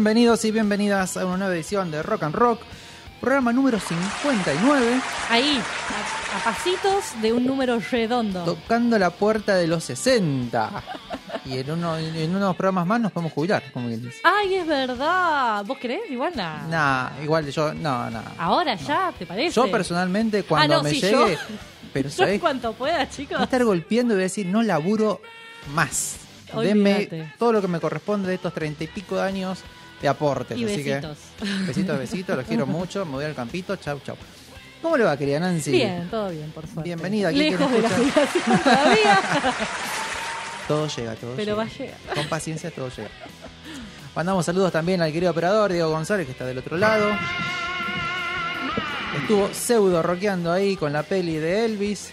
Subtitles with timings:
[0.00, 2.62] Bienvenidos y bienvenidas a una nueva edición de Rock and Rock,
[3.20, 4.98] programa número 59,
[5.28, 5.60] Ahí,
[6.32, 8.42] a, a pasitos de un número redondo.
[8.44, 10.70] tocando la puerta de los 60.
[11.44, 14.20] Y en, uno, en unos programas más nos podemos jubilar, como quien dice.
[14.24, 15.66] Ay, es verdad.
[15.66, 16.10] ¿Vos creés?
[16.10, 16.66] Igual nada.
[17.14, 18.22] Nah, igual yo, no, no.
[18.38, 19.54] Ahora ya, ¿te parece?
[19.54, 21.36] Yo personalmente cuando Ah, no, me llegue, yo-
[21.92, 22.08] pero
[22.40, 23.38] cuanto pueda, Voy a chicos.
[23.42, 25.20] estar golpeando y voy a decir, no laburo
[25.74, 26.16] más.
[26.58, 27.32] Denme Olvídate.
[27.38, 29.58] todo lo que me corresponde de estos treinta y pico de años
[30.00, 30.56] de aportes.
[30.58, 31.18] Y así besitos.
[31.38, 34.16] que, besitos, besitos, los quiero mucho, me voy al campito, chau, chau.
[34.82, 35.72] ¿Cómo le va, querida Nancy?
[35.72, 36.82] Bien, todo bien, por suerte.
[36.84, 39.18] Bienvenida, aquí Lejos de la jubilación todavía.
[40.66, 41.74] Todo llega, todo Pero va llega.
[41.74, 42.14] a llegar.
[42.14, 43.10] Con paciencia todo llega.
[44.14, 47.10] Mandamos saludos también al querido operador Diego González, que está del otro lado.
[49.20, 52.10] Estuvo pseudo rockeando ahí con la peli de Elvis,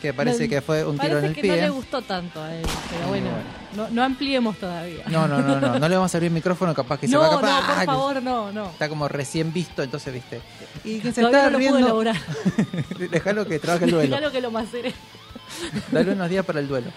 [0.00, 1.50] que parece No, que fue un tiro en el que pie.
[1.56, 2.66] no le gustó tanto a él.
[2.90, 3.28] Pero bueno,
[3.74, 5.04] no, no ampliemos todavía.
[5.08, 7.20] No, no, no, no, no le vamos a abrir el micrófono, capaz que se no,
[7.20, 7.74] va no, capaz.
[7.76, 8.66] por favor, no, no.
[8.70, 10.40] Está como recién visto, entonces viste.
[10.84, 11.86] Y quien se Todavía está no lo puedo riendo.
[12.02, 12.16] elaborar.
[13.10, 14.30] Déjalo que trabaje el duelo.
[14.32, 14.94] Que lo macere.
[15.90, 16.90] Dale unos días para el duelo.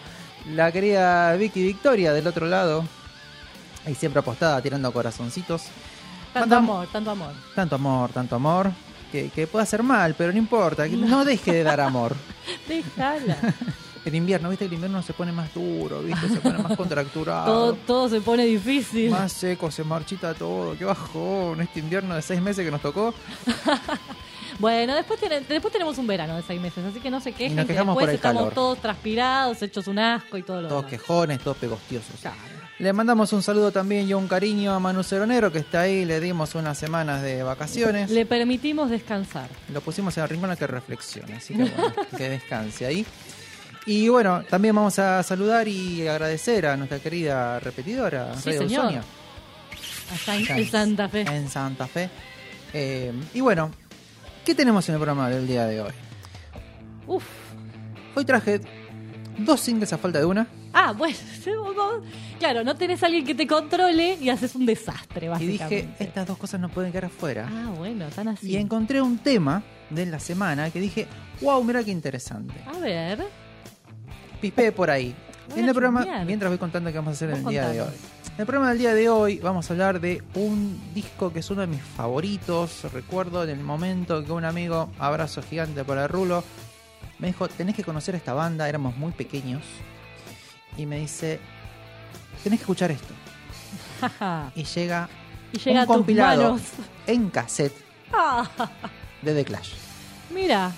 [0.54, 2.84] La querida Vicky Victoria del otro lado.
[3.86, 5.64] Ahí siempre apostada, tirando corazoncitos.
[6.34, 7.34] Tanto Mandam- amor, tanto amor.
[7.56, 8.72] Tanto amor, tanto amor.
[9.12, 10.88] Que, que puede hacer mal, pero no importa.
[10.88, 12.16] que No deje de dar amor.
[12.68, 13.38] Déjala.
[14.04, 17.46] El invierno, viste el invierno se pone más duro, viste, se pone más contracturado.
[17.46, 19.12] todo, todo se pone difícil.
[19.12, 20.76] Más seco, se marchita todo.
[20.78, 21.62] Qué bajón.
[21.62, 23.14] Este invierno de seis meses que nos tocó.
[24.60, 27.54] Bueno, después, después tenemos un verano de seis meses, así que no se quejen.
[27.54, 28.54] Y nos que quejamos después por el estamos calor.
[28.54, 31.02] todos transpirados, hechos un asco y todo lo Todos demás.
[31.02, 32.20] quejones, todos pegostiosos.
[32.22, 32.38] Claro.
[32.78, 36.06] Le mandamos un saludo también y un cariño a Manu Ceronero que está ahí.
[36.06, 38.12] Le dimos unas semanas de vacaciones.
[38.12, 39.50] Le permitimos descansar.
[39.74, 43.06] Lo pusimos en el rincón a que reflexione, así que bueno, que descanse ahí.
[43.86, 48.84] Y bueno, también vamos a saludar y agradecer a nuestra querida repetidora, Sí, Radio señor.
[48.86, 49.04] Sonia,
[50.12, 51.22] Allá en, en Santa Fe.
[51.22, 52.10] en Santa Fe.
[52.74, 53.72] Eh, y bueno,
[54.46, 55.92] ¿qué tenemos en el programa del día de hoy?
[57.08, 57.24] Uf.
[58.16, 58.62] Hoy traje
[59.38, 61.18] dos singles a falta de una Ah, bueno.
[62.40, 65.76] Claro, no tenés a alguien que te controle y haces un desastre, y básicamente.
[65.84, 67.48] dije, estas dos cosas no pueden quedar afuera.
[67.52, 68.50] Ah, bueno, tan así.
[68.52, 71.08] Y encontré un tema de la semana que dije,
[71.42, 72.56] wow, mira qué interesante.
[72.66, 73.24] A ver.
[74.42, 75.16] Pispé por ahí.
[75.56, 77.90] En el programa, mientras voy contando qué vamos a hacer en el día de hoy.
[78.36, 81.50] En el programa del día de hoy vamos a hablar de un disco que es
[81.50, 82.86] uno de mis favoritos.
[82.94, 86.44] Recuerdo en el momento que un amigo, abrazo gigante para el rulo,
[87.20, 89.62] me dijo, tenés que conocer esta banda, éramos muy pequeños.
[90.78, 91.40] Y me dice,
[92.44, 93.14] tenés que escuchar esto.
[94.56, 95.10] Y llega,
[95.54, 96.62] y llega un a compilado manos.
[97.08, 97.76] en cassette
[99.22, 99.74] de The Clash.
[100.34, 100.72] mira.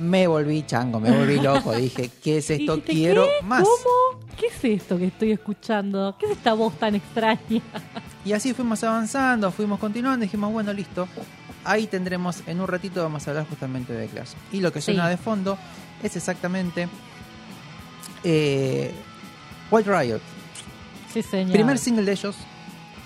[0.00, 1.72] Me volví chango, me volví loco.
[1.74, 2.76] Dije, ¿qué es esto?
[2.76, 3.46] Dijiste, Quiero ¿qué?
[3.46, 3.62] más.
[3.62, 4.20] ¿Cómo?
[4.38, 6.16] ¿Qué es esto que estoy escuchando?
[6.18, 7.38] ¿Qué es esta voz tan extraña?
[8.24, 11.08] Y así fuimos avanzando, fuimos continuando, dijimos, bueno, listo.
[11.64, 14.32] Ahí tendremos, en un ratito vamos a hablar justamente de Clash.
[14.52, 15.10] Y lo que suena Sí.
[15.10, 15.56] de fondo
[16.02, 16.86] es exactamente
[18.24, 18.92] eh,
[19.70, 20.20] White Riot.
[21.14, 21.52] Sí, señor.
[21.52, 22.36] Primer single de ellos.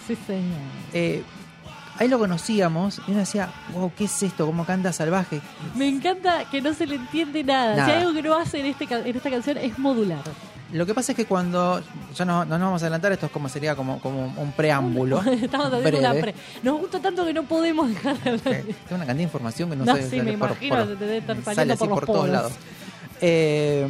[0.06, 0.58] Sí, señor.
[0.93, 1.23] Eh,
[1.99, 4.46] ahí lo conocíamos y uno decía, wow, ¿qué es esto?
[4.46, 5.41] ¿Cómo canta salvaje?
[5.75, 7.76] Me encanta que no se le entiende nada.
[7.76, 7.87] Nada.
[7.87, 10.20] Si hay algo que no hace en, este, en esta canción es modular.
[10.73, 11.81] Lo que pasa es que cuando,
[12.17, 15.23] ya no, no nos vamos a adelantar, esto es como sería como, como un preámbulo.
[15.31, 16.35] Estamos haciendo una pre.
[16.64, 18.55] Nos gusta tanto que no podemos dejar de hablar.
[18.55, 20.11] Eh, Tengo una cantidad de información que no, No, sé.
[20.11, 22.29] sí, me por- imagino, por- te debe estar sale saliendo así por los por todos
[22.29, 22.52] lados.
[23.20, 23.87] Eh,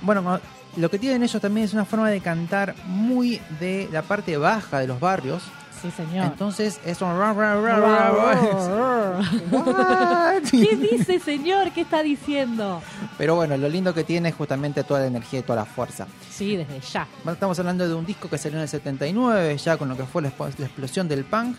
[0.00, 0.40] bueno, no,
[0.76, 4.78] lo que tienen ellos también es una forma de cantar muy de la parte baja
[4.78, 5.42] de los barrios.
[5.82, 6.26] Sí, señor.
[6.26, 7.08] Entonces es un...
[10.50, 11.72] ¿Qué dice, señor?
[11.72, 12.80] ¿Qué está diciendo?
[13.18, 16.06] Pero bueno, lo lindo que tiene es justamente toda la energía y toda la fuerza.
[16.30, 17.08] Sí, desde ya.
[17.26, 20.22] Estamos hablando de un disco que salió en el 79, ya con lo que fue
[20.22, 21.56] la, la explosión del punk.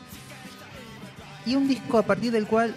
[1.46, 2.74] Y un disco a partir del cual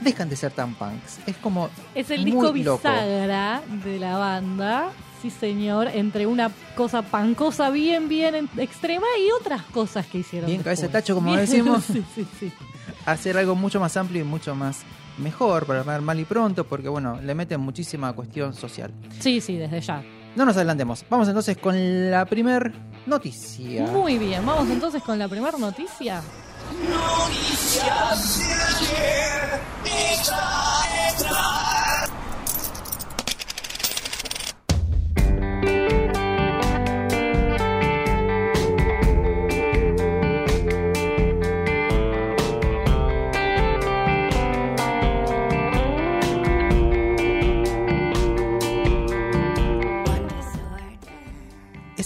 [0.00, 1.20] dejan de ser tan punks.
[1.26, 1.68] Es como.
[1.94, 2.52] Es el muy disco loco.
[2.78, 4.88] bisagra de la banda.
[5.22, 5.86] Sí, señor.
[5.88, 10.50] Entre una cosa pancosa bien, bien en- extrema y otras cosas que hicieron.
[10.50, 11.84] Bien cabeza de tacho, como Bien, decimos.
[11.92, 12.52] Sí, sí, sí.
[13.06, 14.80] Hacer algo mucho más amplio y mucho más
[15.18, 18.92] mejor para hablar mal y pronto, porque bueno, le meten muchísima cuestión social.
[19.20, 20.02] Sí, sí, desde ya.
[20.34, 21.04] No nos adelantemos.
[21.08, 22.72] Vamos entonces con la primer
[23.06, 23.86] noticia.
[23.86, 24.44] Muy bien.
[24.44, 26.22] Vamos entonces con la primera noticia.
[35.62, 36.01] Bye.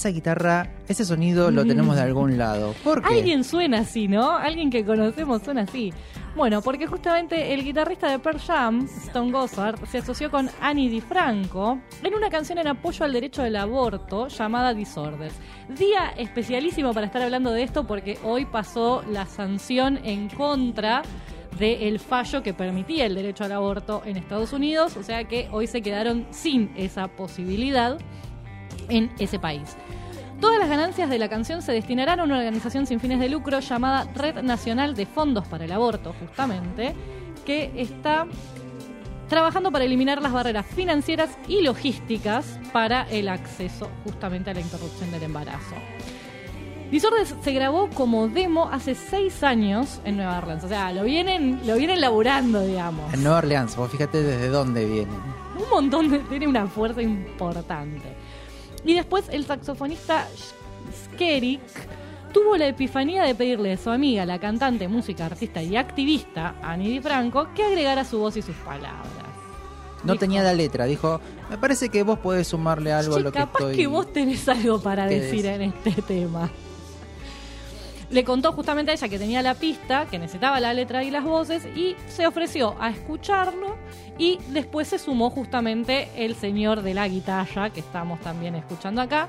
[0.06, 2.76] Esa guitarra, ese sonido lo tenemos de algún lado.
[2.84, 3.12] ¿Por qué?
[3.12, 4.30] Alguien suena así, ¿no?
[4.30, 5.92] Alguien que conocemos suena así.
[6.36, 11.80] Bueno, porque justamente el guitarrista de Pearl Jam, Stone Gossard, se asoció con Annie DiFranco
[12.04, 15.34] en una canción en apoyo al derecho del aborto llamada Disorders.
[15.76, 21.02] Día especialísimo para estar hablando de esto porque hoy pasó la sanción en contra
[21.58, 25.66] del fallo que permitía el derecho al aborto en Estados Unidos, o sea que hoy
[25.66, 27.98] se quedaron sin esa posibilidad
[28.88, 29.76] en ese país.
[30.40, 33.58] Todas las ganancias de la canción se destinarán a una organización sin fines de lucro
[33.60, 36.94] llamada Red Nacional de Fondos para el Aborto, justamente,
[37.46, 38.26] que está
[39.28, 45.10] trabajando para eliminar las barreras financieras y logísticas para el acceso justamente a la interrupción
[45.10, 45.74] del embarazo.
[46.90, 51.60] Disorders se grabó como demo hace seis años en Nueva Orleans, o sea, lo vienen,
[51.66, 53.12] lo vienen laburando, digamos.
[53.12, 55.20] En Nueva Orleans, vos fíjate desde dónde vienen.
[55.58, 56.18] Un montón de.
[56.20, 58.14] Tiene una fuerza importante.
[58.86, 60.26] Y después el saxofonista
[61.14, 61.60] Skerik
[62.32, 66.88] tuvo la epifanía de pedirle a su amiga, la cantante, música, artista y activista, Annie
[66.90, 69.04] DiFranco, que agregara su voz y sus palabras.
[70.04, 73.24] No Dijo, tenía la letra, dijo, me parece que vos podés sumarle algo a "Che,
[73.24, 73.76] lo que capaz estoy...
[73.76, 76.48] que vos tenés algo para ¿Qué decir en este tema.
[78.08, 81.24] Le contó justamente a ella que tenía la pista, que necesitaba la letra y las
[81.24, 83.76] voces, y se ofreció a escucharlo.
[84.16, 89.28] Y después se sumó justamente el señor de la guitarra, que estamos también escuchando acá,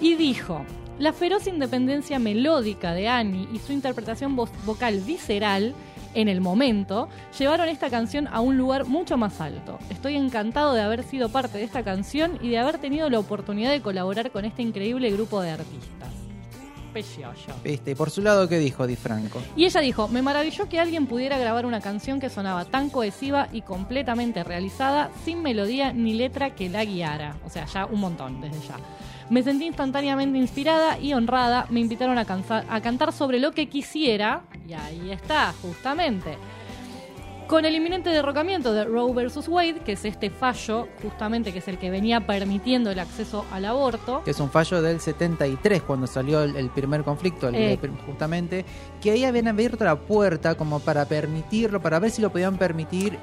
[0.00, 0.64] y dijo:
[0.98, 5.74] La feroz independencia melódica de Annie y su interpretación vo- vocal visceral
[6.14, 9.78] en el momento llevaron esta canción a un lugar mucho más alto.
[9.88, 13.70] Estoy encantado de haber sido parte de esta canción y de haber tenido la oportunidad
[13.70, 16.21] de colaborar con este increíble grupo de artistas.
[16.92, 17.52] Precioso.
[17.64, 19.40] Viste, y por su lado, ¿qué dijo Di Franco?
[19.56, 23.48] Y ella dijo, me maravilló que alguien pudiera grabar una canción que sonaba tan cohesiva
[23.52, 27.36] y completamente realizada, sin melodía ni letra que la guiara.
[27.46, 28.76] O sea, ya un montón desde ya.
[29.30, 31.66] Me sentí instantáneamente inspirada y honrada.
[31.70, 34.42] Me invitaron a, cansa- a cantar sobre lo que quisiera.
[34.68, 36.36] Y ahí está, justamente.
[37.52, 39.46] Con el inminente derrocamiento de Roe vs.
[39.46, 43.66] Wade, que es este fallo, justamente, que es el que venía permitiendo el acceso al
[43.66, 44.22] aborto.
[44.24, 47.78] Que es un fallo del 73, cuando salió el, el primer conflicto, el- Eh.
[48.06, 48.64] justamente,
[49.02, 53.18] que ahí habían abierto la puerta como para permitirlo, para ver si lo podían permitir.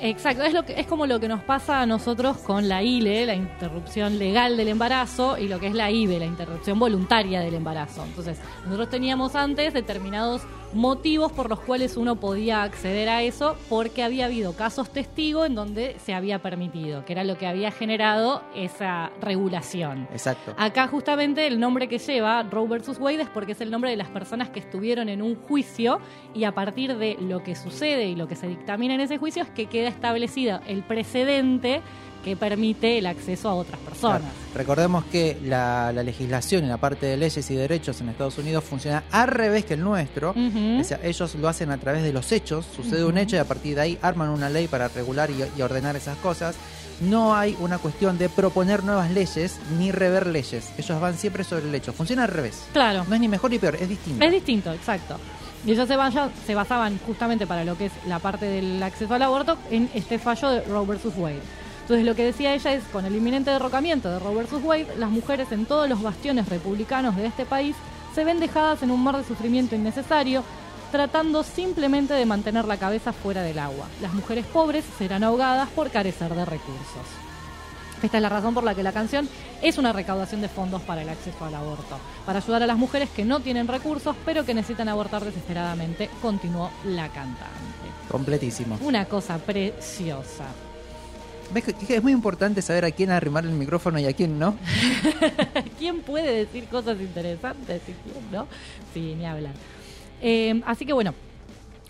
[0.00, 3.26] Exacto, es, lo que, es como lo que nos pasa a nosotros con la ILE,
[3.26, 7.54] la interrupción legal del embarazo, y lo que es la IBE, la interrupción voluntaria del
[7.54, 8.02] embarazo.
[8.04, 10.42] Entonces, nosotros teníamos antes determinados
[10.74, 15.54] motivos por los cuales uno podía acceder a eso, porque había habido casos testigos en
[15.54, 20.08] donde se había permitido, que era lo que había generado esa regulación.
[20.12, 20.54] Exacto.
[20.58, 22.98] Acá justamente el nombre que lleva Roe vs.
[22.98, 26.00] Wade es porque es el nombre de las personas que estuvieron en un juicio
[26.34, 29.42] y a partir de lo que sucede y lo que se dictamina en ese juicio
[29.42, 31.82] es que queda establecido el precedente
[32.24, 34.20] que permite el acceso a otras personas.
[34.22, 34.34] Claro.
[34.54, 38.64] Recordemos que la, la legislación en la parte de leyes y derechos en Estados Unidos
[38.64, 40.30] funciona al revés que el nuestro.
[40.30, 40.80] Ujú.
[40.80, 43.44] O sea, ellos lo hacen a través de los hechos, sucede un hecho y a
[43.44, 46.56] partir de ahí arman una ley para regular y, y ordenar esas cosas.
[47.00, 50.70] No hay una cuestión de proponer nuevas leyes ni rever leyes.
[50.78, 51.92] Ellos van siempre sobre el hecho.
[51.92, 52.62] Funciona al revés.
[52.72, 53.04] Claro.
[53.08, 54.24] No es ni mejor ni peor, es distinto.
[54.24, 55.18] Es distinto, exacto.
[55.66, 59.12] Y ellos se, vaya- se basaban justamente para lo que es la parte del acceso
[59.14, 61.06] al aborto en este fallo de Roe vs.
[61.16, 61.40] Wade.
[61.84, 64.64] Entonces lo que decía ella es, con el inminente derrocamiento de Roe vs.
[64.64, 67.76] Wade, las mujeres en todos los bastiones republicanos de este país
[68.14, 70.42] se ven dejadas en un mar de sufrimiento innecesario,
[70.90, 73.86] tratando simplemente de mantener la cabeza fuera del agua.
[74.00, 77.04] Las mujeres pobres serán ahogadas por carecer de recursos.
[78.02, 79.28] Esta es la razón por la que la canción
[79.60, 83.10] es una recaudación de fondos para el acceso al aborto, para ayudar a las mujeres
[83.10, 87.44] que no tienen recursos pero que necesitan abortar desesperadamente, continuó la cantante.
[88.10, 88.78] Completísimo.
[88.80, 90.46] Una cosa preciosa.
[91.54, 94.38] ¿Ves que- que es muy importante saber a quién arrimar el micrófono y a quién
[94.38, 94.56] no?
[95.78, 98.46] ¿Quién puede decir cosas interesantes y quién no?
[98.92, 99.52] Sí, ni hablar.
[100.20, 101.14] Eh, así que bueno,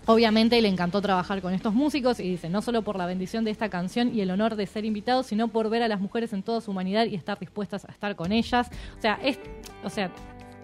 [0.05, 3.51] obviamente le encantó trabajar con estos músicos y dice, no solo por la bendición de
[3.51, 6.43] esta canción y el honor de ser invitado, sino por ver a las mujeres en
[6.43, 8.67] toda su humanidad y estar dispuestas a estar con ellas.
[8.97, 9.39] O sea, es,
[9.83, 10.11] o sea,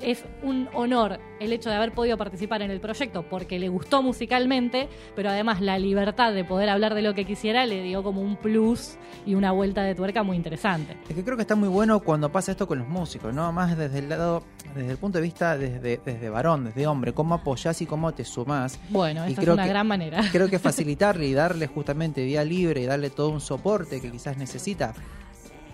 [0.03, 4.01] es un honor el hecho de haber podido participar en el proyecto porque le gustó
[4.03, 8.21] musicalmente, pero además la libertad de poder hablar de lo que quisiera le dio como
[8.21, 10.97] un plus y una vuelta de tuerca muy interesante.
[11.09, 13.51] Es que creo que está muy bueno cuando pasa esto con los músicos, ¿no?
[13.51, 14.43] Más desde el lado,
[14.75, 18.23] desde el punto de vista desde, desde varón, desde hombre, cómo apoyás y cómo te
[18.25, 18.79] sumás.
[18.89, 20.21] Bueno, Y esta es una que- gran manera.
[20.31, 24.37] Creo que facilitarle y darle justamente vía libre y darle todo un soporte que quizás
[24.37, 24.93] necesita,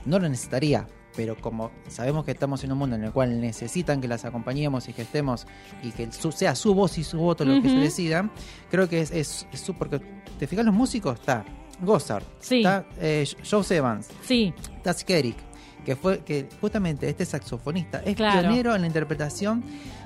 [0.06, 4.00] no lo necesitaría, pero como sabemos que estamos en un mundo en el cual necesitan
[4.00, 5.46] que las acompañemos y que estemos
[5.84, 8.30] y que su- sea su voz y su voto lo que se decida,
[8.72, 9.48] creo que es, es,
[9.78, 10.00] porque
[10.40, 11.44] te fijas los músicos, está
[11.82, 12.58] Gossard, Sí.
[12.60, 15.36] está eh, Joe Evans, Sí, está Skerik,
[15.84, 18.40] que fue que justamente este saxofonista es Claro.
[18.42, 19.64] pionero en la interpretación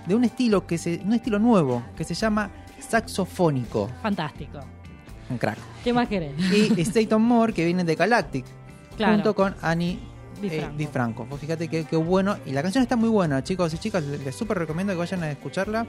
[0.08, 2.50] de un estilo que se, un estilo nuevo que se llama
[2.80, 4.60] saxofónico, fantástico.
[5.30, 5.58] un crack.
[5.84, 6.34] ¿Qué más querés?
[6.52, 8.46] Y Staton Moore, que viene de Galactic,
[8.98, 9.14] Claro.
[9.14, 10.00] junto con Annie
[10.42, 10.78] Di eh, Franco.
[10.78, 11.26] Di Franco.
[11.26, 12.36] Vos fíjate que bueno.
[12.46, 14.04] Y la canción está muy buena, chicos y chicas.
[14.04, 15.86] Les, les súper recomiendo que vayan a escucharla.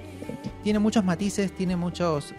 [0.62, 2.32] Tiene muchos matices, tiene muchos.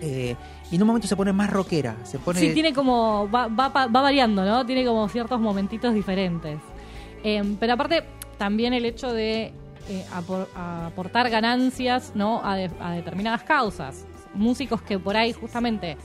[0.00, 0.36] eh,
[0.70, 1.96] y en un momento se pone más rockera.
[2.04, 2.40] Se pone.
[2.40, 3.28] Sí, tiene como.
[3.30, 4.64] Va, va, va variando, ¿no?
[4.66, 6.58] Tiene como ciertos momentitos diferentes.
[7.24, 8.04] Eh, pero aparte,
[8.38, 9.52] también el hecho de
[9.88, 12.44] eh, apor- aportar ganancias, ¿no?
[12.44, 14.04] A, de- a determinadas causas.
[14.34, 15.96] Músicos que por ahí justamente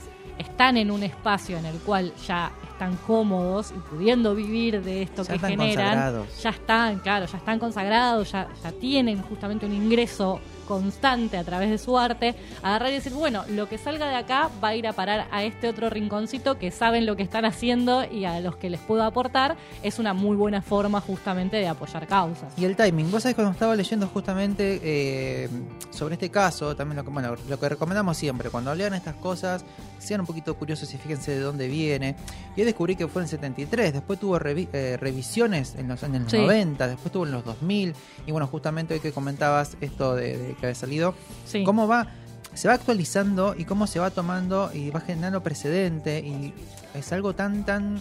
[0.42, 5.22] están en un espacio en el cual ya están cómodos y pudiendo vivir de esto
[5.22, 6.42] Ya que están generan, consagrados.
[6.42, 10.40] ya están, claro, ya están consagrados, ya, ya tienen justamente un ingreso
[10.76, 14.48] constante a través de su arte, agarrar y decir, bueno, lo que salga de acá
[14.64, 18.04] va a ir a parar a este otro rinconcito que saben lo que están haciendo
[18.10, 22.06] y a los que les puedo aportar, es una muy buena forma justamente de apoyar
[22.06, 22.54] causas.
[22.56, 25.48] Y el timing, vos sabés cuando estaba leyendo justamente eh,
[25.90, 29.64] sobre este caso, también lo que, bueno, lo que recomendamos siempre, cuando lean estas cosas,
[29.98, 32.16] sean un poquito curiosos y fíjense de dónde viene.
[32.56, 36.22] Y ahí descubrí que fue en 73, después tuvo revi- eh, revisiones en los años
[36.30, 36.38] Sí.
[36.38, 37.94] 90, después tuvo en los 2000,
[38.26, 41.14] y bueno, justamente hoy que comentabas esto de, de que había salido,
[41.44, 41.64] Sí.
[41.64, 42.06] cómo va,
[42.54, 46.54] se va actualizando y cómo se va tomando y va generando precedente, y
[46.94, 47.98] es algo tan, tan...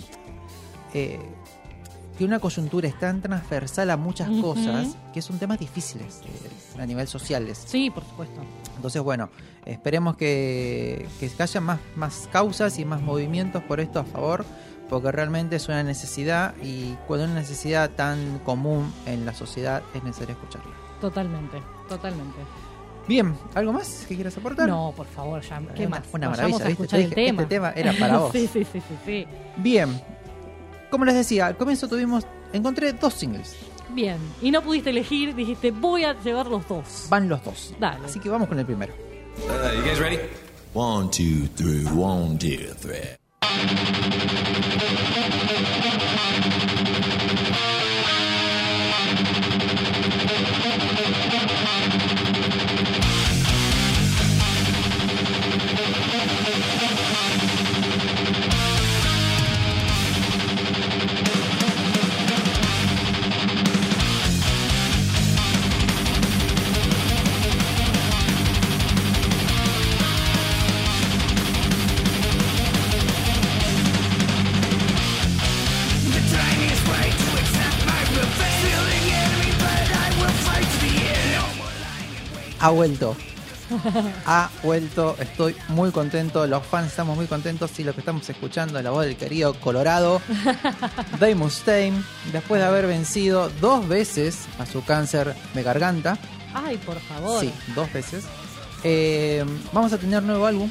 [0.93, 1.19] eh,
[2.17, 4.41] que una coyuntura es tan transversal a muchas Ujú.
[4.41, 7.63] cosas que son temas difíciles eh, a nivel sociales.
[7.65, 8.41] Sí, por supuesto.
[8.75, 9.29] Entonces, bueno,
[9.65, 14.45] esperemos que, que haya más, más causas y más movimientos por esto a favor,
[14.87, 19.81] porque realmente es una necesidad y cuando es una necesidad tan común en la sociedad
[19.95, 20.73] es necesario escucharla.
[20.99, 21.57] Totalmente,
[21.95, 22.37] totalmente.
[23.07, 24.69] Bien, ¿algo más que quieras aportar?
[24.69, 26.07] No, por favor, ya, ¿qué Una- más?
[26.13, 26.71] una maravilla, a ¿viste?
[26.71, 27.41] escuchar Te el dije, tema.
[27.41, 28.31] este tema era para vos.
[28.31, 29.25] sí, sí, sí, sí, sí.
[29.57, 30.01] Bien,
[30.89, 33.55] como les decía, al comienzo tuvimos, encontré dos singles,
[33.89, 37.07] Bien, y no pudiste elegir, dijiste, voy a llevar los dos.
[37.09, 37.73] van los dos.
[37.79, 38.05] Dale.
[38.05, 38.93] Así que vamos con el primero.
[38.93, 40.17] Uh, you guys ready?
[40.73, 41.85] One, two, three.
[41.93, 43.17] One, two, three.
[82.61, 83.15] Ha vuelto.
[84.25, 87.71] Ha vuelto, estoy muy contento, los fans estamos muy contentos.
[87.79, 90.21] Y lo que estamos escuchando es la voz del querido Colorado,
[91.19, 92.03] Dave Mustaine,
[92.33, 96.17] después de haber vencido dos veces a su cáncer de garganta,
[96.53, 97.39] Ay, por favor.
[97.39, 98.25] sí, dos veces,
[98.83, 100.69] eh, vamos a tener nuevo álbum,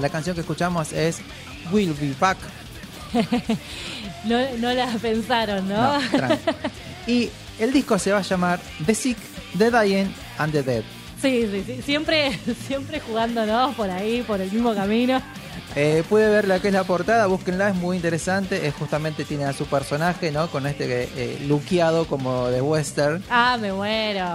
[0.00, 1.18] la canción que escuchamos es
[1.70, 2.38] Will Be Back,
[4.24, 5.98] No, no la pensaron, ¿no?
[6.00, 6.38] No,
[7.06, 9.18] y el disco se va a llamar The Sick,
[9.58, 10.84] The Dying and The Dead.
[11.20, 11.82] Sí, sí, sí.
[11.82, 12.36] Siempre,
[12.66, 15.22] siempre jugándonos por ahí, por el mismo camino.
[15.74, 18.66] Eh, pude ver la que es la portada, búsquenla, es muy interesante.
[18.66, 20.50] Es justamente tiene a su personaje, ¿no?
[20.50, 23.22] Con este eh, luqueado como de western.
[23.30, 24.26] Ah, me muero.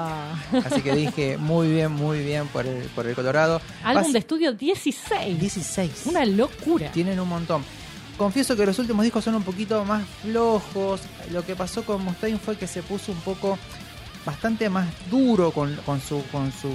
[0.66, 3.62] Así que dije, muy bien, muy bien por el, por el Colorado.
[3.84, 5.40] Álbum de estudio 16.
[5.40, 6.06] 16.
[6.06, 6.92] Una locura.
[6.92, 7.64] Tienen un montón.
[8.18, 11.02] Confieso que los últimos discos son un poquito más flojos.
[11.32, 13.60] Lo que pasó con Mustaine fue que se puso un poco
[14.28, 16.70] bastante más duro con, con su con su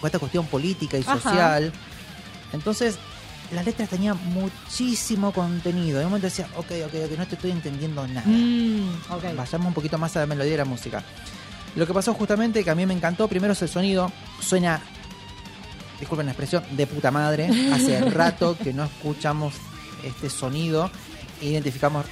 [0.00, 1.18] con esta cuestión política y Ajá.
[1.18, 1.72] social.
[2.52, 2.98] Entonces,
[3.52, 5.98] las letras tenían muchísimo contenido.
[5.98, 8.26] De un momento decía, ok, ok, ok, no te estoy entendiendo nada.
[8.26, 8.98] Mm.
[9.34, 11.02] Vayamos un poquito más a la melodía de la música.
[11.74, 14.12] Lo que pasó justamente, que a mí me encantó, primero es el sonido.
[14.40, 14.82] Suena,
[15.98, 17.48] disculpen la expresión, de puta madre.
[17.72, 19.54] Hace rato que no escuchamos
[20.04, 20.90] este sonido.
[21.40, 22.04] E identificamos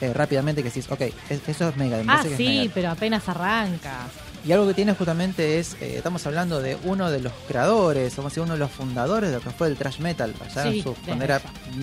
[0.00, 2.06] eh, rápidamente que sí, ok, es- eso es Megadeth.
[2.06, 2.72] me Ah, sí, Megadeth.
[2.72, 4.06] pero apenas arranca.
[4.44, 8.30] Y algo que tiene justamente es, eh, estamos hablando de uno de los creadores, vamos
[8.30, 10.80] a decir, uno de los fundadores de lo que fue el thrash metal, allá Sí,
[10.82, 11.40] su- cuando era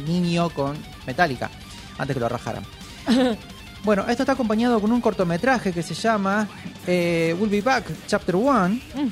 [0.07, 1.49] niño con Metallica,
[1.97, 2.63] antes que lo rajaran.
[3.83, 6.47] bueno, esto está acompañado con un cortometraje que se llama
[6.87, 9.11] eh, We'll Be Back, Chapter 1, Ujú.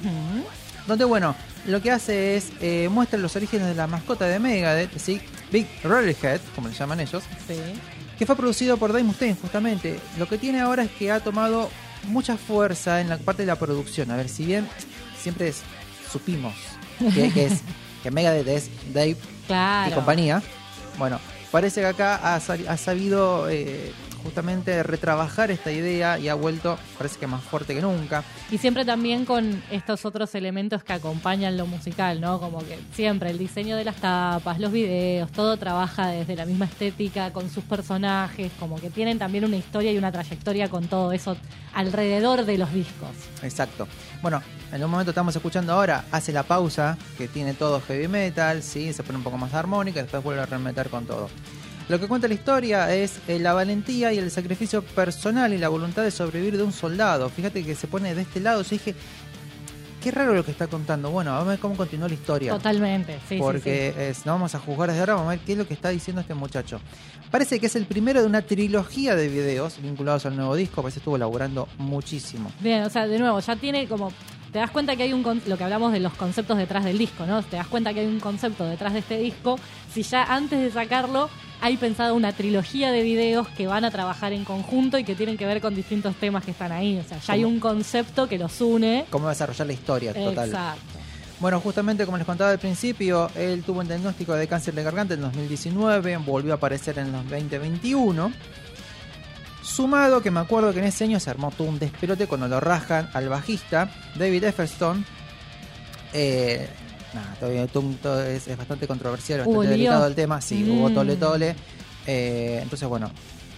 [0.88, 1.36] donde, bueno,
[1.68, 5.22] lo que hace es eh, muestra los orígenes de la mascota de Megadeth, ¿sí?
[5.52, 7.56] Big Rollerhead, como le llaman ellos, Sí.
[8.18, 10.00] Que fue producido por Dave Mustaine justamente.
[10.18, 11.70] Lo que tiene ahora es que ha tomado
[12.08, 14.12] mucha fuerza en la parte de la producción.
[14.12, 14.68] A ver, si bien
[15.20, 15.62] siempre es-
[16.12, 16.54] supimos
[17.14, 17.62] que, que es
[18.04, 19.18] que Megadeth es Dave
[19.48, 19.92] Claro.
[19.92, 20.42] y compañía,
[20.98, 21.20] bueno,
[21.52, 23.92] parece que acá ha sabido eh,
[24.24, 28.24] justamente retrabajar esta idea y ha vuelto, parece que más fuerte que nunca.
[28.50, 32.40] Y siempre también con estos otros elementos que acompañan lo musical, ¿no?
[32.40, 36.66] Como que siempre el diseño de las tapas, los videos, todo trabaja desde la misma
[36.66, 41.12] estética, con sus personajes, como que tienen también una historia y una trayectoria con todo
[41.12, 41.38] eso
[41.74, 43.10] alrededor de los discos.
[43.42, 43.88] Exacto.
[44.22, 48.64] Bueno, en un momento estamos escuchando ahora, hace la pausa, que tiene todo heavy metal,
[48.64, 51.30] sí, se pone un poco más armónica, y después vuelve a remeter con todo.
[51.90, 55.70] Lo que cuenta la historia es eh, la valentía y el sacrificio personal y la
[55.70, 57.30] voluntad de sobrevivir de un soldado.
[57.30, 58.96] Fíjate que se pone de este lado, yo dije,
[60.02, 61.12] qué raro lo que está contando.
[61.12, 62.52] Bueno, vamos a ver cómo continuó la historia.
[62.54, 64.02] Totalmente, sí, sí, porque sí.
[64.02, 65.90] es- no vamos a juzgar desde ahora, vamos a ver qué es lo que está
[65.90, 66.80] diciendo este muchacho.
[67.32, 70.96] Parece que es el primero de una trilogía de videos vinculados al nuevo disco, parece
[70.96, 72.52] que estuvo laburando muchísimo.
[72.60, 74.12] Bien, o sea, de nuevo, ya tiene como.
[74.52, 75.24] Te das cuenta que hay un.
[75.48, 77.42] Lo que hablamos de los conceptos detrás del disco, ¿no?
[77.42, 79.58] Te das cuenta que hay un concepto detrás de este disco.
[79.92, 81.28] Si ya antes de sacarlo
[81.64, 85.38] hay pensado una trilogía de videos que van a trabajar en conjunto y que tienen
[85.38, 87.00] que ver con distintos temas que están ahí.
[87.00, 89.06] O sea, ya hay un concepto que los une.
[89.10, 90.50] Cómo desarrollar la historia total.
[90.50, 90.82] Exacto.
[91.40, 95.14] Bueno, justamente como les contaba al principio, él tuvo un diagnóstico de cáncer de garganta
[95.14, 98.34] en 2019, volvió a aparecer en los 2021.
[99.62, 102.60] Sumado que me acuerdo que en ese año se armó todo un despelote cuando lo
[102.60, 105.06] rajan al bajista David Efferstone.
[106.12, 106.68] Eh,
[107.14, 110.42] nada, todavía todo- todo es, es bastante controversial, bastante delicado el tema.
[110.42, 110.94] Sí, hubo Mm.
[110.94, 111.56] tole tole.
[112.08, 113.12] Eh, entonces, bueno,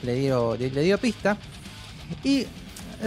[0.04, 1.38] le dio, le, le dio pista.
[2.24, 2.46] Y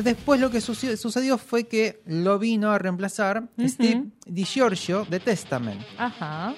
[0.02, 3.68] después lo que sucedió, sucedió fue que lo vino a reemplazar Ujú.
[3.68, 5.80] Steve DiGiorgio de Testament.
[5.98, 6.54] Ajá.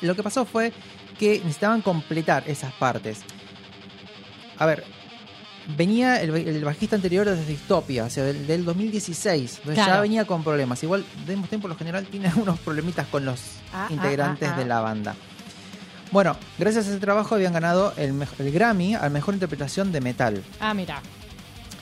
[0.00, 0.72] Lo que pasó fue
[1.18, 3.20] que necesitaban completar esas partes.
[4.58, 4.84] A ver,
[5.76, 10.24] venía el, el bajista anterior desde Distopia, o sea, del, del 2016, entonces ya venía
[10.24, 10.82] con problemas.
[10.82, 13.40] Igual, Dave Mustaine por lo general tiene algunos problemitas con los
[13.72, 14.58] Ah, ah, integrantes ah, ah.
[14.58, 15.14] de la banda.
[16.12, 18.14] Bueno, gracias a ese trabajo habían ganado el,
[18.52, 20.42] Grammy a Mejor Interpretación de Metal.
[20.60, 21.02] Ah, mira.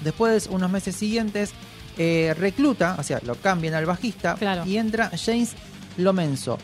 [0.01, 1.53] Después, unos meses siguientes,
[1.99, 4.65] eh, recluta, o sea, lo cambian al bajista Claro.
[4.67, 5.53] y entra James
[5.99, 6.59] Lomenzo.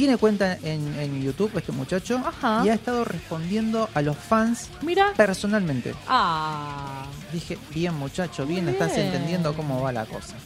[0.00, 2.62] Tiene cuenta en, en YouTube este muchacho Ajá.
[2.64, 5.12] y ha estado respondiendo a los fans Mira.
[5.14, 5.94] personalmente.
[6.08, 7.04] Ah.
[7.30, 9.08] Dije, bien muchacho, bien, Muy estás bien.
[9.08, 10.36] entendiendo cómo va la cosa.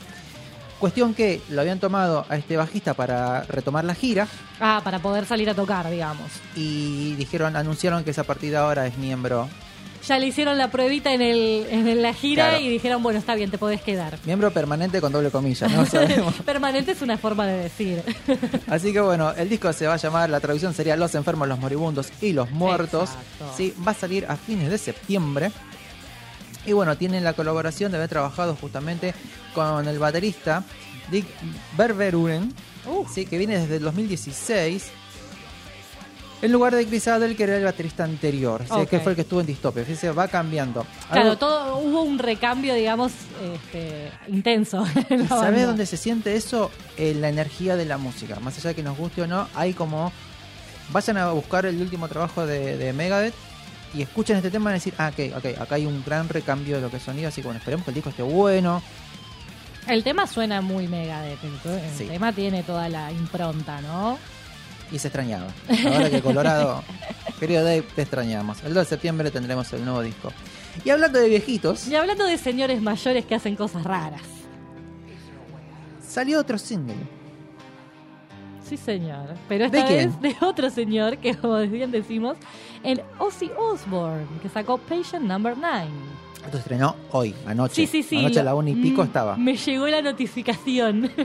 [0.80, 4.26] Cuestión que lo habían tomado a este bajista para retomar la gira
[4.58, 6.32] Ah, para poder salir a tocar, digamos.
[6.56, 9.48] y dijeron, anunciaron que esa partida ahora es miembro
[10.06, 12.64] Ya le hicieron la pruebita en, el, en la gira Claro.
[12.64, 14.18] y dijeron, bueno, está bien, te podés quedar.
[14.24, 16.34] miembro permanente con doble comilla, no sabemos.
[16.44, 18.02] Permanente es una forma de decir.
[18.68, 21.58] Así que bueno, el disco se va a llamar, la traducción sería Los enfermos, los
[21.58, 23.10] moribundos y los muertos.
[23.10, 23.54] Exacto.
[23.56, 25.50] Sí, va a salir a fines de septiembre.
[26.66, 29.14] Y bueno, tienen la colaboración de haber trabajado justamente
[29.54, 30.64] con el baterista
[31.10, 31.26] Dick
[31.76, 32.52] Berberuren,
[32.86, 33.06] Uh.
[33.12, 34.90] sí, que viene desde el 2016.
[36.44, 39.40] En lugar de Chris Adel, que era el baterista anterior, que fue el que estuvo
[39.40, 39.82] en Distopia.
[40.16, 40.86] Va cambiando.
[41.10, 43.12] Claro, Algo- todo hubo un recambio, digamos,
[43.54, 44.84] este, intenso.
[45.28, 46.70] ¿Sabes dónde se siente eso?
[46.98, 48.38] En la energía de la música.
[48.40, 50.12] Más allá de que nos guste o no, hay como.
[50.92, 53.32] Vayan a buscar el último trabajo de, de Megadeth
[53.94, 56.28] y escuchen este tema y van a decir, ah, ok, ok, acá hay un gran
[56.28, 58.82] recambio de lo que sonido, así que bueno, esperemos que el disco esté bueno.
[59.88, 61.38] El tema suena muy mega de El
[61.96, 62.04] Sí.
[62.04, 64.18] tema tiene toda la impronta, ¿no?
[64.92, 65.46] Y se extrañaba.
[65.86, 66.82] Ahora que Colorado,
[67.40, 68.62] querido Dave, te extrañamos.
[68.62, 70.30] El 2 de septiembre tendremos el nuevo disco.
[70.84, 74.22] Y hablando de viejitos, Y hablando de señores mayores que hacen cosas raras.
[76.06, 76.94] salió otro single.
[78.68, 79.34] Sí, señor.
[79.48, 80.20] Pero ¿De esta quién?
[80.20, 82.36] vez de otro señor que, como bien decimos,
[82.82, 85.86] el Ozzy Osbourne, que sacó Patient Number 9.
[86.46, 87.74] Esto estrenó hoy, anoche.
[87.74, 88.18] Sí, sí, sí.
[88.18, 89.36] Anoche a la una y pico mm, estaba.
[89.36, 91.10] Me llegó la notificación.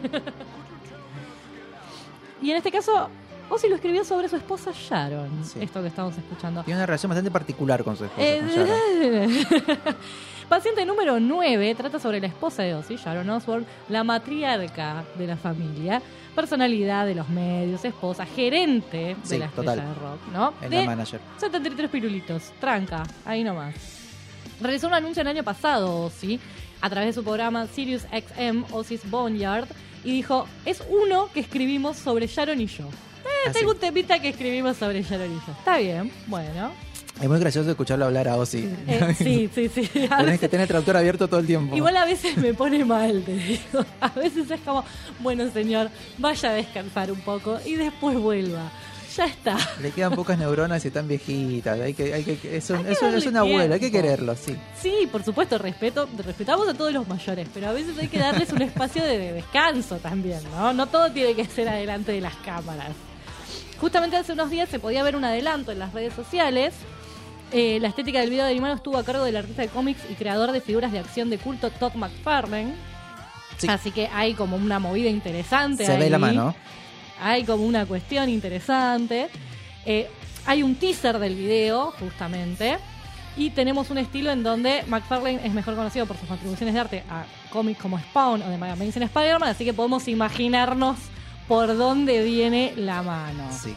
[2.41, 3.09] y en este caso,
[3.49, 5.43] Ozzy lo escribió sobre su esposa Sharon.
[5.43, 5.59] Sí.
[5.61, 6.63] Esto que estamos escuchando.
[6.63, 8.23] Tiene una relación bastante particular con su esposa.
[8.23, 9.95] Eh, con Sharon.
[10.49, 15.37] Paciente número 9 trata sobre la esposa de Ozzy, Sharon Osbourne, la matriarca de la
[15.37, 16.01] familia,
[16.33, 19.77] personalidad de los medios, esposa, gerente de la estrella total.
[19.77, 20.53] de rock, ¿no?
[20.59, 21.19] Es De la manager.
[21.37, 23.75] 73 pirulitos, tranca, ahí nomás.
[24.59, 26.39] Realizó un anuncio el año pasado, Ozzy,
[26.81, 29.67] a través de su programa Sirius XM, Ozzy's Boneyard,
[30.03, 32.85] y dijo, es uno que escribimos sobre Sharon y yo.
[33.29, 35.41] Eh, Ah, tengo un temita que escribimos sobre Sharon.
[35.57, 36.71] Está bien, bueno.
[37.21, 38.69] Es muy gracioso escucharlo hablar a Ozzy.
[38.87, 39.81] Eh, sí, sí, sí.
[40.05, 41.75] A Tenés veces- que tener el traductor abierto todo el tiempo.
[41.75, 43.85] Igual a veces me pone mal, te digo.
[44.01, 44.83] A veces es como,
[45.19, 48.71] bueno señor, vaya a descansar un poco y después vuelva.
[49.17, 49.57] Ya está.
[49.81, 51.77] Le quedan pocas neuronas y están viejitas.
[51.79, 53.79] Hay que, hay que, es, un, Hay que es, un, es darle un abuelo, hay
[53.81, 54.55] que quererlo, sí.
[54.81, 58.51] Sí, por supuesto, respeto, respetamos a todos los mayores, pero a veces hay que darles
[58.53, 60.73] un espacio de, de descanso también, ¿no?
[60.73, 62.91] No todo tiene que ser adelante de las cámaras.
[63.79, 66.73] Justamente hace unos días se podía ver un adelanto en las redes sociales.
[67.51, 70.15] Eh, la estética del video de animado estuvo a cargo del artista de cómics y
[70.15, 72.73] creador de figuras de acción de culto Todd McFarlane.
[73.57, 73.67] Sí.
[73.69, 75.85] Así que hay como una movida interesante.
[75.85, 76.55] Se ve la mano.
[77.21, 79.29] Hay como una cuestión interesante.
[79.85, 80.09] Eh,
[80.45, 82.77] hay un teaser del video, justamente.
[83.37, 87.03] Y tenemos un estilo en donde McFarlane es mejor conocido por sus contribuciones de arte
[87.09, 90.97] a cómics como Spawn o de Amazing Spider-Man, así que podemos imaginarnos
[91.49, 93.49] por dónde viene la mano.
[93.51, 93.75] Sí.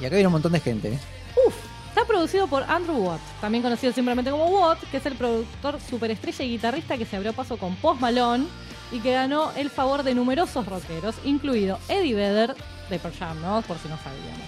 [0.00, 0.92] Y acá viene un montón de gente.
[0.92, 0.98] ¿eh?
[1.46, 1.54] Uf,
[1.88, 6.44] está producido por Andrew Watt, también conocido simplemente como Watt, que es el productor superestrella
[6.44, 8.46] y guitarrista que se abrió paso con Post Malone
[8.92, 12.54] y que ganó el favor de numerosos rockeros, incluido Eddie Vedder
[12.90, 13.62] de Pearl Jam, ¿no?
[13.62, 14.46] Por si no sabíamos.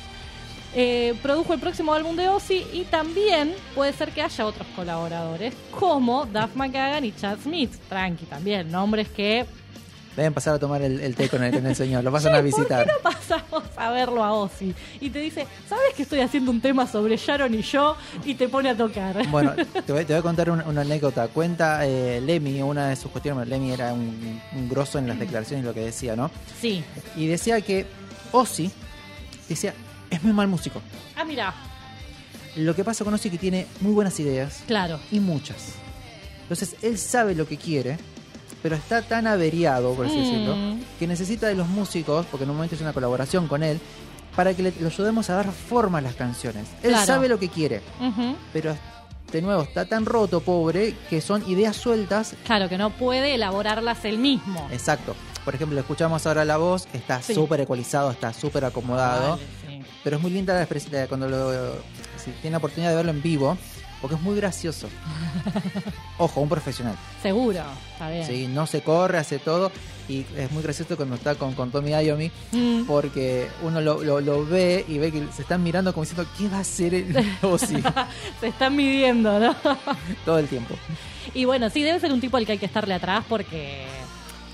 [0.75, 5.55] Eh, produjo el próximo álbum de Ozzy y también puede ser que haya otros colaboradores
[5.73, 7.73] como Duff McKagan y Chad Smith.
[7.89, 9.47] Tranqui también, nombres que
[10.17, 12.03] Deben pasar a tomar el, el té con el, con el señor.
[12.03, 12.87] Lo pasan a visitar.
[12.87, 16.87] no pasamos a verlo a Ozzy y te dice, ¿sabes que estoy haciendo un tema
[16.87, 17.97] sobre Sharon y yo?
[18.25, 19.27] Y te pone a tocar.
[19.29, 19.55] Bueno,
[19.87, 21.29] te voy, te voy a contar una, una anécdota.
[21.29, 23.47] Cuenta eh, Lemmy, una de sus cuestiones.
[23.49, 26.31] Lemmy era un, un grosso en las declaraciones y lo que decía, ¿no?
[26.61, 26.83] Sí.
[27.17, 27.87] Y decía que
[28.33, 28.71] Ozzy,
[29.49, 29.75] decía,
[30.11, 30.83] es muy mal músico.
[31.17, 31.55] Ah, mira,
[32.57, 34.99] Lo que pasa con Ozzy es que tiene muy buenas ideas claro.
[35.13, 35.75] y muchas.
[36.43, 37.97] Entonces él sabe lo que quiere,
[38.63, 40.23] pero está tan averiado, por así Mm.
[40.23, 40.57] decirlo,
[40.99, 43.81] que necesita de los músicos, porque en un momento es una colaboración con él,
[44.37, 46.67] para que le, lo ayudemos a dar forma a las canciones.
[46.83, 47.07] Él Claro.
[47.07, 47.81] sabe lo que quiere,
[48.53, 48.77] pero
[49.33, 52.35] de nuevo está tan roto, pobre, que son ideas sueltas.
[52.45, 54.69] Claro, que no puede elaborarlas él mismo.
[54.73, 55.15] Exacto.
[55.45, 57.35] Por ejemplo, escuchamos ahora la voz, está Sí.
[57.35, 59.31] súper ecualizado, está súper acomodado.
[59.33, 59.83] Vale, sí.
[60.05, 61.73] Pero es muy linda la expres- la- cuando lo,
[62.23, 63.57] si tiene la oportunidad de verlo en vivo,
[64.01, 64.89] porque es muy gracioso.
[66.19, 66.97] Ojo, un profesional.
[67.23, 68.27] Seguro, está bien.
[68.27, 68.47] ¿sí?
[68.49, 69.71] No se corre, hace todo.
[70.09, 72.85] Y es muy gracioso cuando está con, con Tommy Iommi, Mm.
[72.87, 76.49] porque uno lo, lo- lo ve y ve que se están mirando como diciendo, ¿qué
[76.49, 77.77] va a hacer el Ozzy?
[78.41, 79.55] Se están midiendo, ¿no?
[80.25, 80.75] todo el tiempo.
[81.33, 83.85] Y bueno, sí, debe ser un tipo al que hay que estarle atrás porque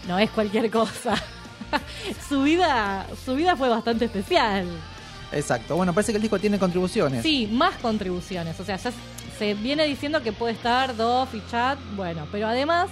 [0.07, 1.15] no es cualquier cosa.
[2.29, 4.67] su vida, su vida fue bastante especial.
[5.33, 5.75] Exacto.
[5.75, 7.23] Bueno, parece que el disco tiene contribuciones.
[7.23, 8.61] Sí, más contribuciones.
[8.61, 8.93] O sea, ya
[9.38, 11.79] se viene diciendo que puede estar Dove y Chad.
[11.94, 12.88] Bueno, pero además,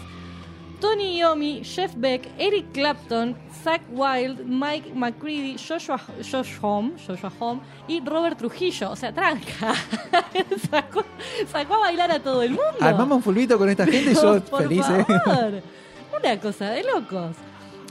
[0.80, 7.60] Tony Iommi, Jeff Beck, Eric Clapton, Zach Wild, Mike McCready, Joshua, Josh Home, Joshua Home
[7.88, 8.90] y Robert Trujillo.
[8.90, 9.74] O sea, tranca.
[10.70, 11.04] sacó,
[11.50, 12.76] sacó a bailar a todo el mundo.
[12.80, 14.84] Armamos un fulbito con esta gente y yo feliz.
[14.90, 15.04] ¿eh?
[15.04, 15.62] favor.
[16.22, 17.36] Una cosa de locos.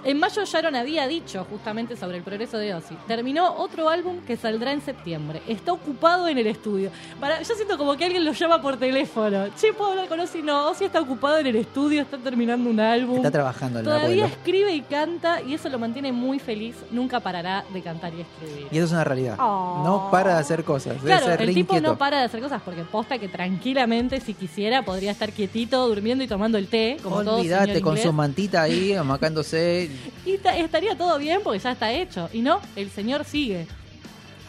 [0.05, 2.95] En mayo Sharon había dicho justamente sobre el progreso de Ozzy.
[3.07, 5.41] Terminó otro álbum que saldrá en septiembre.
[5.47, 6.91] Está ocupado en el estudio.
[7.21, 9.45] Para, yo siento como que alguien lo llama por teléfono.
[9.57, 10.41] Che, ¿puedo hablar con Ozzy?
[10.41, 13.15] No, Ozzy está ocupado en el estudio, está terminando un álbum.
[13.17, 14.25] Está trabajando el Todavía abuelo.
[14.25, 16.75] escribe y canta y eso lo mantiene muy feliz.
[16.91, 18.67] Nunca parará de cantar y escribir.
[18.71, 19.37] Y eso es una realidad.
[19.39, 19.83] Oh.
[19.85, 20.95] No para de hacer cosas.
[20.95, 21.93] Debe Claro, ser el tipo inquieto.
[21.93, 26.23] no para de hacer cosas porque posta que tranquilamente, si quisiera, podría estar quietito, durmiendo
[26.25, 28.05] y tomando el té, como Olvídate con inglés.
[28.05, 29.89] su mantita ahí, amacándose.
[30.25, 32.29] Y ta- estaría todo bien porque ya está hecho.
[32.34, 33.67] Y no, el señor sigue.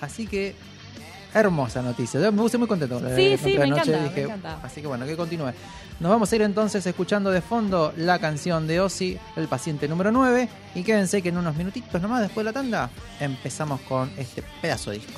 [0.00, 0.54] Así que
[1.35, 2.20] Hermosa noticia.
[2.20, 2.94] Yo me puse muy contento.
[3.00, 4.61] con la Sí, sí, me encanta, me Dije, encanta.
[4.62, 5.52] Así que bueno, que continúe.
[5.98, 10.12] Nos vamos a ir entonces escuchando de fondo la canción de Ozzy, el paciente número
[10.12, 10.48] 9.
[10.76, 14.92] Y quédense que en unos minutitos nomás después de la tanda empezamos con este pedazo
[14.92, 15.12] de disco.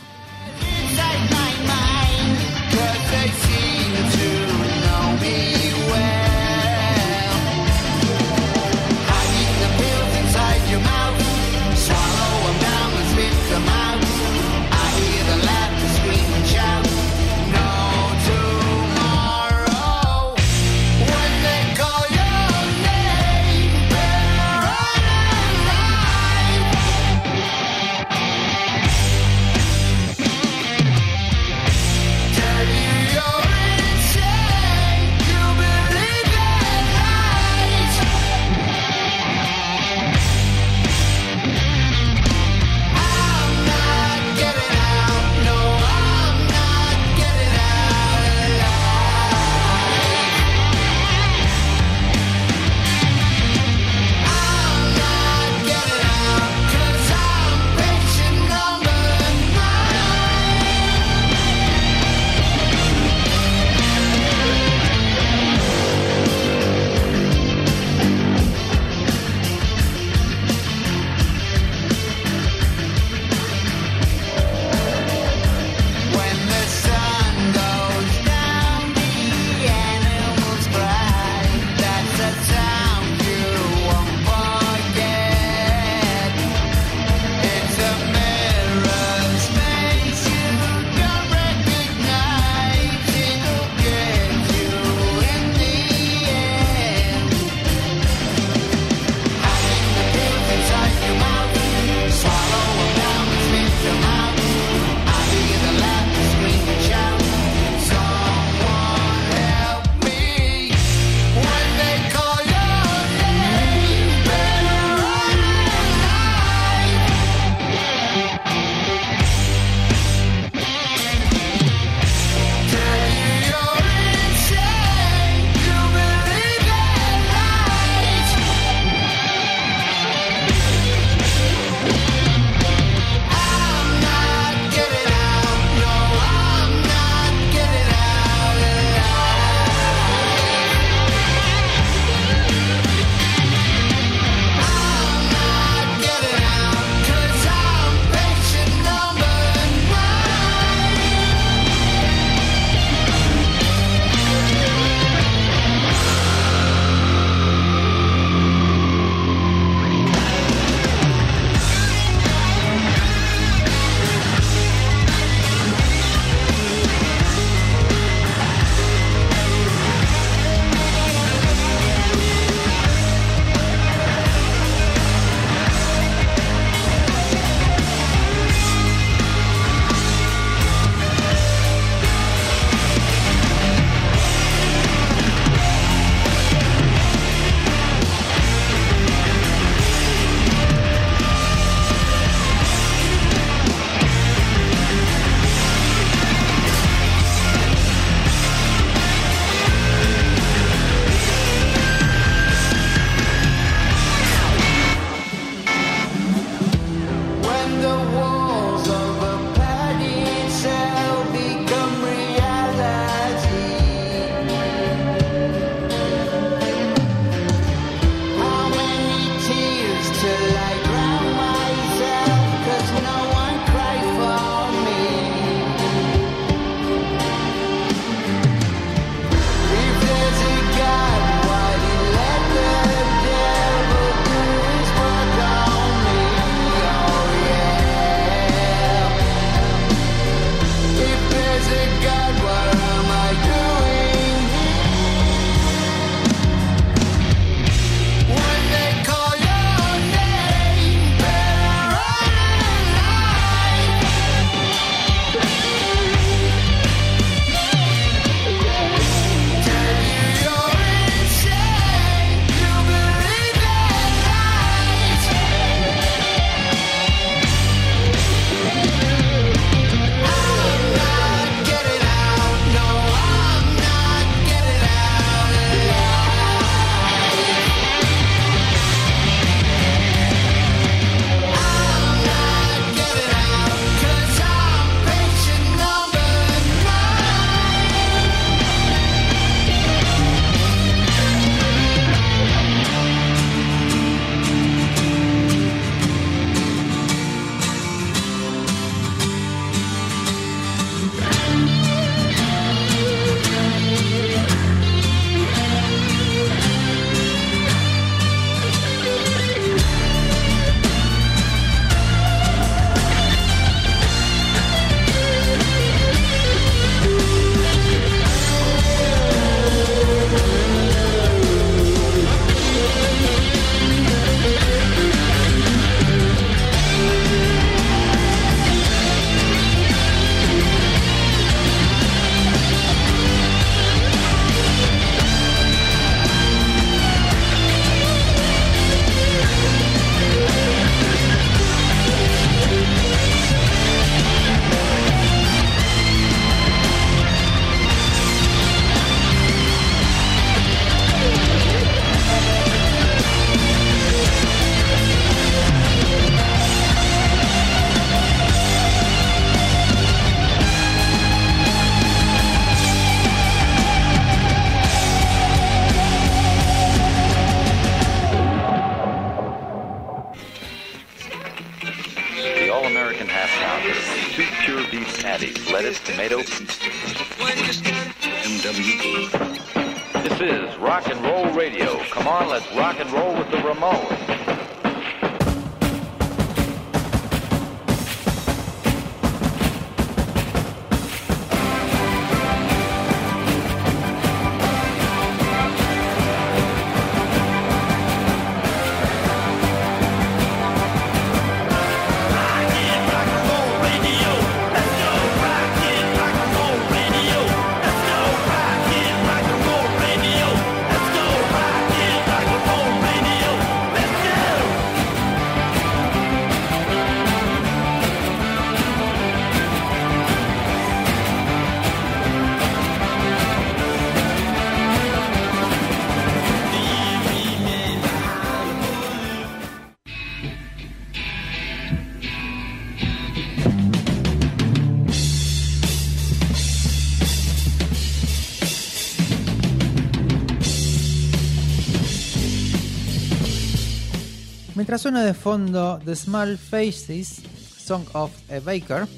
[444.86, 447.42] Mientras suena de fondo The Small Faces,
[447.76, 449.08] Song of a Baker,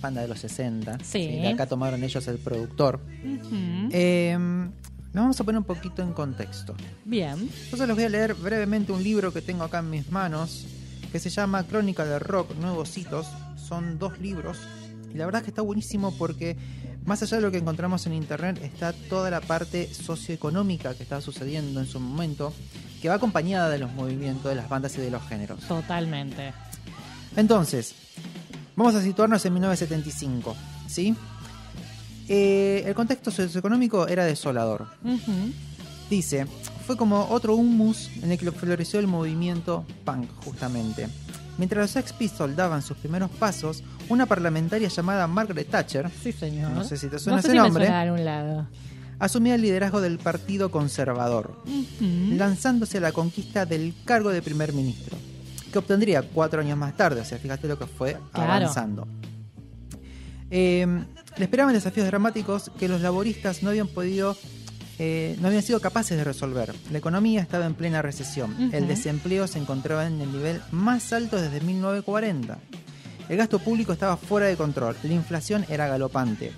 [0.00, 1.26] banda de los 60, Sí.
[1.40, 3.00] de acá tomaron ellos el productor.
[3.90, 6.76] Eh, nos vamos a poner un poquito en contexto.
[7.04, 7.32] Bien.
[7.64, 10.66] Entonces les voy a leer brevemente un libro que tengo acá en mis manos,
[11.10, 13.26] que se llama Crónica del Rock, Nuevos Hitos.
[13.56, 14.56] Son dos libros
[15.12, 16.56] y la verdad es que está buenísimo porque
[17.04, 21.20] más allá de lo que encontramos en internet está toda la parte socioeconómica que estaba
[21.20, 22.52] sucediendo en su momento,
[23.00, 25.60] que va acompañada de los movimientos, de las bandas y de los géneros.
[25.66, 26.52] Totalmente.
[27.36, 27.94] Entonces,
[28.76, 30.54] vamos a situarnos en 1975,
[30.86, 31.14] ¿sí?
[32.28, 34.86] Eh, el contexto socioeconómico era desolador.
[36.08, 36.46] Dice,
[36.86, 41.08] fue como otro humus en el que floreció el movimiento punk, justamente.
[41.58, 46.70] Mientras los Sex Pistols daban sus primeros pasos, una parlamentaria llamada Margaret Thatcher Sí, señor.
[46.72, 47.86] No sé si te suena No sé ese si me nombre.
[47.86, 48.68] suena lado.
[49.18, 51.62] asumía el liderazgo del Partido Conservador,
[52.00, 55.16] lanzándose a la conquista del cargo de primer ministro,
[55.70, 58.52] que obtendría cuatro años más tarde, o sea, fíjate lo que fue Claro.
[58.52, 59.06] avanzando.
[60.50, 60.86] Eh,
[61.36, 64.36] le esperaban desafíos dramáticos que los laboristas no habían podido,
[64.98, 66.74] eh, no habían sido capaces de resolver.
[66.90, 71.40] La economía estaba en plena recesión, el desempleo se encontraba en el nivel más alto
[71.40, 72.58] desde 1940.
[73.28, 76.52] El gasto público estaba fuera de control, la inflación era galopante.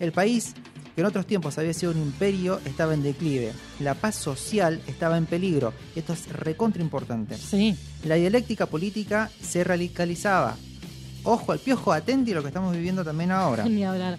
[0.00, 0.54] El país,
[0.94, 3.52] que en otros tiempos había sido un imperio, estaba en declive.
[3.80, 5.72] La paz social estaba en peligro.
[5.94, 7.36] Esto es recontra importante.
[7.36, 7.76] Sí.
[8.04, 10.56] La dialéctica política se radicalizaba.
[11.24, 13.64] Ojo al piojo, atenti a lo que estamos viviendo también ahora.
[13.68, 14.18] Ni hablar.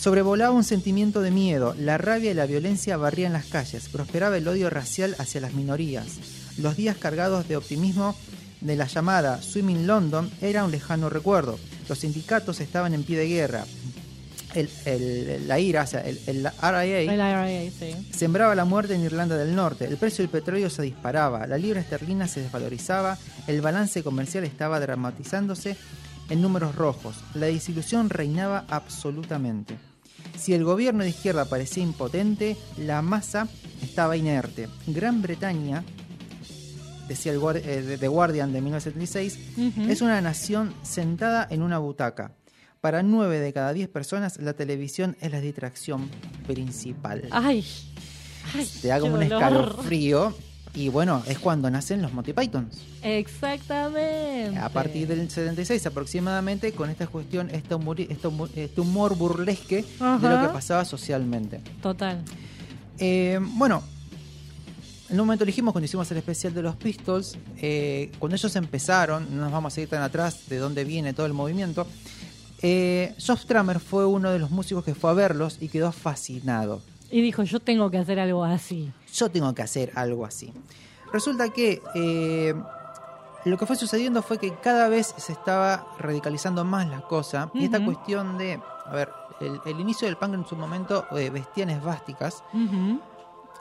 [0.00, 4.48] Sobrevolaba un sentimiento de miedo, la rabia y la violencia barrían las calles, prosperaba el
[4.48, 6.06] odio racial hacia las minorías.
[6.56, 8.16] Los días cargados de optimismo
[8.62, 11.58] de la llamada Swimming London era un lejano recuerdo.
[11.86, 13.66] Los sindicatos estaban en pie de guerra.
[14.54, 17.94] El- el- la IRA, o sea, el, el RIA, El IRA, sí.
[18.10, 21.78] Sembraba la muerte en Irlanda del Norte, el precio del petróleo se disparaba, la libra
[21.82, 25.76] esterlina se desvalorizaba, el balance comercial estaba dramatizándose
[26.30, 29.76] en números rojos, la desilusión reinaba absolutamente.
[30.38, 33.46] Si el gobierno de izquierda parecía impotente, la masa
[33.82, 34.68] estaba inerte.
[34.86, 35.84] Gran Bretaña,
[37.08, 39.90] decía el guar- eh, The Guardian de 1976, Ujú.
[39.90, 42.32] es una nación sentada en una butaca.
[42.80, 46.08] Para nueve de cada diez personas, la televisión es la distracción
[46.46, 47.62] principal Ay.
[48.54, 50.34] Ay, te hago qué un escalofrío.
[50.74, 52.82] Y bueno, es cuando nacen los Monty Pythons.
[53.02, 54.56] Exactamente.
[54.58, 60.28] A partir del 76 aproximadamente, con esta cuestión, este humor, este humor, este burlesque de
[60.28, 61.60] lo que pasaba socialmente.
[61.82, 62.22] Total.
[62.98, 63.82] Eh, bueno,
[65.08, 69.26] en un momento dijimos cuando hicimos el especial de los Pistols, eh, cuando ellos empezaron,
[69.34, 71.86] no nos vamos a ir tan atrás de dónde viene todo el movimiento,
[72.62, 73.46] eh, Josh
[73.78, 76.82] fue uno de los músicos que fue a verlos y quedó fascinado.
[77.10, 78.92] Y dijo, yo tengo que hacer algo así.
[79.12, 80.52] yo tengo que hacer algo así.
[81.12, 82.54] Resulta que eh,
[83.44, 87.64] lo que fue sucediendo fue que cada vez se estaba radicalizando más la cosa y
[87.64, 91.70] esta cuestión de, a ver, el, el inicio del punk en su momento eh, vestían
[91.70, 92.44] esvásticas,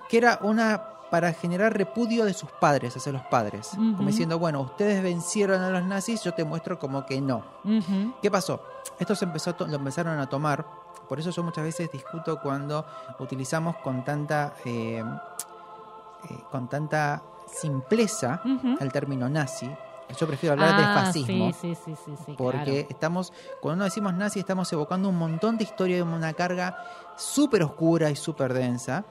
[0.10, 4.62] que era una para generar repudio de sus padres hacia los padres, como diciendo, bueno,
[4.62, 7.44] ustedes vencieron a los nazis, yo te muestro como que no.
[8.22, 8.62] ¿Qué pasó?
[9.00, 10.66] Esto se empezó lo empezaron a tomar.
[11.08, 12.86] Por eso yo muchas veces discuto cuando
[13.20, 15.04] utilizamos con tanta eh,
[16.30, 17.22] eh, con tanta
[17.52, 18.42] simpleza
[18.80, 19.70] el término nazi.
[20.20, 21.52] Yo prefiero hablar de Ah, fascismo.
[21.54, 21.94] Sí, sí,
[22.26, 23.32] sí, Porque estamos,
[23.62, 26.78] cuando decimos nazi, estamos evocando un montón de historia y una carga
[27.16, 29.04] súper oscura y súper densa,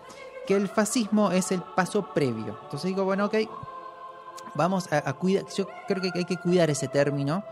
[0.47, 2.59] que el fascismo es el paso previo.
[2.64, 3.35] Entonces digo, bueno, ok,
[4.55, 7.45] vamos a, a cuidar, yo creo que hay que cuidar ese término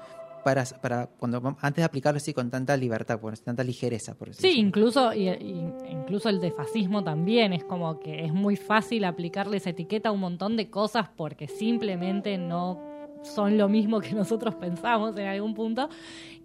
[0.47, 4.43] para, para cuando antes de aplicarlo así con tanta libertad, con tanta ligereza, por Sí,
[4.47, 4.69] decirlo.
[4.69, 9.57] incluso, y- y- incluso el de fascismo también es como que es muy fácil aplicarle
[9.57, 12.81] esa etiqueta a un montón de cosas porque simplemente no
[13.25, 15.89] son lo mismo que nosotros pensamos en algún punto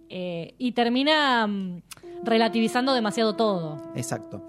[0.08, 1.82] eh, y termina mm,
[2.24, 3.80] relativizando demasiado todo.
[3.94, 4.42] Exacto.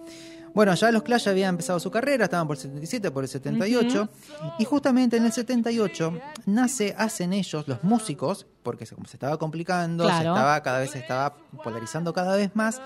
[0.56, 4.10] Bueno, ya los Clash habían empezado su carrera, estaban por el 77, por el 78,
[4.58, 6.12] y justamente en el 78
[6.47, 10.91] nace, hacen ellos, los músicos, porque se, como se estaba complicando, se estaba cada vez
[10.91, 12.82] se estaba polarizando cada vez más,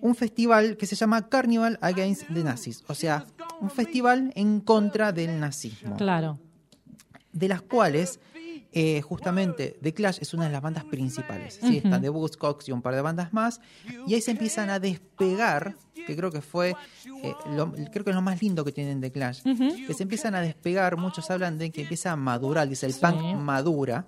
[0.00, 3.24] un festival que se llama Carnival Against the Nazis, o sea,
[3.60, 6.38] un festival en contra del nazismo Claro.
[7.32, 8.20] de las cuales
[8.78, 11.58] eh, justamente The Clash es una de las bandas principales.
[11.62, 13.62] Están The Buzzcocks y un par de bandas más.
[14.06, 16.74] Y ahí se empiezan a despegar, que creo que fue,
[17.22, 19.42] eh, lo, creo que es lo más lindo que tienen The Clash,
[19.86, 23.00] que se empiezan a despegar, muchos hablan de que empieza a madurar, dice el Sí.
[23.00, 24.04] punk madura.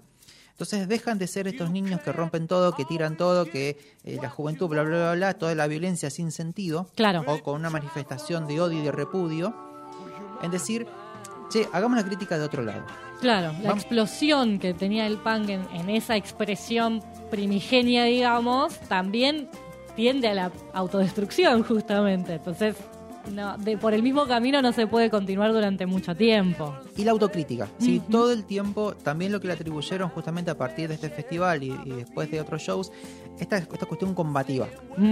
[0.58, 4.28] Entonces dejan de ser estos niños que rompen todo, que tiran todo, que eh, la
[4.28, 7.22] juventud, bla, bla, bla, bla, toda la violencia sin sentido, Claro.
[7.28, 9.54] o con una manifestación de odio y de repudio,
[10.42, 10.88] en decir,
[11.48, 12.84] che, hagamos la crítica de otro lado.
[13.20, 19.48] Claro, la explosión que tenía el punk en, en esa expresión primigenia, digamos, también
[19.94, 22.34] tiende a la autodestrucción, justamente.
[22.34, 22.74] Entonces,
[23.32, 26.74] no, de, por el mismo camino no se puede continuar durante mucho tiempo.
[26.96, 28.00] Y la autocrítica, ¿sí?
[28.10, 31.70] Todo el tiempo, también lo que le atribuyeron justamente a partir de este festival y,
[31.84, 32.92] y después de otros shows,
[33.38, 34.66] esta, esta cuestión combativa,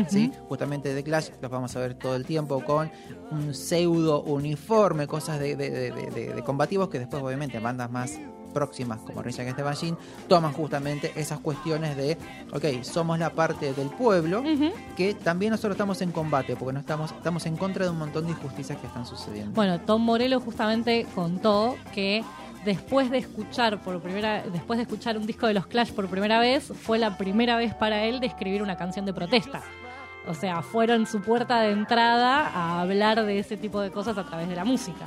[0.08, 0.32] ¿sí?
[0.48, 2.90] Justamente de Clash los vamos a ver todo el tiempo con
[3.30, 7.90] un pseudo uniforme, cosas de, de- de- de- de- de combativos que después obviamente bandas
[7.90, 8.18] más
[8.56, 9.98] próximas como the Machine
[10.28, 12.16] toman justamente esas cuestiones de,
[12.54, 14.42] ok, somos la parte del pueblo
[14.96, 18.24] que también nosotros estamos en combate porque no estamos, estamos en contra de un montón
[18.24, 19.52] de injusticias que están sucediendo.
[19.52, 22.24] Bueno, Tom Morello justamente contó que
[22.64, 26.40] después de escuchar por primera después de escuchar un disco de los Clash por primera
[26.40, 29.60] vez, fue la primera vez para él de escribir una canción de protesta.
[30.26, 34.24] O sea, fueron su puerta de entrada a hablar de ese tipo de cosas a
[34.24, 35.06] través de la música.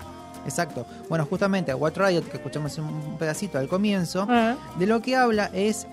[0.49, 0.85] Exacto.
[1.07, 4.55] Bueno, justamente What Riot, que escuchamos un pedacito al comienzo, Ah.
[4.77, 5.87] de lo que habla es,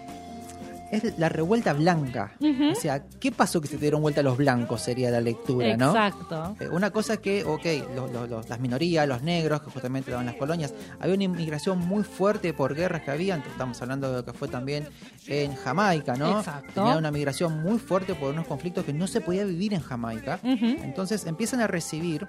[0.92, 2.32] es la revuelta blanca.
[2.70, 4.82] O sea, ¿qué pasó que se dieron vuelta los blancos?
[4.82, 5.88] Sería la lectura, ¿no?
[5.90, 6.56] Exacto.
[6.60, 7.64] Eh, Una cosa que, ok,
[7.96, 11.24] lo- lo- lo- las minorías, los negros, que justamente estaban en las colonias, había una
[11.24, 14.86] inmigración muy fuerte por guerras que habían, estamos hablando de lo que fue también
[15.26, 16.38] en Jamaica, ¿no?
[16.38, 16.70] Exacto.
[16.74, 20.38] Tenía una migración muy fuerte por unos conflictos que no se podía vivir en Jamaica.
[20.44, 22.28] Entonces empiezan a recibir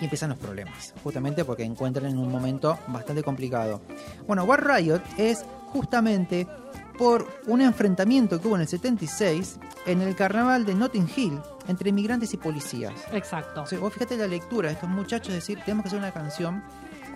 [0.00, 3.82] y empiezan los problemas, justamente porque encuentran en un momento bastante complicado.
[4.26, 6.46] Bueno, War Riot es justamente
[6.98, 11.90] por un enfrentamiento que hubo en el 76 en el carnaval de Notting Hill entre
[11.90, 12.92] inmigrantes y policías.
[13.12, 13.62] Exacto.
[13.62, 16.62] O sea, vos fíjate la lectura de estos muchachos decir, tenemos que hacer una canción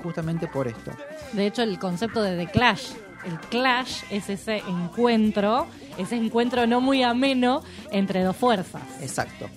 [0.02, 0.90] justamente por esto.
[1.32, 2.92] De hecho, el concepto de The Clash,
[3.26, 5.66] el clash es ese encuentro,
[5.98, 8.82] ese encuentro no muy ameno entre dos fuerzas.
[9.00, 9.48] Exacto.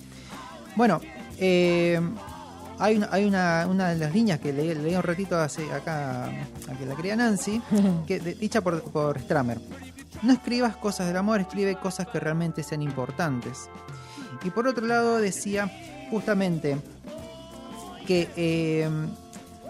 [0.76, 1.00] Bueno,
[1.38, 2.00] eh,
[2.78, 6.24] hay, una, hay una, una de las líneas que leí, leí un ratito hace, acá,
[6.26, 7.60] a que la crea Nancy,
[8.06, 9.58] que, de- dicha por, por Stramer.
[10.22, 13.68] No escribas cosas del amor, escribe cosas que realmente sean importantes.
[14.44, 15.70] Y por otro lado decía
[16.10, 16.78] justamente
[18.06, 18.88] que eh,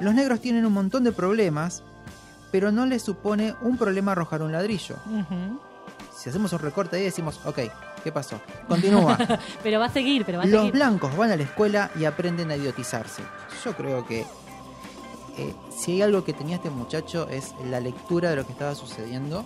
[0.01, 1.83] los negros tienen un montón de problemas,
[2.53, 4.97] pero no les supone un problema arrojar un ladrillo.
[6.17, 7.59] Si hacemos un recorte ahí decimos, ok,
[8.03, 8.41] ¿qué pasó?
[8.69, 9.17] Continúa.
[9.63, 10.73] Pero va a seguir, pero va a Los seguir.
[10.73, 13.23] blancos van a la escuela y aprenden a idiotizarse.
[13.65, 14.21] Yo creo que
[15.37, 18.75] eh, si hay algo que tenía este muchacho es la lectura de lo que estaba
[18.75, 19.45] sucediendo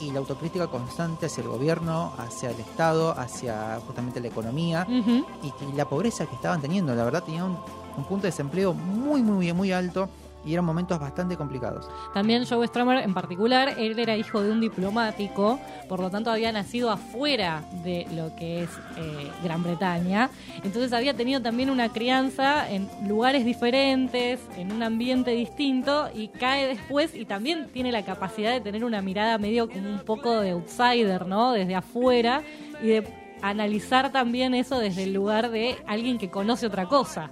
[0.00, 5.76] y la autocrítica constante hacia el gobierno, hacia el Estado, hacia justamente la economía y
[5.76, 6.94] la pobreza que estaban teniendo.
[6.94, 7.58] La verdad tenían un,
[7.96, 10.08] un punto de desempleo muy, muy, muy alto
[10.48, 11.88] y eran momentos bastante complicados.
[12.14, 16.50] También Joe Strummer en particular, él era hijo de un diplomático, por lo tanto había
[16.52, 20.30] nacido afuera de lo que es eh, Gran Bretaña.
[20.64, 26.66] Entonces había tenido también una crianza en lugares diferentes, en un ambiente distinto, y cae
[26.66, 30.50] después y también tiene la capacidad de tener una mirada medio como un poco de
[30.52, 31.52] outsider, ¿no?
[31.52, 32.42] Desde afuera
[32.82, 33.08] y de
[33.42, 37.30] analizar también eso desde el lugar de alguien que conoce otra cosa,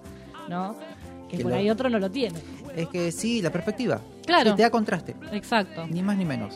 [0.49, 0.77] ¿no?
[1.29, 2.39] Que Que por lo- ahí otro no lo tiene.
[2.77, 4.01] Es que sí, la perspectiva.
[4.27, 4.51] Claro.
[4.51, 5.17] Sí, te da contraste.
[5.33, 5.87] Exacto.
[5.87, 6.55] Ni más ni menos.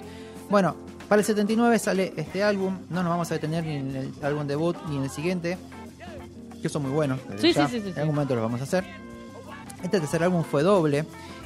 [0.48, 0.76] Bueno,
[1.08, 2.78] para el 79 sale este álbum.
[2.90, 5.56] No nos vamos a detener ni en el álbum debut ni en el siguiente.
[6.62, 7.18] Que son muy buenos.
[7.38, 8.84] Sí, sí, sí, En algún momento los vamos a hacer.
[9.82, 11.04] Este tercer álbum fue doble.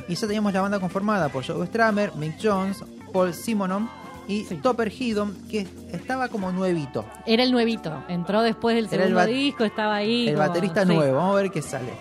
[0.08, 3.88] Y ya teníamos la banda conformada por Joe Stramer, Mick Jones, Paul Simonon
[4.26, 4.42] y.
[4.56, 7.04] Topper Headon, que estaba como nuevito.
[7.26, 10.28] Era el nuevito, entró después del segundo disco, estaba ahí.
[10.28, 11.16] El como- baterista nuevo.
[11.16, 11.92] Vamos a ver qué sale.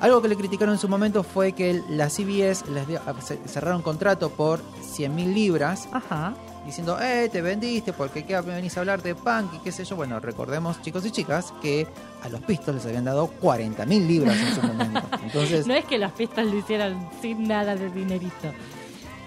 [0.00, 3.82] Algo que le criticaron en su momento fue que la CBS les dio- se- cerraron
[3.82, 6.34] contrato por 100 mil libras Ajá.
[6.66, 9.84] diciendo, eh, te vendiste, porque qué me venís a hablar de punk y qué sé
[9.84, 9.96] yo.
[9.96, 11.86] Bueno, recordemos, chicos y chicas, que
[12.22, 15.02] a los Pistols les habían dado 40.000 libras en su momento.
[15.22, 18.52] Entonces, No es que las pistas lo hicieran sin nada de dinerito.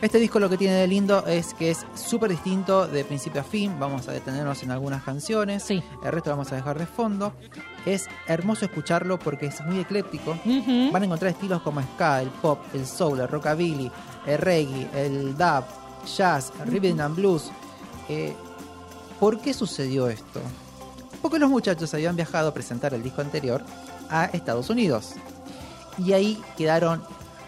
[0.01, 3.43] Este disco lo que tiene de lindo es que es súper distinto de principio a
[3.43, 3.77] fin.
[3.79, 5.63] Vamos a detenernos en algunas canciones.
[5.63, 5.83] Sí.
[6.03, 7.33] El resto lo vamos a dejar de fondo.
[7.85, 10.31] Es hermoso escucharlo porque es muy ecléptico.
[10.45, 10.91] Ujú.
[10.91, 13.91] Van a encontrar estilos como ska, el pop, el soul, el rockabilly,
[14.25, 15.63] el reggae, el dub,
[16.17, 17.51] jazz, rhythm and blues.
[18.09, 18.35] Eh,
[19.19, 20.41] ¿Por qué sucedió esto?
[21.21, 23.61] Porque los muchachos habían viajado a presentar el disco anterior
[24.09, 25.13] a Estados Unidos.
[25.97, 27.01] Y ahí quedaron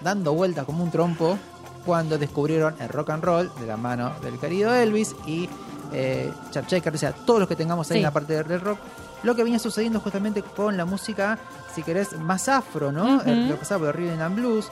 [0.03, 1.37] dando vueltas como un trompo
[1.85, 5.47] cuando descubrieron el rock and roll de la mano del querido Elvis y
[5.93, 6.31] eh,
[6.67, 7.99] Checker, o sea, todos los que tengamos ahí Sí.
[7.99, 8.79] en la parte del rock.
[9.23, 11.37] Lo que venía sucediendo justamente con la música,
[11.75, 13.21] si querés, más afro, ¿no?
[13.21, 14.69] El- Lo que pasaba por rhythm and blues.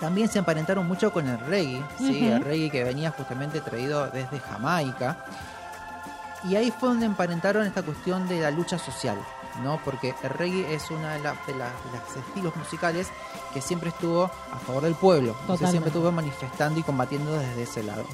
[0.00, 2.26] También se emparentaron mucho con el reggae, ¿sí?
[2.36, 5.24] El reggae que venía justamente traído desde Jamaica.
[6.48, 9.18] Y ahí fue donde emparentaron esta cuestión de la lucha social,
[9.62, 9.78] ¿no?
[9.84, 13.08] Porque el reggae es una de, la- de la- de los estilos musicales
[13.52, 15.32] que siempre estuvo a favor del pueblo.
[15.42, 18.04] Entonces siempre estuvo manifestando y combatiendo desde ese lado.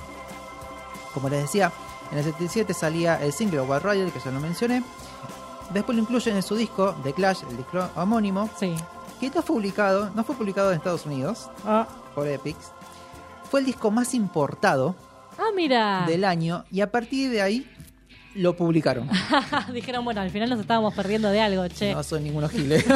[1.14, 1.70] Como les decía,
[2.12, 4.82] en el 77 salía el single Wild Rider, que ya lo mencioné.
[5.72, 8.72] Después lo incluyen en su disco The Clash, el disco homónimo, Sí.
[9.20, 12.70] que no fue publicado, no fue publicado en Estados Unidos Ah, por Epics.
[13.50, 14.94] Fue el disco más importado
[15.38, 16.04] Ah, mira.
[16.07, 17.70] del año y a partir de ahí
[18.34, 19.09] lo publicaron.
[19.72, 21.94] Dijeron, bueno, al final nos estábamos perdiendo de algo, che.
[21.94, 22.84] No son ningunos giles.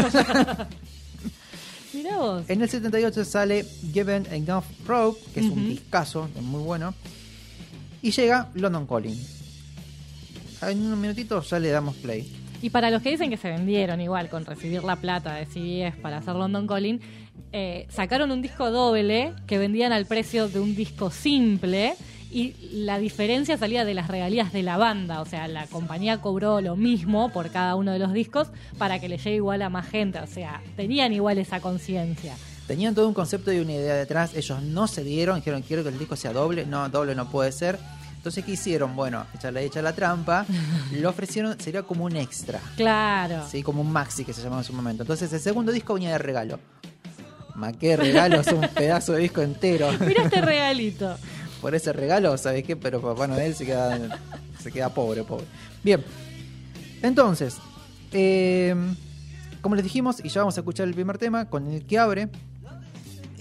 [1.92, 2.44] Mirá vos.
[2.48, 5.61] en el 78 sale Given Enough Rope, que es un Ujú.
[5.70, 6.94] discazo, es muy bueno.
[8.03, 9.18] Y llega London Calling.
[10.62, 12.30] En unos minutitos ya le damos play.
[12.62, 16.01] Y para los que dicen que se vendieron igual con recibir la plata de CBS
[16.01, 17.01] para hacer London Calling,
[17.53, 21.94] eh, sacaron un disco doble que vendían al precio de un disco simple
[22.30, 25.20] y la diferencia salía de las regalías de la banda.
[25.20, 28.48] O sea, la compañía cobró lo mismo por cada uno de los discos
[28.78, 30.20] para que le llegue igual a más gente.
[30.20, 32.36] O sea, tenían igual esa conciencia.
[32.70, 34.32] Tenían todo un concepto y una idea detrás.
[34.32, 36.64] Ellos no se dieron, dijeron quiero que el disco sea doble.
[36.66, 37.76] No, doble no puede ser.
[38.14, 38.94] Entonces, ¿qué hicieron?
[38.94, 40.46] Bueno, echarle hecha la trampa.
[40.92, 42.60] Lo ofrecieron, sería como un extra.
[42.76, 43.44] Claro.
[43.50, 45.02] Sí, como un maxi que se llamaba en su momento.
[45.02, 46.60] Entonces, el segundo disco venía de regalo.
[47.56, 49.90] Ma, qué regalo, es un pedazo de disco entero.
[50.06, 51.16] Mira este regalito.
[51.60, 52.76] Por ese regalo, ¿sabes qué?
[52.76, 53.98] Pero Papá Noel se queda,
[54.62, 55.46] se queda pobre, pobre.
[55.82, 56.04] Bien.
[57.02, 57.56] Entonces,
[58.12, 58.76] eh,
[59.60, 62.28] como les dijimos, y ya vamos a escuchar el primer tema con el que abre.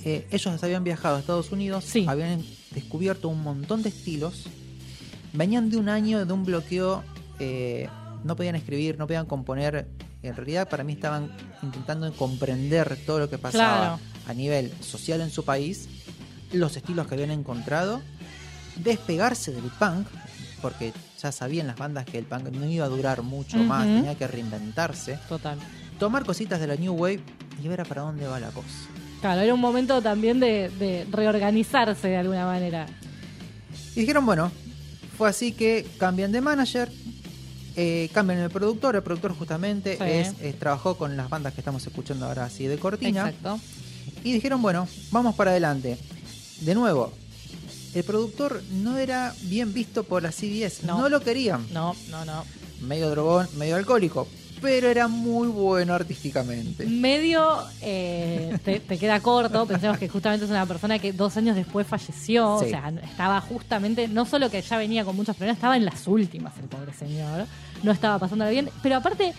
[0.05, 2.05] Eh, ellos habían viajado a Estados Unidos, Sí.
[2.07, 4.45] habían descubierto un montón de estilos.
[5.33, 7.03] Venían de un año de un bloqueo,
[7.39, 7.87] eh,
[8.23, 9.87] no podían escribir, no podían componer.
[10.23, 11.31] En realidad, para mí estaban
[11.63, 13.99] intentando comprender todo lo que pasaba Claro.
[14.27, 15.87] a nivel social en su país,
[16.51, 18.01] los estilos que habían encontrado,
[18.75, 20.07] despegarse del punk,
[20.61, 20.91] porque
[21.21, 24.27] ya sabían las bandas que el punk no iba a durar mucho más, tenía que
[24.27, 25.57] reinventarse, Total.
[25.99, 27.21] tomar cositas de la New Wave
[27.63, 28.67] y ver a para dónde va la cosa.
[29.21, 32.85] Claro, era un momento también de, de reorganizarse de alguna manera.
[33.95, 34.51] Y dijeron, bueno,
[35.17, 36.89] fue así que cambian de manager,
[37.75, 40.03] eh, cambian el productor, el productor justamente Sí.
[40.03, 43.27] es, es- trabajó con las bandas que estamos escuchando ahora así de cortina.
[43.29, 43.59] Exacto.
[44.23, 45.97] Y dijeron, bueno, vamos para adelante.
[46.61, 47.11] De nuevo,
[47.93, 50.97] el productor no era bien visto por la CBS, No.
[50.99, 51.65] no, lo querían.
[51.73, 52.45] No, no, no.
[52.81, 54.27] Medio drogón, medio alcohólico,
[54.61, 56.85] pero era muy bueno artísticamente.
[56.85, 59.65] Medio eh, te, te queda corto.
[59.65, 62.59] Pensemos que justamente es una persona que dos años después falleció.
[62.59, 62.65] Sí.
[62.65, 66.07] O sea, estaba justamente, no solo que ya venía con muchos problemas, estaba en las
[66.07, 67.45] últimas el pobre señor.
[67.83, 68.69] No estaba pasándola bien.
[68.83, 69.33] Pero aparte,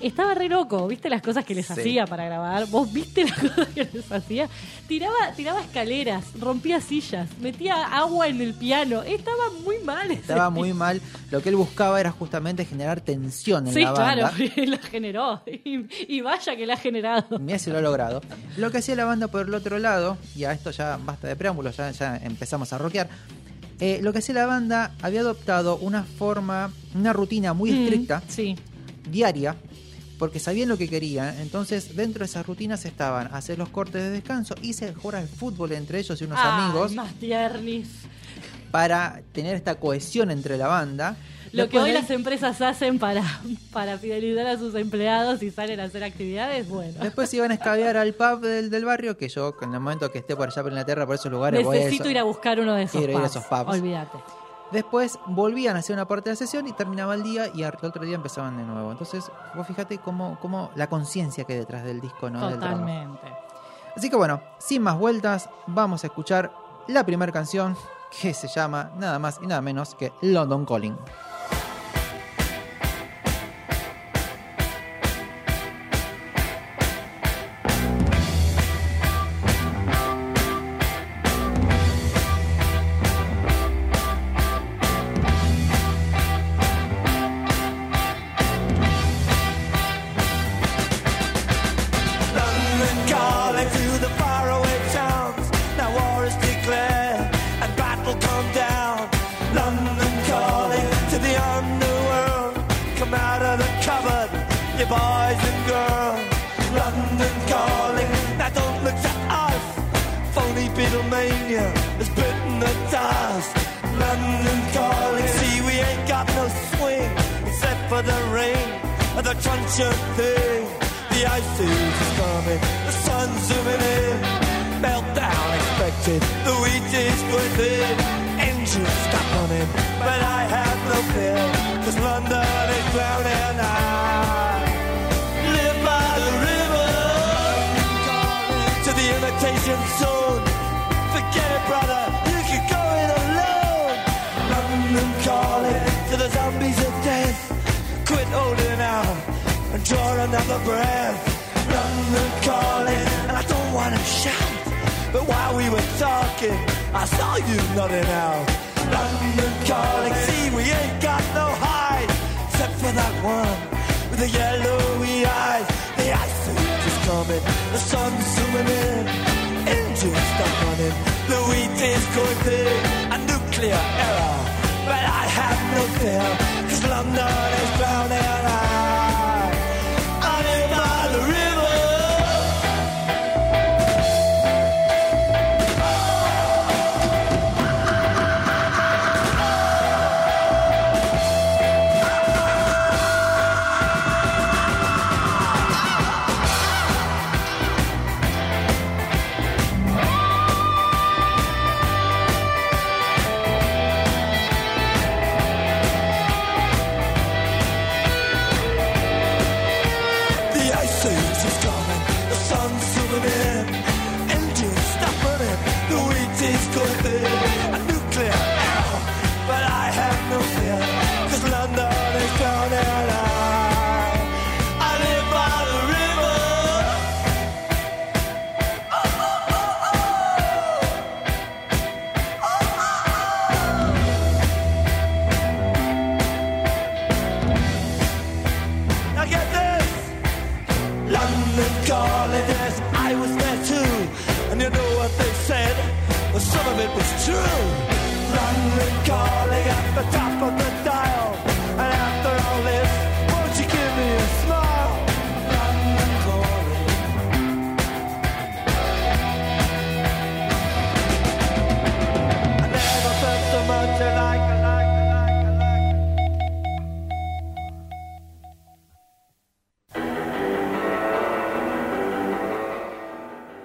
[0.00, 0.86] estaba re loco.
[0.88, 1.72] ¿Viste las cosas que les Sí.
[1.72, 2.66] hacía para grabar?
[2.66, 4.48] ¿Vos viste las cosas que les hacía?
[4.86, 9.02] Tiraba, tiraba escaleras, rompía sillas, metía agua en el piano.
[9.02, 10.10] Estaba muy mal.
[10.10, 10.78] Estaba muy tipo.
[10.78, 11.00] mal.
[11.30, 14.30] Lo que él buscaba era justamente generar tensión en Sí, la banda.
[14.36, 15.42] claro, y la generó.
[15.46, 15.86] Y,
[16.16, 17.38] y vaya que la ha generado.
[17.38, 18.22] Mira si lo ha logrado.
[18.56, 21.36] Lo que hacía la banda por el otro lado, y a esto ya basta de
[21.36, 23.08] preámbulos, ya, ya empezamos a rockear.
[23.80, 28.22] eh, lo que hacía la banda había adoptado una forma, una rutina muy Mm, estricta,
[28.26, 28.56] Sí.
[29.08, 29.54] diaria,
[30.18, 31.38] porque sabían lo que querían.
[31.40, 35.28] Entonces, dentro de esas rutinas estaban hacer los cortes de descanso y se jugar al
[35.28, 37.88] fútbol entre ellos y unos amigos Más tiernis.
[38.70, 41.16] para tener esta cohesión entre la banda.
[41.50, 43.22] Lo Después que hoy las empresas hacen para,
[43.72, 46.92] para fidelizar a sus empleados y salen a hacer actividades, bueno.
[47.02, 50.18] Después iban a escabear al pub del, del barrio, que yo en el momento que
[50.18, 52.10] esté por allá por Inglaterra, por esos lugares, voy a Necesito eso.
[52.10, 53.78] ir a buscar uno de esos ir a esos pubs.
[53.78, 54.18] Olvídate.
[54.70, 57.76] Después volvían a hacer una parte de la sesión y terminaba el día y al
[57.80, 58.92] otro día empezaban de nuevo.
[58.92, 62.48] Entonces, vos fíjate cómo, cómo la conciencia que hay detrás del disco, ¿no?
[62.48, 62.58] Del.
[62.58, 63.32] Totalmente.
[63.96, 66.52] Así que bueno, sin más vueltas, vamos a escuchar
[66.86, 67.76] la primera canción
[68.20, 70.96] que se llama nada más y nada menos que London Calling.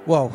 [0.06, 0.32] Wow,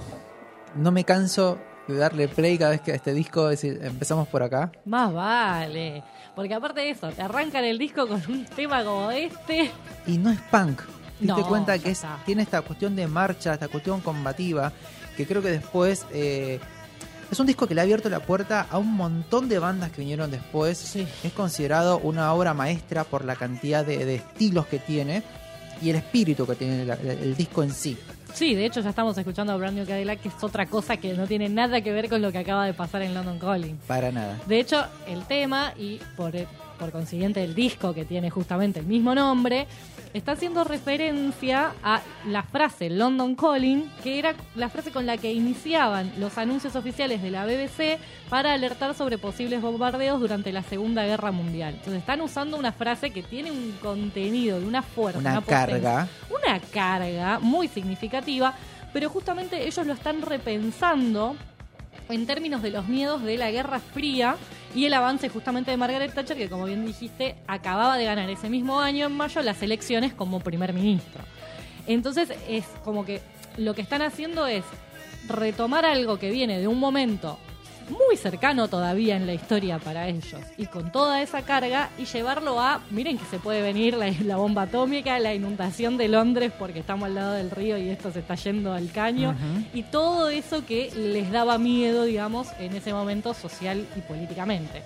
[0.77, 4.29] no me canso de darle play cada vez que a este disco, es decir, empezamos
[4.29, 4.71] por acá.
[4.85, 6.03] Más vale.
[6.35, 9.71] Porque aparte de eso, te arrancan el disco con un tema como este.
[10.07, 10.83] Y no es punk.
[10.83, 14.73] Te diste No, cuenta que es- tiene esta cuestión de marcha, esta cuestión combativa,
[15.17, 16.61] que creo que después eh,
[17.31, 20.01] es un disco que le ha abierto la puerta a un montón de bandas que
[20.03, 20.79] vinieron después.
[20.79, 21.07] Sí.
[21.25, 25.23] Es considerado una obra maestra por la cantidad de, de estilos que tiene
[25.83, 27.97] y el espíritu que tiene la- el, el disco en sí.
[28.35, 31.15] Sí, de hecho ya estamos escuchando a Brand New Cadillac, que es otra cosa que
[31.15, 33.77] no tiene nada que ver con lo que acaba de pasar en London Calling.
[33.87, 34.39] Para nada.
[34.47, 36.33] De hecho, el tema y por,
[36.79, 39.67] por consiguiente el disco que tiene justamente el mismo nombre,
[40.15, 45.33] está haciendo referencia a la frase London Calling, que era la frase con la que
[45.33, 47.99] iniciaban los anuncios oficiales de la BBC
[48.31, 51.75] para alertar sobre posibles bombardeos durante la Segunda Guerra Mundial.
[51.75, 56.09] Entonces están usando una frase que tiene un contenido, y una fuerza, Una carga.
[56.31, 58.55] una carga muy significativa,
[58.93, 61.37] pero justamente ellos lo están repensando
[62.09, 64.37] en términos de los miedos de la Guerra Fría
[64.75, 68.49] y el avance justamente de Margaret Thatcher, que como bien dijiste, acababa de ganar ese
[68.49, 71.23] mismo año, en mayo, las elecciones como primer ministro.
[71.87, 73.21] Entonces es como que
[73.57, 74.65] lo que están haciendo es
[75.29, 77.39] retomar algo que viene de un momento
[77.91, 80.41] muy cercano todavía en la historia para ellos.
[80.57, 84.37] Y con toda esa carga y llevarlo a, miren que se puede venir la, la
[84.37, 88.21] bomba atómica, la inundación de Londres porque estamos al lado del río y esto se
[88.21, 89.35] está yendo al caño.
[89.75, 94.83] Y todo eso que les daba miedo, digamos, en ese momento social y políticamente.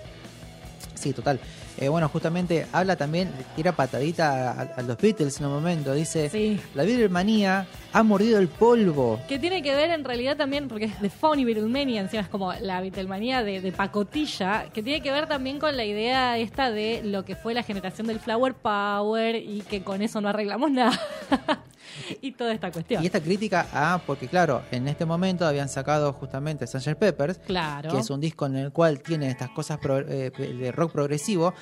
[1.03, 1.39] Sí, total.
[1.79, 5.93] Eh, bueno, justamente habla también, tira patadita a, a los Beatles en un momento.
[5.93, 6.59] Dice, Sí.
[6.75, 9.19] la Beatlemania ha mordido el polvo.
[9.27, 12.53] Que tiene que ver en realidad también, porque es de Funny Beatlemania, encima es como
[12.53, 17.01] la Beatlemania de, de pacotilla, que tiene que ver también con la idea esta de
[17.03, 20.97] lo que fue la generación del Flower Power y que con eso no arreglamos nada.
[22.21, 23.03] y toda esta cuestión.
[23.03, 26.95] Y esta crítica a, porque claro, en este momento habían sacado justamente Sgt.
[26.95, 27.91] Peppers, Claro.
[27.91, 31.53] que es un disco en el cual tiene estas cosas pro- eh, de rock progresivo,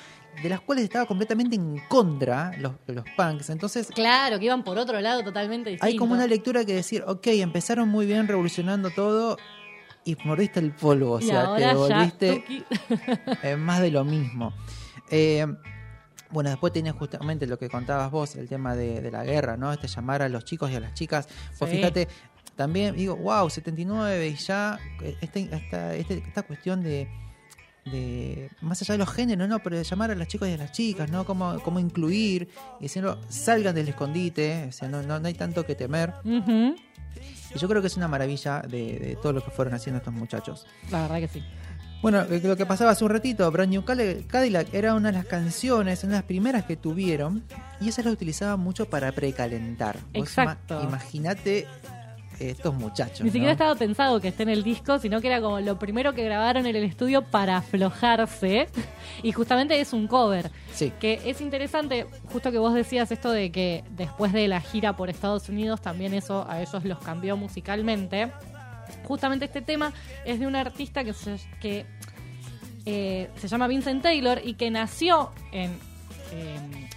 [0.42, 3.50] de las cuales estaba completamente en contra los, los punks.
[3.50, 5.86] Entonces, Claro, que iban por otro lado totalmente distinto.
[5.86, 9.36] hay como una lectura que decir, ok, empezaron muy bien revolucionando todo
[10.04, 12.44] y mordiste el polvo, o sea, te ya, volviste
[13.42, 14.52] eh, más de lo mismo.
[15.10, 15.46] Eh,
[16.32, 19.72] bueno, después tenés justamente lo que contabas vos, el tema de, de la guerra, ¿no?
[19.72, 21.28] Este llamar a los chicos y a las chicas.
[21.58, 21.76] Pues Sí.
[21.76, 22.08] fíjate,
[22.56, 27.08] también digo, wow, 79 y ya eh, esta, esta, este- esta cuestión de,
[27.84, 29.58] de, más allá de los géneros, ¿no?
[29.60, 31.24] Pero de llamar a los chicos y a las chicas, ¿no?
[31.24, 35.64] Cómo, cómo incluir, y diciendo, salgan del escondite, o sea, no, no, no hay tanto
[35.66, 36.12] que temer.
[37.54, 40.14] Y yo creo que es una maravilla de, de todo lo que fueron haciendo estos
[40.14, 40.66] muchachos.
[40.90, 41.44] La verdad que sí.
[42.02, 45.26] Bueno, eh, lo que pasaba hace un ratito, Brand New Cadillac era una de las
[45.26, 47.44] canciones, una de las primeras que tuvieron,
[47.80, 49.98] y esas la utilizaban mucho para precalentar.
[50.12, 50.80] Exacto.
[50.80, 51.66] ima- Imagínate
[52.40, 53.20] estos muchachos.
[53.20, 53.52] Ni siquiera ¿no?
[53.52, 56.66] estaba pensado que esté en el disco, sino que era como lo primero que grabaron
[56.66, 58.66] en el estudio para aflojarse.
[59.22, 60.50] Y justamente es un cover.
[60.74, 60.92] Sí.
[60.98, 65.08] Que es interesante, justo que vos decías esto de que después de la gira por
[65.08, 68.32] Estados Unidos también eso a ellos los cambió musicalmente.
[69.04, 69.92] Justamente este tema
[70.24, 71.86] es de un artista que se, que,
[72.86, 75.78] eh, se llama Vincent Taylor y que nació en,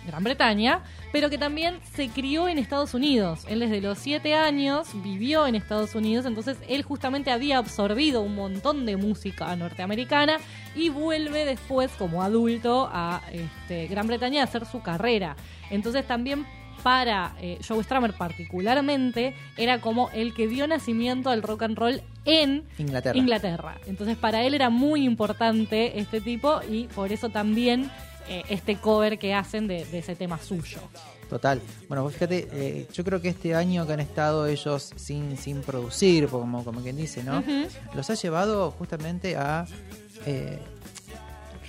[0.07, 3.45] Gran Bretaña, pero que también se crió en Estados Unidos.
[3.49, 8.35] Él desde los siete años vivió en Estados Unidos, entonces él justamente había absorbido un
[8.35, 10.37] montón de música norteamericana
[10.75, 15.35] y vuelve después como adulto a este, Gran Bretaña a hacer su carrera.
[15.69, 16.45] Entonces también
[16.85, 22.03] para eh, Joe Strummer particularmente era como el que dio nacimiento al rock and roll
[22.25, 23.17] en Inglaterra.
[23.17, 23.77] Inglaterra.
[23.87, 27.89] Entonces para él era muy importante este tipo y por eso también
[28.29, 30.77] eh, este cover que hacen de, de ese tema suyo.
[31.27, 31.59] Total.
[31.87, 35.61] Bueno, vos fíjate, eh, yo creo que este año que han estado ellos sin, sin
[35.61, 37.43] producir, como, como quien dice, ¿no?
[37.95, 39.65] Los ha llevado justamente a
[40.27, 40.59] eh,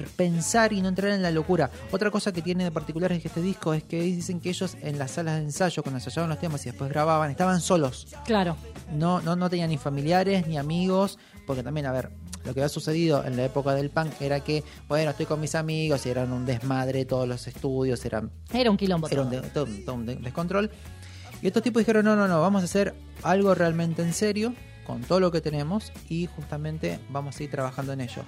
[0.05, 1.71] pensar y no entrar en la locura.
[1.93, 4.77] Otra cosa que tiene de particular es que este disco es que dicen que ellos
[4.83, 8.07] en las salas de ensayo, cuando ensayaban los temas y después grababan, estaban solos.
[8.25, 8.57] Claro,
[8.93, 12.11] No, no, no tenían ni familiares ni amigos, porque también, a ver,
[12.45, 15.55] lo que había sucedido en la época del punk era que, bueno, estoy con mis
[15.57, 19.09] amigos y eran un desmadre todos los estudios, eran era un quilombo.
[19.09, 20.71] era un, de- todo un- todo un de- descontrol.
[21.43, 24.55] Y estos tipos dijeron, no, no, no, vamos a hacer algo realmente en serio,
[24.87, 28.23] con todo lo que tenemos, y justamente vamos a ir trabajando en ello.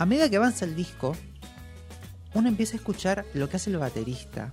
[0.00, 1.14] A medida que avanza el disco,
[2.32, 4.50] uno empieza a escuchar lo que hace el baterista.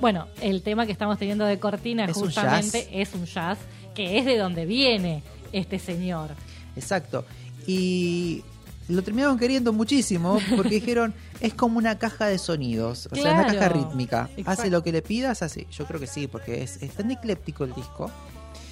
[0.00, 3.58] Bueno, el tema que estamos teniendo de cortina Es justamente es un jazz,
[3.94, 6.30] que es de donde viene este señor.
[6.76, 7.26] Exacto.
[7.66, 8.42] Y
[8.88, 13.44] lo terminaron queriendo muchísimo porque dijeron, es como una caja de sonidos, o sea, una
[13.44, 13.58] Claro.
[13.58, 14.30] caja rítmica.
[14.46, 15.66] Hace lo que le pidas, así.
[15.70, 18.10] Yo creo que sí, porque es, es tan ecléptico el disco.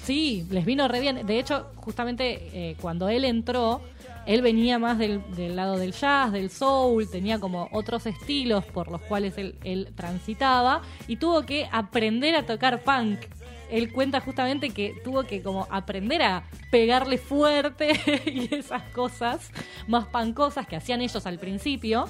[0.05, 1.25] Sí, les vino re bien.
[1.25, 3.81] De hecho, justamente eh, cuando él entró,
[4.25, 8.89] él venía más del, del lado del jazz, del soul, tenía como otros estilos por
[8.89, 13.19] los cuales él, él transitaba y tuvo que aprender a tocar punk.
[13.69, 19.51] Él cuenta justamente que tuvo que como aprender a pegarle fuerte y esas cosas
[19.87, 22.05] más pancosas que hacían ellos al principio.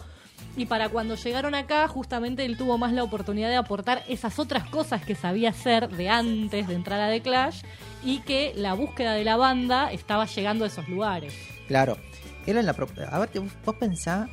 [0.55, 4.69] Y para cuando llegaron acá, justamente él tuvo más la oportunidad de aportar esas otras
[4.69, 7.61] cosas que sabía hacer de antes de entrar a The Clash
[8.03, 11.52] y que la búsqueda de la banda estaba llegando a esos lugares.
[11.67, 11.97] Claro.
[12.45, 13.29] Era en la pro- a ver,
[13.65, 14.27] vos, pensá,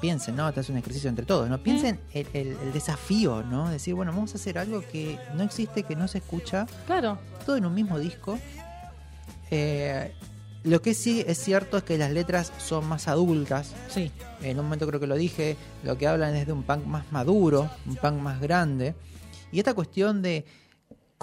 [0.00, 0.48] piensen, ¿no?
[0.48, 1.62] Este es un ejercicio entre todos, ¿no?
[1.62, 3.70] Piensen el, el- el desafío, ¿no?
[3.70, 7.56] Decir, bueno, vamos a hacer algo que no existe, que no se escucha, Claro, todo
[7.56, 8.38] en un mismo disco.
[9.50, 10.12] Eh,
[10.64, 13.74] lo que sí es cierto es que las letras son más adultas.
[13.88, 14.10] sí.
[14.42, 17.10] En un momento creo que lo dije, lo que hablan es de un punk más
[17.12, 18.94] maduro, un punk más grande.
[19.52, 20.44] Y esta cuestión de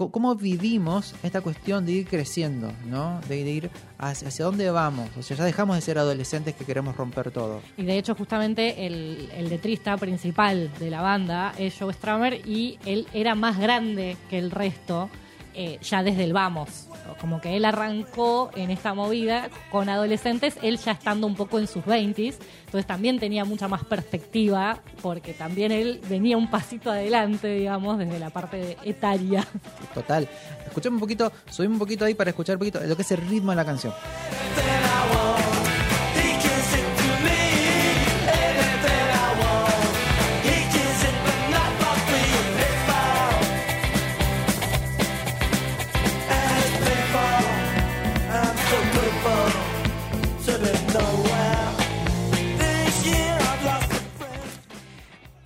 [0.09, 3.19] cómo vivimos esta cuestión de ir creciendo, ¿no?
[3.27, 5.09] De, ir hacia, hacia dónde vamos.
[5.17, 7.61] O sea, ya dejamos de ser adolescentes que queremos romper todo.
[7.77, 12.79] Y de hecho, justamente el, el letrista principal de la banda es Joe Strummer y
[12.85, 15.09] él era más grande que el resto.
[15.53, 16.87] Eh, ya desde el vamos.
[17.19, 21.67] Como que él arrancó en esta movida con adolescentes, él ya estando un poco en
[21.67, 22.35] sus 20s,
[22.65, 28.19] entonces también tenía mucha más perspectiva, porque también él venía un pasito adelante, digamos, desde
[28.19, 29.45] la parte etaria.
[29.93, 30.27] Total.
[30.65, 33.27] Escuchame un poquito, subimos un poquito ahí para escuchar un poquito lo que es el
[33.27, 33.93] ritmo de la canción.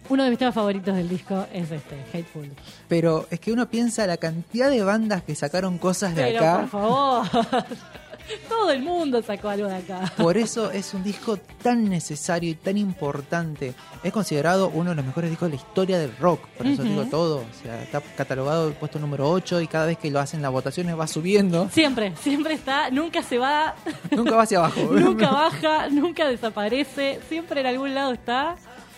[0.10, 2.50] Uno de mis temas favoritos del disco es este, Hateful.
[2.88, 6.58] Pero es que uno piensa la cantidad de bandas que sacaron cosas de Pero acá.
[6.62, 7.26] por favor,
[8.50, 10.12] todo el mundo sacó algo de acá.
[10.18, 13.74] Por eso es un disco tan necesario y tan importante.
[14.04, 16.42] Es considerado uno de los mejores discos de la historia del rock.
[16.58, 17.38] Por eso digo todo.
[17.38, 20.52] O sea, está catalogado el puesto número 8 y cada vez que lo hacen las
[20.52, 21.68] votaciones va subiendo.
[21.70, 23.76] Siempre, siempre está, nunca se va,
[24.12, 24.82] Nunca va hacia abajo.
[24.92, 28.56] nunca baja, nunca desaparece, siempre en algún lado está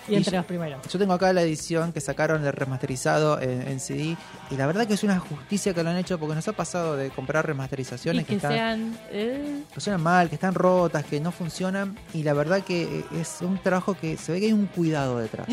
[0.08, 0.88] y Y entre yo- los primeros.
[0.88, 4.16] Yo tengo acá la edición que sacaron el remasterizado en, en CD
[4.51, 6.95] y la verdad que es una justicia que lo han hecho porque nos ha pasado
[6.95, 8.97] de comprar Y remasterizaciones que, que están, sean...
[9.12, 13.38] eh, que suenan mal, que están rotas, que no funcionan y la verdad que es
[13.41, 15.47] un trabajo que se ve que hay un cuidado detrás.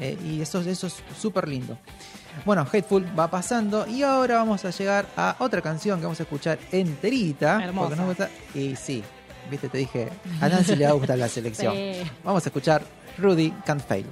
[0.00, 1.76] Eh, y eso, eso es súper lindo.
[2.44, 6.22] Bueno, Hateful va pasando y ahora vamos a llegar a otra canción que vamos a
[6.22, 7.62] escuchar enterita.
[7.64, 7.88] Hermosa.
[7.88, 8.30] Porque nos gusta.
[8.54, 9.02] Y sí,
[9.50, 10.08] viste, te dije,
[10.40, 11.74] a Nancy le va a gustar la selección.
[11.74, 11.94] Sí.
[12.22, 12.82] Vamos a escuchar
[13.18, 14.06] Rudy Can't Fail.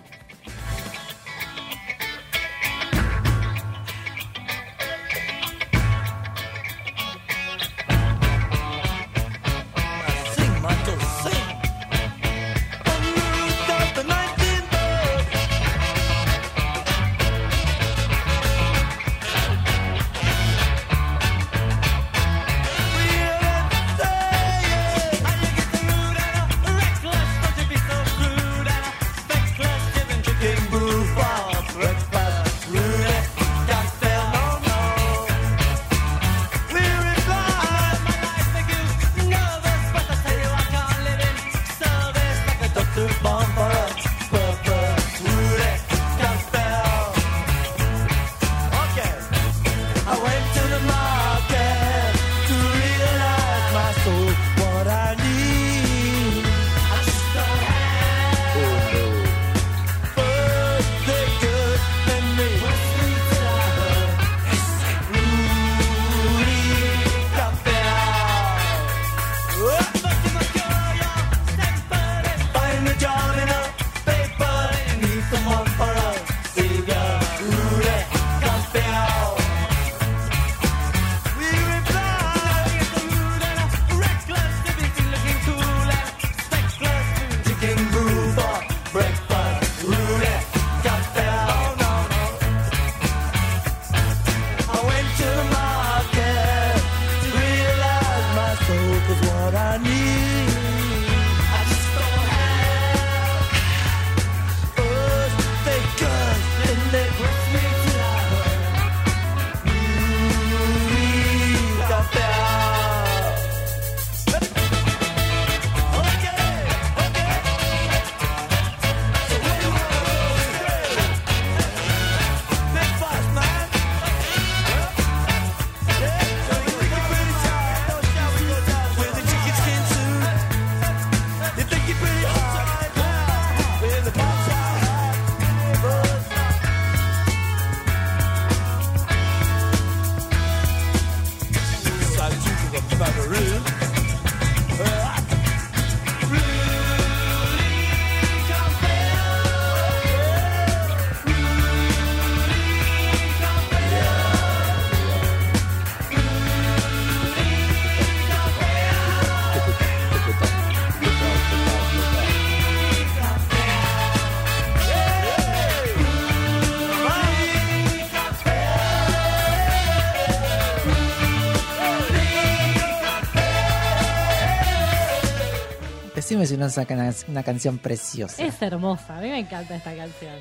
[176.47, 178.43] Si no es una, una canción preciosa.
[178.45, 180.35] Es hermosa, a mí me encanta esta canción.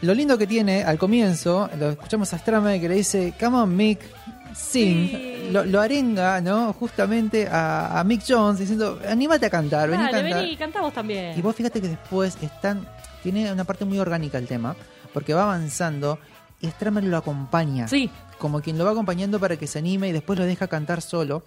[0.00, 3.76] Lo lindo que tiene al comienzo, lo escuchamos a Strame que le dice, Come on
[3.76, 4.00] Mick,
[4.54, 5.08] sing.
[5.10, 5.48] Sí.
[5.50, 6.72] Lo, lo arenga, ¿no?
[6.72, 10.42] Justamente a, a Mick Jones diciendo, anímate a cantar, vení a cantar.
[10.42, 11.36] vení, cantamos también.
[11.38, 12.86] Y vos fíjate que después están,
[13.22, 14.76] tiene una parte muy orgánica el tema,
[15.12, 16.18] porque va avanzando
[16.60, 17.88] y Stramer lo acompaña.
[17.88, 21.02] Sí, Como quien lo va acompañando para que se anime y después lo deja cantar
[21.02, 21.42] solo.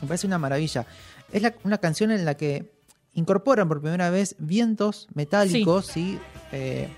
[0.00, 0.86] Me parece una maravilla.
[1.32, 2.70] Es la- una canción en la que
[3.14, 6.18] incorporan por primera vez vientos metálicos, ¿sí?
[6.52, 6.88] Eh,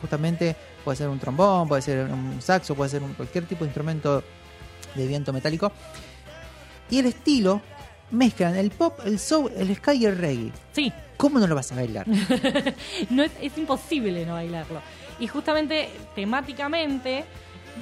[0.00, 3.68] justamente puede ser un trombón, puede ser un saxo, puede ser un- cualquier tipo de
[3.68, 4.22] instrumento
[4.94, 5.72] de viento metálico.
[6.90, 7.60] Y el estilo
[8.10, 10.52] mezclan el pop, el soul, el ska y el reggae.
[10.72, 10.92] sí.
[11.16, 12.06] ¿Cómo no lo vas a bailar?
[13.10, 14.82] no es, es imposible no bailarlo.
[15.18, 17.24] Y justamente temáticamente,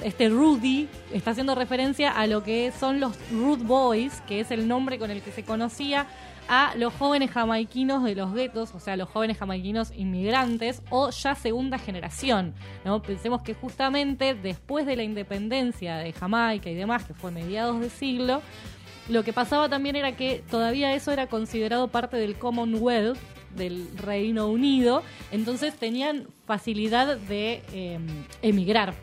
[0.03, 4.69] este Rudy está haciendo referencia a lo que son los Rude Boys, que es el
[4.69, 6.07] nombre con el que se conocía
[6.47, 11.35] a los jóvenes jamaiquinos de los guetos, o sea, los jóvenes jamaiquinos inmigrantes o ya
[11.35, 12.53] segunda generación.
[13.05, 17.89] Pensemos que justamente después de la independencia de Jamaica y demás, que fue mediados de
[17.89, 18.41] siglo,
[19.09, 23.17] lo que pasaba también era que todavía eso era considerado parte del Commonwealth,
[23.55, 27.99] del Reino Unido, entonces tenían facilidad de eh,
[28.41, 28.93] emigrar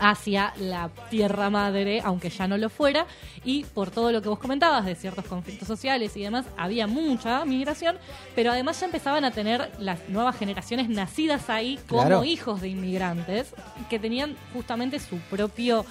[0.00, 3.06] hacia la tierra madre, aunque ya no lo fuera,
[3.44, 7.44] y por todo lo que vos comentabas de ciertos conflictos sociales y demás, había mucha
[7.44, 7.96] migración,
[8.34, 12.24] pero además ya empezaban a tener las nuevas generaciones nacidas ahí como Claro.
[12.24, 13.54] hijos de inmigrantes,
[13.90, 15.84] que tenían justamente su propio,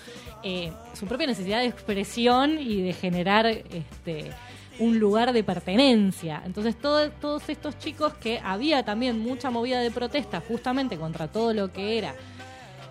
[0.43, 4.31] eh, su propia necesidad de expresión y de generar este
[4.79, 6.43] un lugar de pertenencia.
[6.45, 11.51] Entonces todo- todos estos chicos que había también mucha movida de protesta justamente contra todo
[11.51, 12.13] lo que era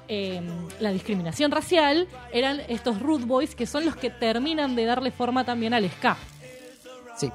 [0.08, 0.40] eh,
[0.80, 5.44] la discriminación racial, eran estos root boys que son los que terminan de darle forma
[5.44, 6.16] también al ska.
[7.18, 7.30] Sí.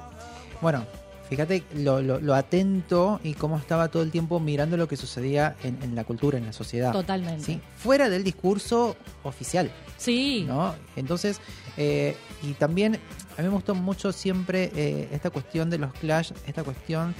[0.60, 0.86] Bueno,
[1.28, 5.56] fíjate lo, lo- lo atento y cómo estaba todo el tiempo mirando lo que sucedía
[5.64, 6.92] en, en la cultura, en la sociedad.
[6.92, 7.44] Totalmente.
[7.44, 10.74] Sí, fuera del discurso oficial, Sí, ¿no?
[10.96, 11.40] Entonces,
[11.76, 12.94] eh, y también
[13.38, 17.14] a mí me gustó mucho siempre eh, esta cuestión de los clash, esta cuestión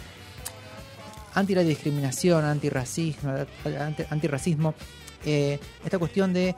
[1.34, 3.32] anti la discriminación, antirracismo,
[3.80, 4.74] anti- antirracismo,
[5.25, 6.55] eh, esta cuestión de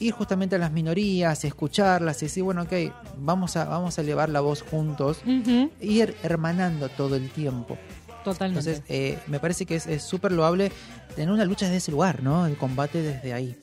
[0.00, 2.72] ir justamente a las minorías, escucharlas y decir, bueno, ok,
[3.18, 7.78] vamos a, vamos a elevar la voz juntos, Ujú, ir hermanando todo el tiempo.
[8.24, 8.70] totalmente.
[8.70, 10.70] Entonces, eh, me parece que es súper loable
[11.16, 12.46] tener una lucha desde ese lugar, ¿no?
[12.46, 13.54] El combate desde ahí.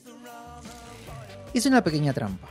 [1.54, 2.48] Hice una pequeña trampa.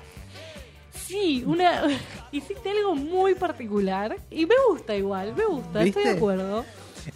[1.06, 1.82] sí, una
[2.32, 6.16] hiciste algo muy particular y me gusta igual, me gusta, estoy de ¿Viste?
[6.18, 6.64] acuerdo.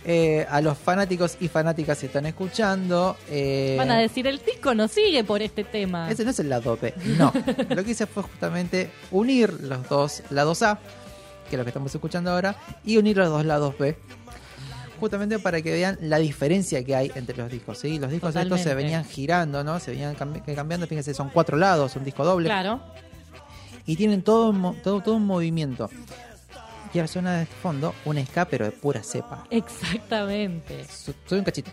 [0.04, 3.16] Eh, a los fanáticos y fanáticas que están escuchando.
[3.30, 6.10] eh, Van a decir, el disco no sigue por este tema.
[6.10, 6.94] Ese no es el lado B.
[7.18, 7.32] No.
[7.70, 10.78] lo que hice fue justamente unir los dos lados A,
[11.48, 13.96] que es lo que estamos escuchando ahora, y unir los dos lados B.
[15.00, 17.78] Justamente para que vean la diferencia que hay entre los discos.
[17.78, 17.98] ¿sí?
[17.98, 18.74] Los discos estos se Totalmente.
[18.74, 19.78] venían girando, ¿no?
[19.78, 20.86] Se venían cambi- cambiando.
[20.88, 22.46] Fíjense, son cuatro lados, un disco doble.
[22.48, 22.80] Claro.
[23.86, 25.88] Y tienen todo, todo un movimiento.
[26.98, 29.46] Y ahora suena de fondo un ska, pero de pura cepa.
[29.52, 30.84] Exactamente.
[31.28, 31.70] Soy un cachito.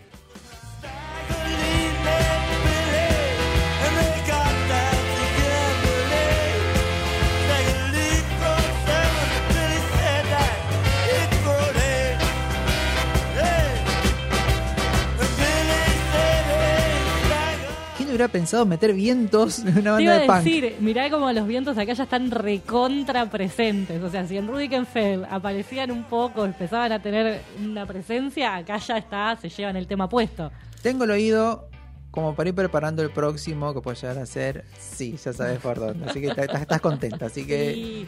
[18.16, 20.36] Hubiera pensado meter vientos en una Te iba banda de a punk?
[20.44, 24.02] decir, mirá como los vientos acá ya están recontra presentes.
[24.02, 28.98] O sea, si en Rudikenfeld aparecían un poco, empezaban a tener una presencia, acá ya
[28.98, 30.50] está, se llevan el tema puesto.
[30.82, 31.68] Tengo el oído
[32.10, 34.64] como para ir preparando el próximo que puede llegar a ser.
[34.78, 36.08] Sí, ya sabes por dónde.
[36.08, 37.26] Así que estás contenta.
[37.26, 38.06] Así que Sí.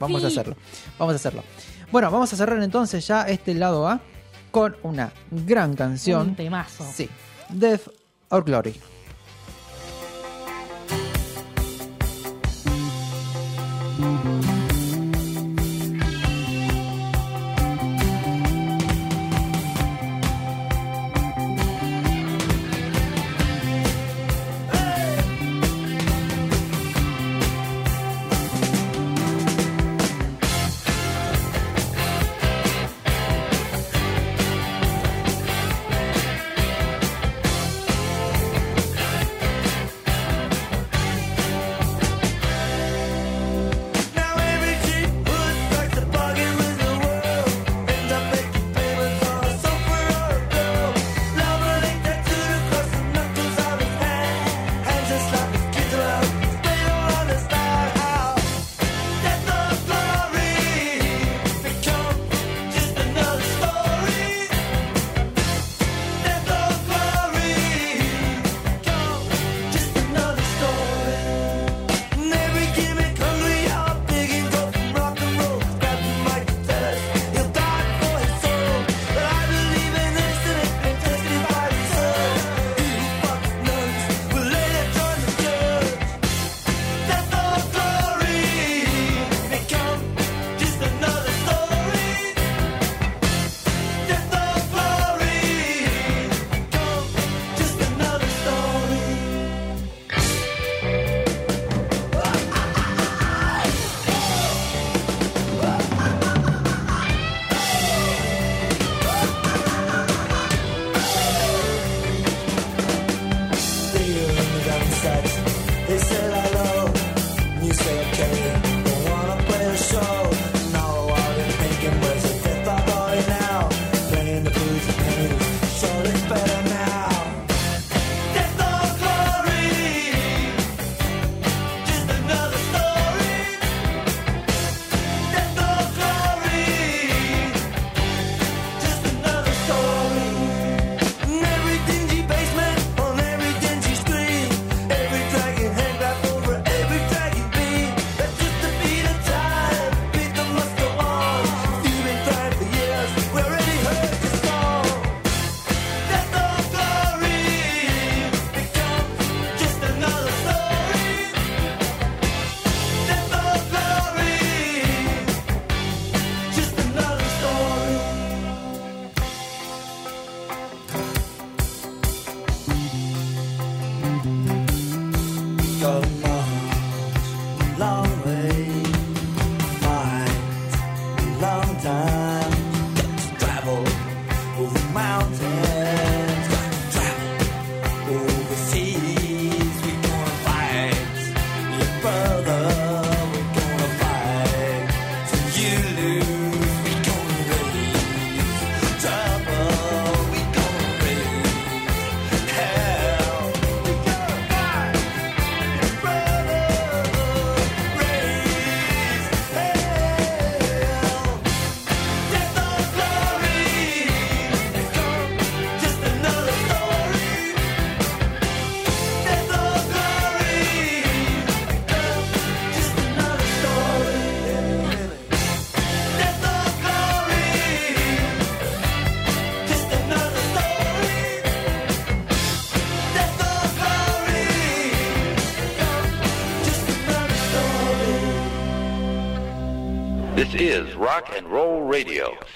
[0.00, 0.56] vamos a hacerlo.
[0.98, 1.44] Vamos a hacerlo.
[1.92, 4.00] Bueno, vamos a cerrar entonces ya este lado A
[4.50, 6.30] con una gran canción.
[6.30, 6.84] Un temazo.
[6.92, 7.08] Sí.
[7.50, 7.82] Death
[8.30, 8.74] or Glory.
[14.04, 14.53] Death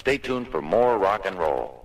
[0.08, 1.84] Stay tuned for more rock and roll.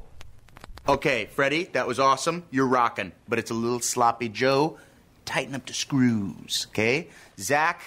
[0.87, 2.45] Okay, Freddie, that was awesome.
[2.51, 4.77] You're rocking, but it's a little sloppy Joe.
[5.25, 7.09] Tighten up the screws, okay?
[7.37, 7.81] Zach,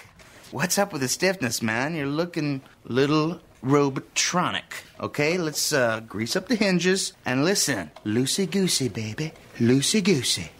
[0.51, 1.95] what's up with the stiffness, man?
[1.95, 5.39] You're looking little robotronic, okay?
[5.39, 7.89] Let's uh, grease up the hinges and listen.
[8.05, 9.33] Loosey goosey, baby.
[9.57, 10.51] Loosey goosey.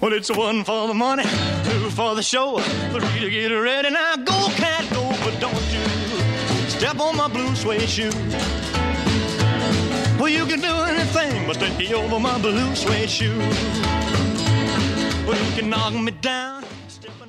[0.00, 1.24] Well, it's one for the money,
[1.64, 2.58] two for the show,
[2.92, 3.90] three to get ready.
[3.90, 5.82] Now go, cat, go, but don't you
[6.68, 8.10] step on my blue suede shoe.
[10.20, 13.36] Well, you can do anything but stay over my blue suede shoe.
[15.26, 16.62] Well, you can knock me down.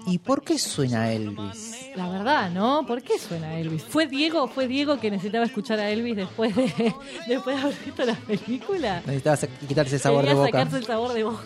[0.05, 1.75] ¿Y por qué suena Elvis?
[1.95, 2.83] La verdad, ¿no?
[2.87, 3.83] ¿Por qué suena Elvis?
[3.83, 6.93] ¿Fue Diego, fue Diego que necesitaba escuchar a Elvis después de,
[7.27, 9.01] después de haber visto la película?
[9.07, 9.37] Necesitaba
[9.67, 10.51] quitarse el sabor de Quería boca.
[10.51, 11.43] sacarse el sabor de boca.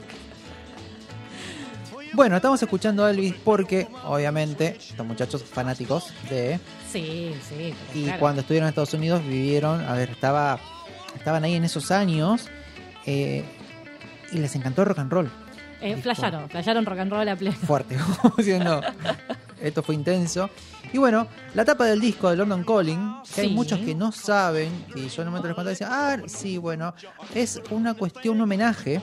[2.14, 6.60] Bueno, estamos escuchando a Elvis porque, obviamente, estos muchachos fanáticos de...
[6.92, 7.74] Sí, sí.
[7.96, 8.20] Y claro.
[8.20, 10.60] cuando estuvieron en Estados Unidos vivieron, a ver, estaba,
[11.16, 12.50] estaban ahí en esos años
[13.08, 13.44] eh,
[14.32, 15.32] y les encantó el rock and roll.
[15.82, 17.56] Eh, flasharon, flasharon rock and roll a pleno.
[17.56, 17.98] Fuerte,
[18.38, 18.80] diciendo,
[19.60, 20.52] esto fue intenso.
[20.94, 24.70] Y bueno, la tapa del disco de London Calling, que hay muchos que no saben,
[24.96, 26.94] y yo en un momento les contaba y decía, ah, sí, bueno,
[27.34, 29.02] es una cuestión, un homenaje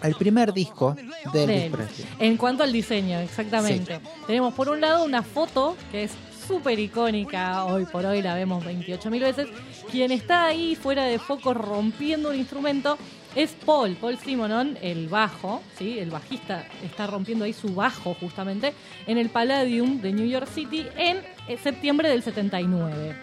[0.00, 0.96] al primer disco
[1.32, 1.70] de Elvis.
[1.70, 2.08] Presley.
[2.18, 4.00] En cuanto al diseño, exactamente.
[4.26, 6.12] Tenemos por un lado una foto que es
[6.46, 9.48] súper icónica, hoy por hoy la vemos 28.000 veces.
[9.90, 12.98] Quien está ahí fuera de foco rompiendo un instrumento
[13.34, 15.98] es Paul, Paul Simonon, el bajo, ¿sí?
[15.98, 18.74] el bajista está rompiendo ahí su bajo justamente
[19.06, 23.14] en el Palladium de New York City en eh, septiembre del 79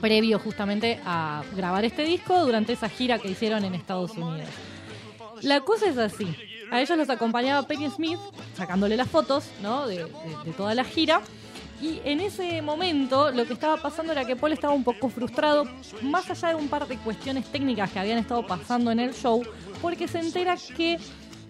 [0.00, 4.48] previo justamente a grabar este disco durante esa gira que hicieron en Estados Unidos.
[5.42, 6.26] La cosa es así.
[6.70, 8.18] A ellos los acompañaba Penny Smith,
[8.56, 9.86] sacándole las fotos ¿no?
[9.86, 10.06] de,
[10.56, 11.22] toda la gira.
[11.80, 15.64] Y en ese momento lo que estaba pasando era que Paul estaba un poco frustrado,
[16.02, 19.44] más allá de un par de cuestiones técnicas que habían estado pasando en el show,
[19.80, 20.98] porque se entera que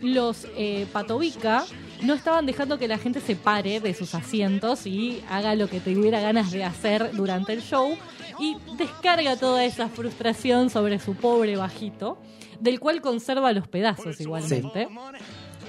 [0.02, 1.65] los eh, Patovica
[2.02, 5.81] no estaban dejando que la gente se pare de sus asientos y haga lo que
[5.81, 7.97] tuviera ganas de hacer durante el show
[8.39, 12.19] y descarga toda esa frustración sobre su pobre bajito,
[12.60, 14.89] del cual conserva los pedazos igualmente.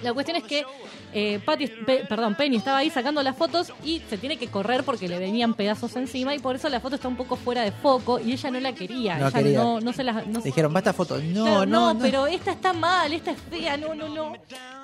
[0.01, 0.63] La cuestión es que
[1.13, 4.85] eh, Patty- Pe- perdón, Penny estaba ahí sacando las fotos y se tiene que correr
[4.85, 7.73] porque le venían pedazos encima y por eso la foto está un poco fuera de
[7.73, 9.17] foco y ella no la quería.
[9.17, 9.59] No ella quería.
[9.61, 11.17] no, no se la, no- Dijeron, basta foto.
[11.21, 11.99] No, Claro, no, no.
[11.99, 14.33] pero esta está mal, esta es fea, no, no, no.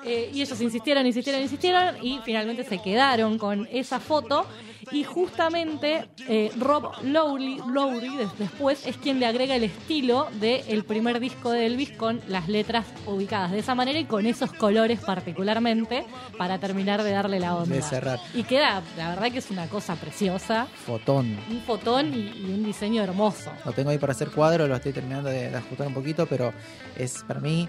[0.04, 4.44] Eh, y ellos insistieron, insistieron, insistieron y finalmente se quedaron con esa foto.
[4.92, 10.84] Y justamente eh, Rob Lowry, Lowry des- después es quien le agrega el estilo del
[10.84, 15.00] primer disco de Elvis con las letras ubicadas de esa manera y con esos colores
[15.00, 16.04] particularmente
[16.38, 17.74] para terminar de darle la onda.
[17.74, 18.20] De cerrar.
[18.34, 21.36] Y queda, la verdad que es una cosa preciosa, Fotón.
[21.50, 23.50] un fotón y, y un diseño hermoso.
[23.64, 26.52] Lo tengo ahí para hacer cuadro, lo estoy terminando de, de ajustar un poquito, pero
[26.96, 27.68] es para mí,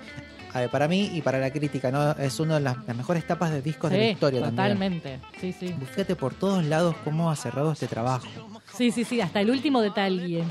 [0.60, 2.12] ver, para mí y para la crítica, ¿no?
[2.12, 4.56] Es una de las, las mejores tapas de discos de la historia también.
[4.56, 5.20] totalmente.
[5.40, 5.76] Sí, sí.
[5.92, 8.28] Fíjate por todos lados cómo ha cerrado este trabajo.
[8.76, 10.44] Sí, sí, sí, hasta el último detalle.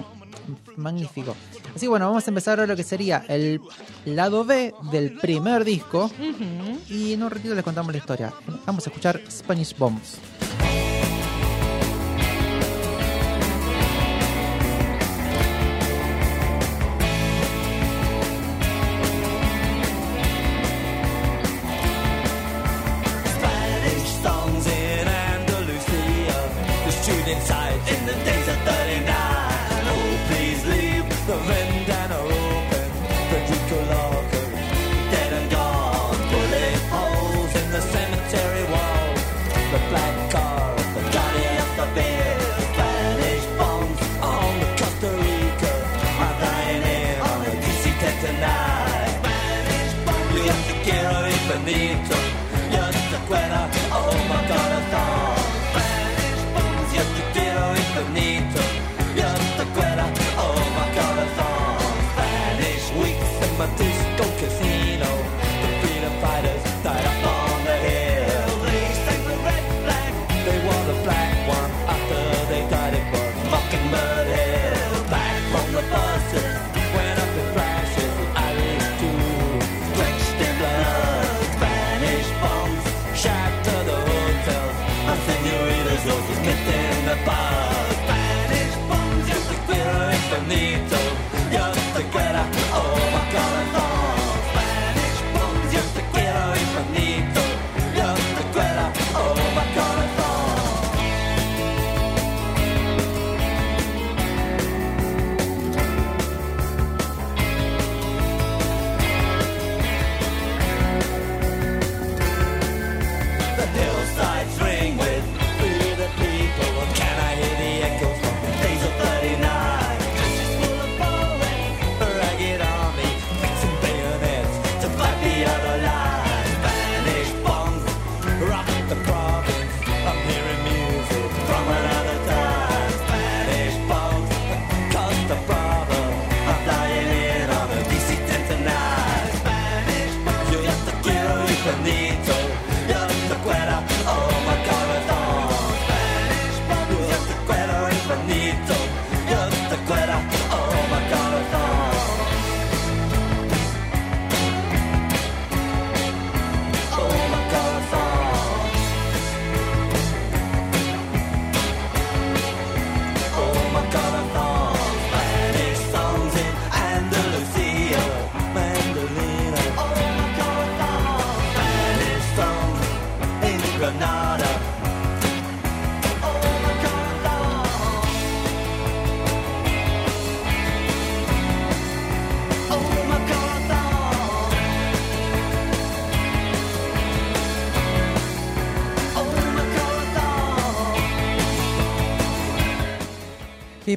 [0.76, 1.34] Magnífico.
[1.70, 3.60] Así que bueno, vamos a empezar ahora lo que sería el
[4.04, 6.10] lado B del primer disco.
[6.88, 8.32] Y en un ratito les contamos la historia.
[8.64, 10.18] Vamos a escuchar Spanish Bombs.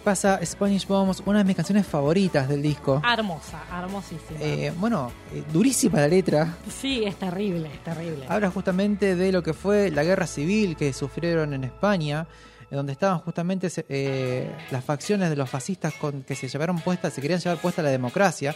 [0.10, 0.40] Pasa?
[0.44, 3.00] Spanish Bombs, una de mis canciones favoritas del disco.
[3.06, 4.40] Hermosa, hermosísima.
[4.42, 6.58] Eh, bueno, eh, durísima la letra.
[6.68, 8.26] Sí, es terrible, es terrible.
[8.28, 12.26] Habla justamente de lo que fue la guerra civil que sufrieron en España,
[12.72, 17.22] donde estaban justamente eh, las facciones de los fascistas con, que se llevaron puesta, se
[17.22, 18.56] querían llevar puesta la democracia.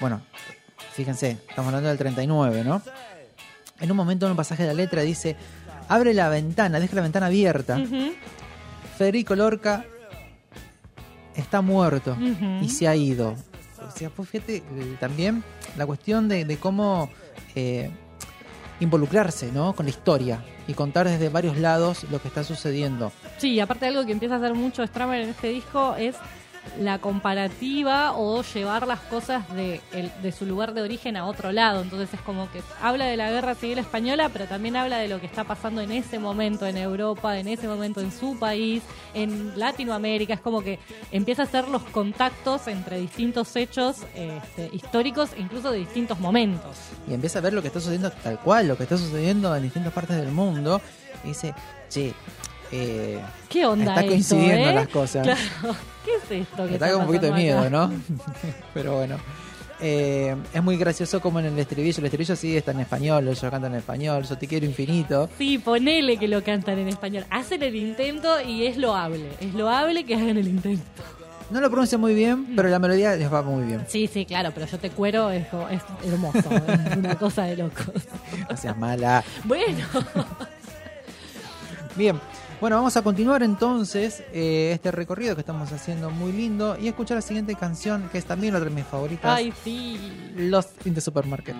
[0.00, 0.20] Bueno,
[0.94, 2.82] fíjense, estamos hablando del 39, ¿no?
[3.78, 5.36] En un momento en un pasaje de la letra dice,
[5.86, 7.78] abre la ventana, deja la ventana abierta.
[8.98, 9.84] Federico Lorca
[11.36, 12.16] está muerto
[12.62, 13.34] y se ha ido.
[13.86, 15.44] O sea, pues fíjate eh, también
[15.76, 17.10] la cuestión de, de cómo
[17.54, 17.90] eh,
[18.80, 19.74] involucrarse ¿no?
[19.74, 23.12] con la historia y contar desde varios lados lo que está sucediendo.
[23.38, 26.16] Sí, y aparte algo que empieza a hacer mucho Stramer en este disco es
[26.78, 29.80] la comparativa o llevar las cosas de,
[30.36, 31.82] su lugar de origen a otro lado.
[31.82, 35.20] Entonces es como que habla de la guerra civil española, pero también habla de lo
[35.20, 38.82] que está pasando en ese momento en Europa, en ese momento en su país,
[39.14, 40.34] en Latinoamérica.
[40.34, 40.78] Es como que
[41.12, 46.76] empieza a hacer los contactos entre distintos hechos este, históricos, incluso de distintos momentos.
[47.08, 49.62] Y empieza a ver lo que está sucediendo tal cual, lo que está sucediendo en
[49.62, 50.80] distintas partes del mundo.
[51.24, 51.54] Y dice,
[51.88, 52.14] che,
[52.72, 54.74] eh, ¿Qué onda Está esto, coincidiendo eh?
[54.74, 55.22] las cosas.
[55.22, 55.76] Claro.
[56.04, 56.66] ¿Qué es esto?
[56.66, 57.70] que está con un poquito de miedo, acá?
[57.70, 57.92] ¿no?
[58.74, 59.16] Pero bueno.
[59.78, 61.98] Eh, es muy gracioso como en el estribillo.
[61.98, 64.24] El estribillo sí está en español, ellos cantan en español.
[64.24, 65.28] Yo te quiero infinito.
[65.36, 67.26] Sí, ponele que lo cantan en español.
[67.30, 69.28] Hacen el intento y es loable.
[69.40, 70.82] Es loable que hagan el intento.
[71.50, 73.84] No lo pronuncia muy bien, pero la melodía les va muy bien.
[73.86, 75.46] Sí, sí, claro, pero yo te cuero, es,
[76.04, 76.38] hermoso.
[76.90, 77.86] es una cosa de locos.
[78.50, 79.22] No seas mala.
[79.44, 79.78] Bueno,
[81.96, 82.20] Bien,
[82.60, 87.16] bueno, vamos a continuar entonces eh, este recorrido que estamos haciendo muy lindo y escuchar
[87.16, 90.32] la siguiente canción que es también otra de mis favoritas, ay, sí.
[90.36, 91.56] Lost in the Supermarket.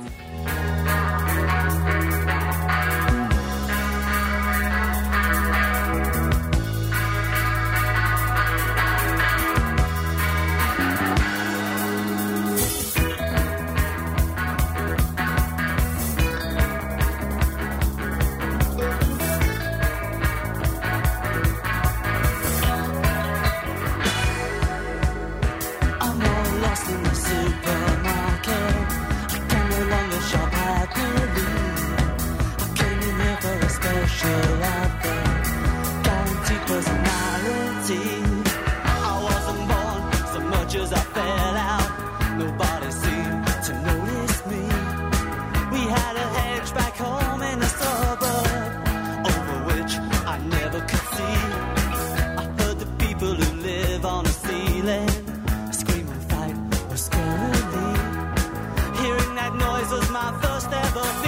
[59.58, 61.25] noises, my first ever.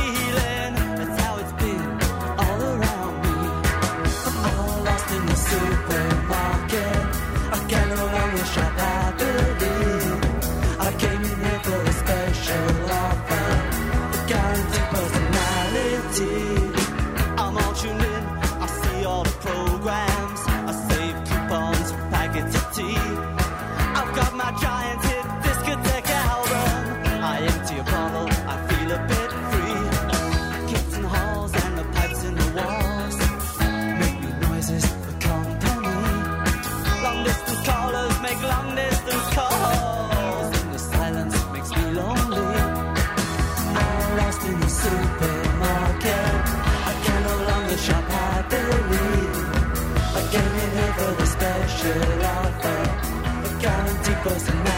[54.29, 54.78] personal.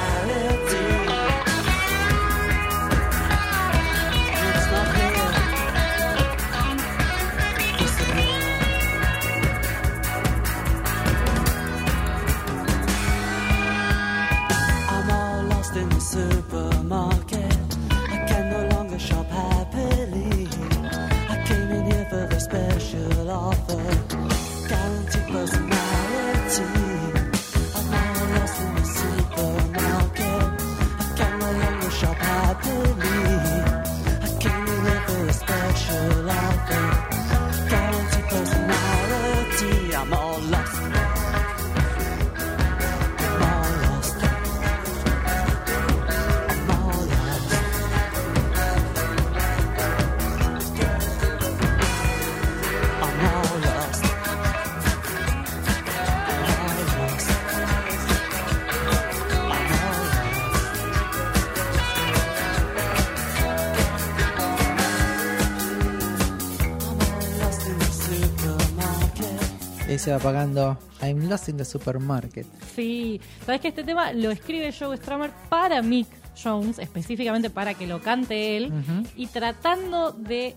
[70.00, 72.46] Se va apagando I'm Lost in the Supermarket.
[72.74, 76.08] Sí, sabes que este tema lo escribe Joe Strummer para Mick
[76.42, 78.72] Jones, específicamente para que lo cante él,
[79.14, 80.56] y tratando de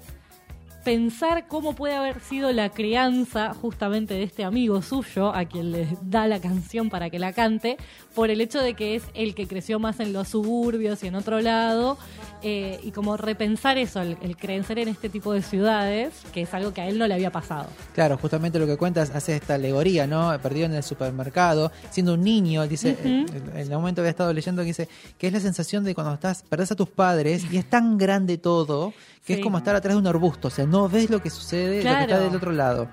[0.86, 5.88] pensar cómo puede haber sido la crianza justamente de este amigo suyo a quien le
[6.04, 7.78] da la canción para que la cante,
[8.16, 11.16] por el hecho de que es el que creció más en los suburbios y en
[11.16, 11.98] otro lado,
[12.44, 16.54] eh, y como repensar eso, el, el crecer en este tipo de ciudades, que es
[16.54, 17.68] algo que a él no le había pasado.
[17.94, 20.38] Claro, justamente lo que cuentas hace esta alegoría, ¿no?
[20.42, 24.62] Perdido en el supermercado, siendo un niño, dice, en, en el momento había estado leyendo
[24.62, 27.70] que dice que es la sensación de cuando estás, perdés a tus padres y es
[27.70, 28.94] tan grande todo
[29.26, 29.40] que Sí.
[29.40, 31.96] es como estar atrás de un arbusto, o sea, no ves lo que sucede, lo
[31.96, 32.90] que está del otro lado.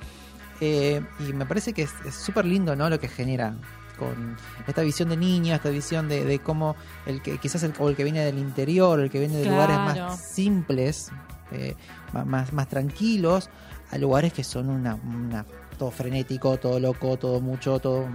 [0.61, 2.89] Eh, y me parece que es es súper lindo, ¿no?
[2.91, 3.55] Lo que genera
[4.01, 4.37] con
[4.67, 6.75] esta visión de niño, esta visión de, de cómo
[7.07, 9.77] el que quizás el, o el que viene del interior, el que viene de lugares
[9.77, 11.13] más simples,
[11.53, 11.77] eh,
[12.13, 13.49] más, más tranquilos,
[13.93, 15.45] a lugares que son una, una-
[15.79, 18.09] todo frenético, todo loco, todo mucho, todo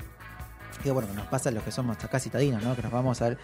[0.83, 2.75] que bueno, nos pasa a los que somos acá citadinos, ¿no?
[2.75, 3.37] Que nos vamos al-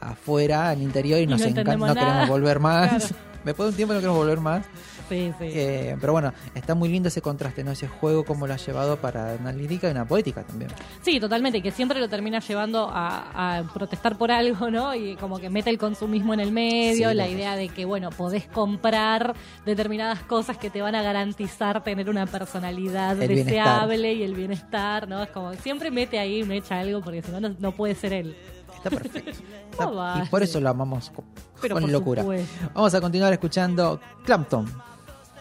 [0.00, 2.88] a- afuera, al interior y, Y nos no encanta, no queremos volver más.
[3.06, 3.16] Claro.
[3.44, 4.64] Después de un tiempo no queremos volver más.
[5.08, 5.44] Sí, sí.
[5.52, 7.72] Eh, pero bueno, está muy lindo ese contraste, ¿no?
[7.72, 10.70] Ese juego como lo ha llevado para una lírica y una poética también.
[11.02, 14.94] Sí, totalmente, que siempre lo termina llevando a, a protestar por algo, ¿no?
[14.94, 18.10] Y como que mete el consumismo en el medio, Sí, la idea de que, bueno,
[18.10, 19.34] podés comprar
[19.66, 23.54] determinadas cosas que te van a garantizar tener una personalidad El bienestar.
[23.54, 25.22] deseable y el bienestar, ¿no?
[25.22, 28.36] Es como, siempre mete ahí, me echa algo, porque si no, no, puede ser él.
[28.74, 29.30] Está perfecto.
[29.70, 31.24] Está- y por eso lo amamos con,
[31.60, 32.22] Pero con por locura.
[32.22, 32.66] supuesto.
[32.74, 34.66] Vamos a continuar escuchando Clampton.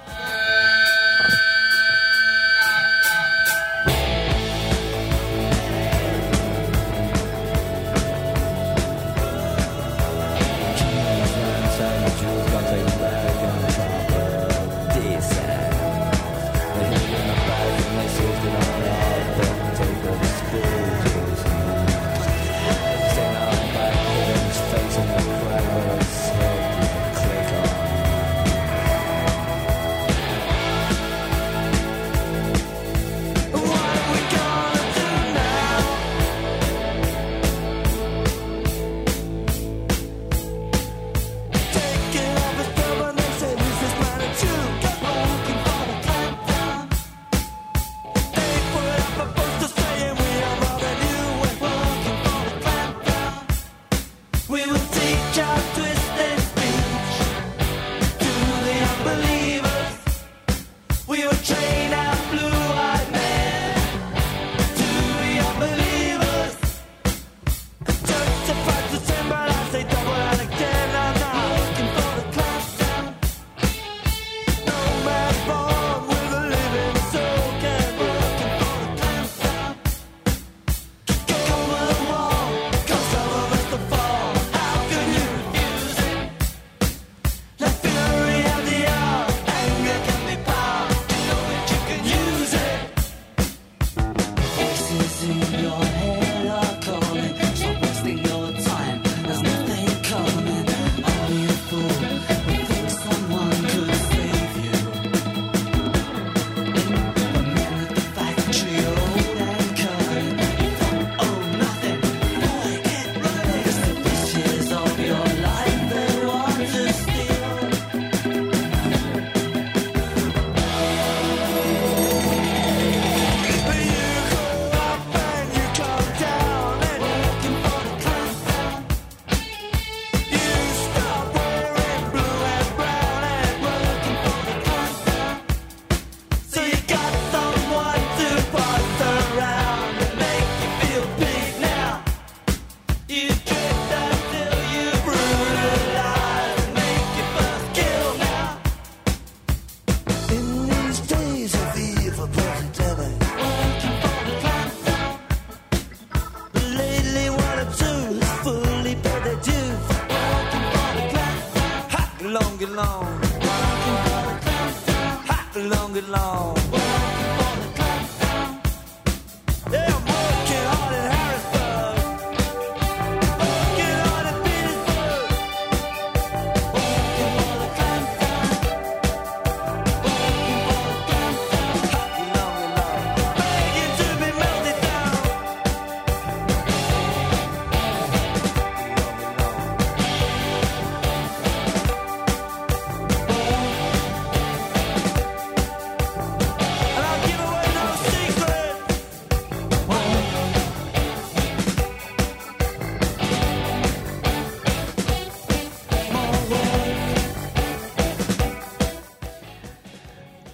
[0.07, 0.42] We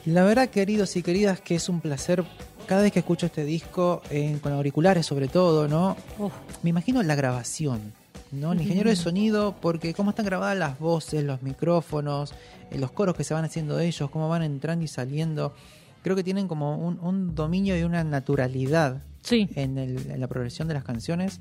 [0.09, 2.23] La verdad, queridos y queridas, que es un placer
[2.67, 5.97] cada vez que escucho este disco, eh, con auriculares sobre todo, ¿no?
[6.17, 6.33] Uf,
[6.63, 7.93] Me imagino la grabación,
[8.31, 8.53] ¿no?
[8.53, 12.33] El ingeniero de sonido, porque cómo están grabadas las voces, los micrófonos,
[12.71, 15.53] eh, los coros que se van haciendo de ellos, cómo van entrando y saliendo.
[16.03, 19.49] Creo que tienen como un, un dominio y una naturalidad sí.
[19.55, 21.39] en, el- en la progresión de las canciones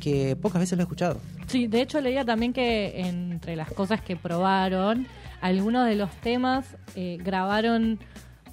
[0.00, 1.18] que pocas veces lo he escuchado.
[1.46, 5.06] Sí, de hecho leía también que entre las cosas que probaron,
[5.46, 7.98] algunos de los temas eh, grabaron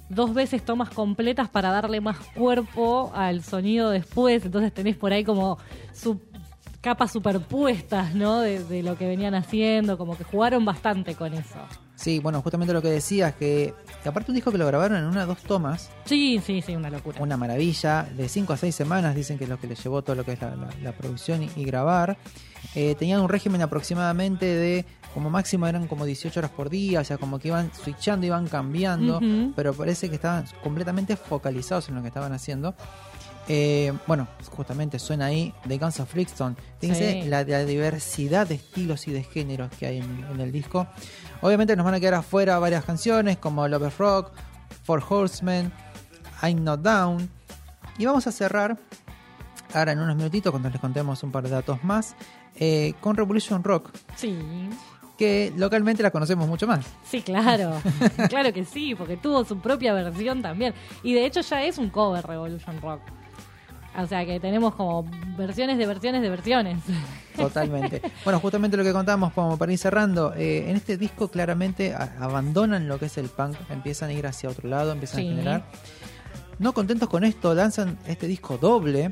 [0.08, 5.24] dos veces tomas completas para darle más cuerpo al sonido después, entonces tenés por ahí
[5.24, 5.58] como
[5.92, 6.20] su
[6.80, 8.40] capas superpuestas, ¿no?
[8.40, 11.58] De, de lo que venían haciendo, como que jugaron bastante con eso.
[11.96, 13.72] Sí, bueno, justamente lo que decías, que,
[14.02, 16.76] que aparte un disco que lo grabaron en una o dos tomas, Sí, sí, sí,
[16.76, 17.22] una locura.
[17.22, 20.14] una maravilla, de 5 a 6 semanas dicen que es lo que les llevó todo
[20.16, 22.18] lo que es la, la- la producción y, y grabar.
[22.74, 27.04] Eh, tenían un régimen aproximadamente de, como máximo eran como 18 horas por día, o
[27.04, 29.20] sea, como que iban switchando, iban cambiando,
[29.54, 32.74] pero parece que estaban completamente focalizados en lo que estaban haciendo.
[33.46, 36.56] Eh, bueno, justamente suena ahí The Guns of Flixton.
[36.80, 37.28] Fíjense Sí.
[37.28, 40.86] la, la diversidad de estilos y de géneros que hay en, en el disco.
[41.42, 44.32] Obviamente nos van a quedar afuera varias canciones como Love Rock,
[44.84, 45.70] Four Horsemen,
[46.42, 47.28] I'm Not Down.
[47.98, 48.78] Y vamos a cerrar
[49.74, 52.16] ahora en unos minutitos cuando les contemos un par de datos más
[52.56, 54.36] eh, con Revolution Rock, Sí,
[55.18, 56.84] que localmente la conocemos mucho más.
[57.04, 57.72] sí, claro.
[58.28, 60.74] claro que sí, porque tuvo su propia versión también.
[61.02, 63.00] Y de hecho ya es un cover Revolution Rock.
[63.96, 66.78] O sea que tenemos como versiones de versiones de versiones.
[67.36, 68.02] Totalmente.
[68.24, 72.88] bueno, justamente lo que contamos como para ir cerrando, eh, en este disco claramente abandonan
[72.88, 75.26] lo que es el punk, empiezan a ir hacia otro lado, empiezan Sí.
[75.26, 75.64] a generar.
[76.58, 79.10] No contentos con esto, lanzan este disco doble.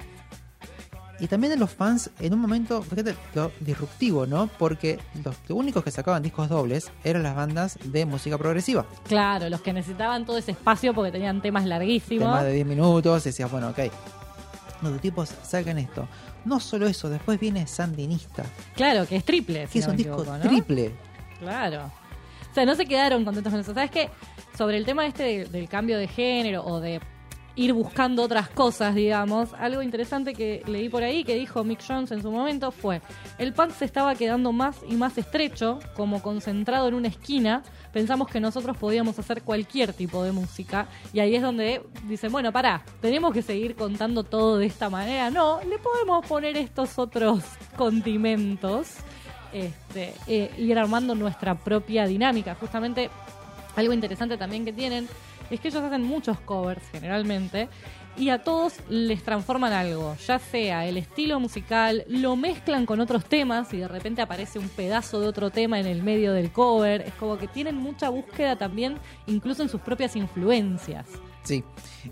[1.22, 4.50] Y también de los fans, en un momento, fíjate lo disruptivo, ¿no?
[4.58, 8.84] Porque los únicos que sacaban discos dobles eran las bandas de música progresiva.
[9.06, 12.28] Claro, los que necesitaban todo ese espacio porque tenían temas larguísimos.
[12.28, 13.78] más de 10 minutos, decías, bueno, ok.
[14.82, 16.08] Los tipos sacan esto.
[16.44, 18.42] No solo eso, después viene Sandinista,
[18.74, 19.68] Claro, que es triple.
[19.68, 20.42] si que es no un disco equivoco, ¿no?
[20.50, 20.92] triple.
[21.38, 21.84] Claro.
[22.50, 23.72] O sea, no se quedaron contentos con eso.
[23.72, 24.10] ¿Sabes qué?
[24.58, 27.00] Sobre el tema este de- del cambio de género o de
[27.54, 32.10] ir buscando otras cosas, digamos, algo interesante que leí por ahí que dijo Mick Jones
[32.10, 33.02] en su momento fue,
[33.38, 37.62] el punk se estaba quedando más y más estrecho, como concentrado en una esquina,
[37.92, 42.52] pensamos que nosotros podíamos hacer cualquier tipo de música y ahí es donde dicen, bueno,
[42.52, 47.42] pará, tenemos que seguir contando todo de esta manera, no, le podemos poner estos otros
[47.76, 48.96] condimentos
[49.52, 52.54] este, eh, ir armando nuestra propia dinámica.
[52.54, 53.10] Justamente
[53.76, 55.08] algo interesante también que tienen
[55.54, 57.68] es que ellos hacen muchos covers generalmente
[58.16, 63.24] y a todos les transforman algo, ya sea el estilo musical, lo mezclan con otros
[63.24, 67.00] temas y de repente aparece un pedazo de otro tema en el medio del cover,
[67.02, 71.06] es como que tienen mucha búsqueda también incluso en sus propias influencias.
[71.44, 71.64] Sí,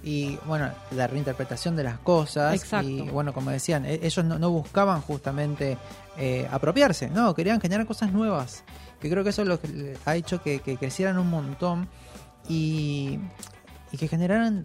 [0.02, 2.52] y bueno, la reinterpretación de las cosas.
[2.54, 2.88] Exacto.
[2.88, 5.78] Y bueno, como decían, e- ellos no, no buscaban justamente
[6.18, 8.64] eh, apropiarse, no, querían generar cosas nuevas.
[9.00, 11.88] Que creo que eso es lo que ha hecho que, que crecieran un montón
[12.50, 13.18] y,
[13.92, 14.64] y que generaran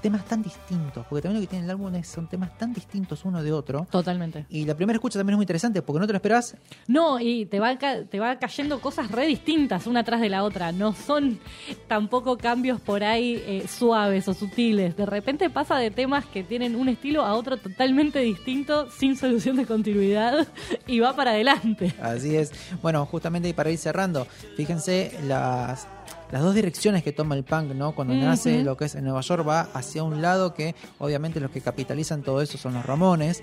[0.00, 1.06] temas tan distintos.
[1.08, 3.86] Porque también lo que tiene el álbum es, son temas tan distintos uno de otro.
[3.90, 4.46] Totalmente.
[4.48, 6.56] Y la primera escucha también es muy interesante porque no te lo esperás.
[6.86, 10.72] No, y te va, te va cayendo cosas re distintas una tras de la otra.
[10.72, 11.38] No son
[11.86, 14.96] tampoco cambios por ahí eh, suaves o sutiles.
[14.96, 19.56] De repente pasa de temas que tienen un estilo a otro totalmente distinto, sin solución
[19.56, 20.46] de continuidad,
[20.86, 21.94] y va para adelante.
[22.00, 22.52] Así es.
[22.82, 25.86] Bueno, justamente y para ir cerrando, fíjense las,
[26.30, 27.94] las dos direcciones que toma el punk, ¿no?
[27.94, 31.50] Cuando nace lo que es en Nueva York va hacia un lado que obviamente los
[31.50, 33.38] que capitalizan todo eso son los Ramones,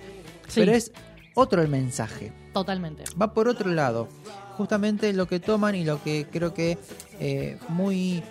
[0.47, 0.59] Sí.
[0.61, 0.91] pero es
[1.33, 2.31] otro el mensaje.
[2.53, 3.03] Totalmente.
[3.19, 4.07] Va por otro lado.
[4.57, 6.77] Justamente lo que toman y lo que creo que
[7.19, 8.23] eh, muy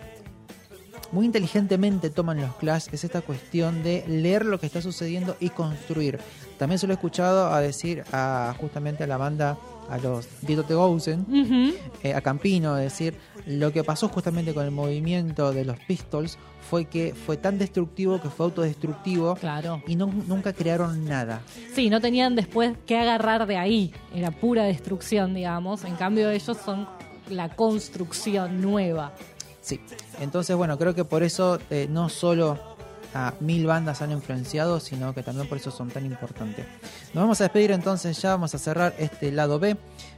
[1.13, 5.51] muy inteligentemente toman los Clash es esta cuestión de leer lo que está sucediendo y
[5.51, 6.19] construir.
[6.59, 9.57] También se lo he escuchado a decir a justamente a la banda,
[9.89, 11.75] a los Vito de Gousen, Ujú.
[12.03, 13.15] eh, a Campino, decir
[13.47, 16.39] lo que pasó justamente con el movimiento de los Pistols
[16.71, 19.83] fue que fue tan destructivo que fue autodestructivo Claro.
[19.87, 21.43] y no- nunca crearon nada.
[21.75, 23.93] Sí, no tenían después que agarrar de ahí.
[24.15, 25.85] Era pura destrucción, digamos.
[25.85, 26.89] En cambio, ellos son
[27.29, 29.13] la construcción nueva.
[29.61, 29.81] Sí,
[30.21, 32.74] entonces bueno, creo que por eso eh, no solo
[33.15, 36.67] a mil bandas han influenciado, sino que también por eso son tan importantes.
[37.15, 39.77] Nos vamos a despedir entonces, ya vamos a cerrar este lado B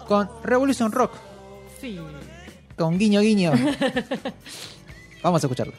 [0.09, 1.13] con Revolution Rock,
[1.81, 1.99] Sí.
[2.77, 3.53] con guiño guiño.
[5.23, 5.75] vamos a escucharlo.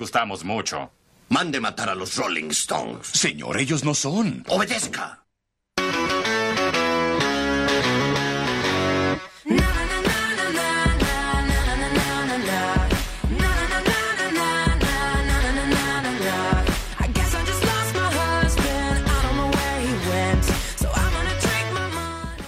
[0.00, 0.90] Gustamos mucho.
[1.28, 3.06] Mande matar a los Rolling Stones.
[3.06, 4.44] Señor, ellos no son.
[4.48, 5.24] Obedezca.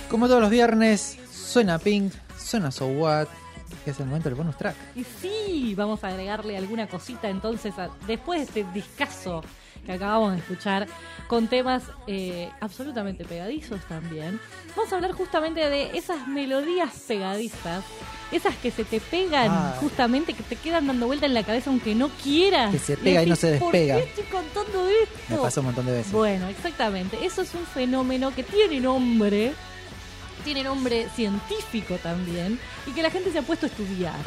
[0.08, 3.28] Como todos los viernes, suena Pink, suena So What,
[3.84, 4.74] que es el momento del bonus track.
[4.94, 9.42] Y sí, vamos a agregarle alguna cosita entonces a- después de este discazo
[9.84, 10.86] que acabamos de escuchar,
[11.26, 14.38] con temas eh, absolutamente pegadizos también.
[14.76, 17.82] Vamos a hablar justamente de esas melodías pegadizas,
[18.30, 19.76] esas que se te pegan Ah.
[19.80, 22.70] justamente, que te quedan dando vuelta en la cabeza aunque no quieras.
[22.70, 23.94] Que se pega y no se decís, despega".
[23.94, 25.18] ¿Por qué estoy contando esto?
[25.30, 26.12] Me pasó un montón de veces.
[26.12, 27.18] Bueno, exactamente.
[27.26, 29.52] Eso es un fenómeno que tiene nombre,
[30.42, 34.20] tiene nombre científico también, y que la gente se ha puesto a estudiar.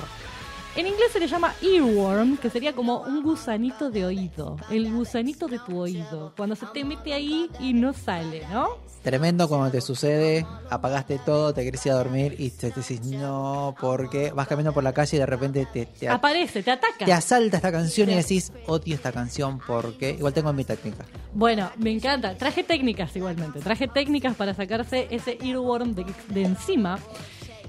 [0.76, 5.48] En inglés se le llama earworm, que sería como un gusanito de oído, el gusanito
[5.48, 8.68] de tu oído, cuando se te mete ahí y no sale, ¿no?
[9.02, 13.00] Tremendo cuando te sucede, apagaste todo, te querés ir a dormir y te, te decís
[13.04, 17.06] no, porque vas caminando por la calle y de repente te, te, Aparece, te ataca.
[17.06, 21.06] te asalta esta canción y decís odio esta canción porque igual tengo mi técnica.
[21.34, 22.36] Bueno, me encanta.
[22.36, 23.60] Traje técnicas igualmente.
[23.60, 27.00] Traje técnicas para sacarse ese earworm de, de encima.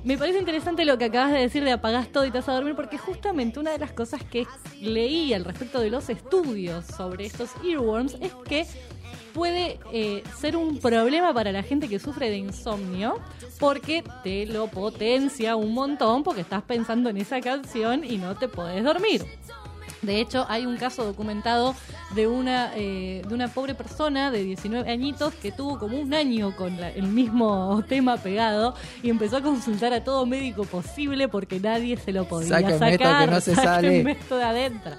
[0.07, 2.53] Me parece interesante lo que acabas de decir de apagás todo y te vas a
[2.53, 4.47] dormir, porque justamente una de las cosas que
[4.81, 8.67] leí al respecto de los estudios sobre estos earworms es que
[9.35, 13.19] puede eh, ser un problema para la gente que sufre de insomnio
[13.59, 18.47] porque te lo potencia un montón porque estás pensando en esa canción y no te
[18.47, 19.25] podés dormir.
[20.07, 21.75] De hecho, hay un caso documentado
[22.15, 26.55] de una, eh, de una pobre persona de 19 añitos que tuvo como un año
[26.57, 31.59] con la- el mismo tema pegado y empezó a consultar a todo médico posible porque
[31.61, 33.25] nadie se lo podía Sáquenme esto sacar.
[33.29, 34.11] que no se sáquenme sale.
[34.13, 34.93] esto de adentro.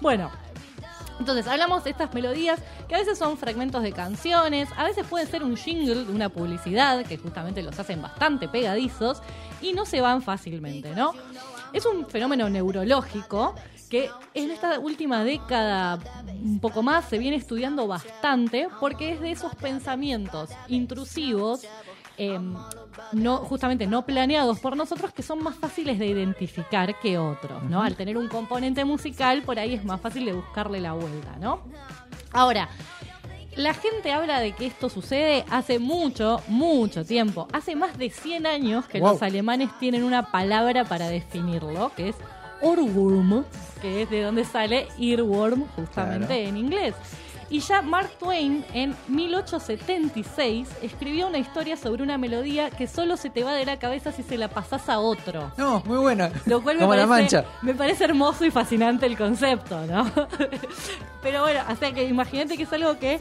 [0.00, 0.30] Bueno,
[1.20, 2.58] Entonces, hablamos de estas melodías
[2.88, 6.28] que a veces son fragmentos de canciones, a veces puede ser un jingle de una
[6.30, 9.22] publicidad que justamente los hacen bastante pegadizos
[9.60, 11.12] y no se van fácilmente, ¿no?
[11.72, 13.54] Es un fenómeno neurológico
[13.92, 15.98] que en esta última década,
[16.42, 21.60] un poco más, se viene estudiando bastante porque es de esos pensamientos intrusivos
[22.16, 22.40] eh,
[23.12, 27.82] no, justamente no planeados por nosotros que son más fáciles de identificar que otros, ¿no?
[27.82, 31.60] Al tener un componente musical, por ahí es más fácil de buscarle la vuelta, ¿no?
[32.32, 32.70] Ahora,
[33.56, 37.46] la gente habla de que esto sucede hace mucho, mucho tiempo.
[37.52, 39.12] Hace más de 100 años que Wow.
[39.12, 42.16] los alemanes tienen una palabra para definirlo, que es
[42.62, 43.44] Ohrwurm,
[43.80, 46.42] que es de donde sale earworm, justamente Claro.
[46.48, 46.94] en inglés.
[47.50, 53.28] Y ya Mark Twain en 1876 escribió una historia sobre una melodía que solo se
[53.28, 55.52] te va de la cabeza si se la pasas a otro.
[55.58, 56.30] No, muy buena.
[56.46, 57.50] Lo cual me Como la parece, mancha.
[57.60, 60.10] me parece hermoso y fascinante el concepto, ¿no?
[61.22, 63.20] Pero bueno, o sea que imagínate que es algo que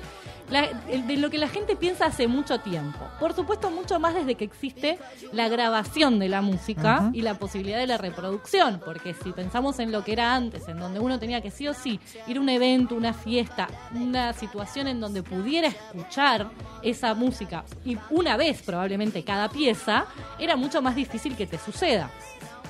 [0.52, 3.00] la- de lo que la gente piensa hace mucho tiempo.
[3.20, 5.00] Por supuesto, mucho más desde que existe
[5.32, 8.82] la grabación de la música y la posibilidad de la reproducción.
[8.84, 11.74] Porque si pensamos en lo que era antes, en donde uno tenía que sí o
[11.74, 16.50] sí ir a un evento, una fiesta, una situación en donde pudiera escuchar
[16.84, 20.06] esa música y una vez probablemente cada pieza,
[20.38, 22.10] era mucho más difícil que te suceda.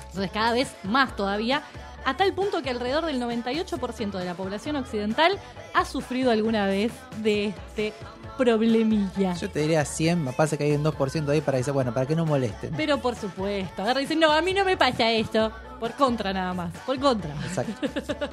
[0.08, 1.62] Entonces cada vez más todavía,
[2.04, 5.38] a tal punto que alrededor del 98% de la población occidental
[5.74, 7.92] ha sufrido alguna vez de este
[8.36, 9.34] problemilla.
[9.34, 12.06] Yo te diría 100, me pasa que hay un 2% ahí para decir, bueno, para
[12.06, 12.72] que no molesten.
[12.76, 15.52] Pero por supuesto, agarra y dice, no, a mí no me pasa esto.
[15.78, 17.34] Por contra nada más, por contra.
[17.44, 17.88] Exacto.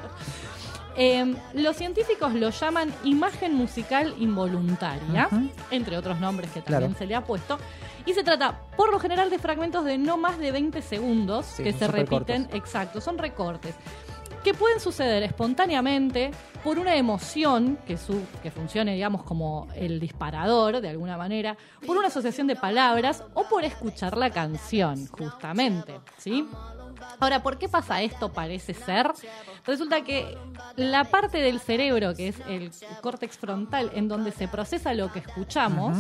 [1.02, 5.30] Eh, los científicos lo llaman imagen musical involuntaria,
[5.72, 6.98] entre otros nombres que también Claro.
[7.00, 7.58] se le ha puesto.
[8.06, 11.64] Y se trata, por lo general, de fragmentos de no más de 20 segundos Sí,
[11.64, 12.50] que se repiten.
[12.54, 13.76] Exacto, son recortes.
[14.44, 16.32] Que pueden suceder espontáneamente
[16.64, 21.56] por una emoción que, su, que funcione, digamos, como el disparador, de alguna manera,
[21.86, 26.00] por una asociación de palabras o por escuchar la canción, justamente.
[26.18, 26.46] ¿Sí?
[27.20, 28.32] Ahora, ¿por qué pasa esto?
[28.32, 29.12] Parece ser.
[29.66, 30.38] Resulta que
[30.76, 32.72] la parte del cerebro, que es el
[33.02, 35.98] córtex frontal, en donde se procesa lo que escuchamos,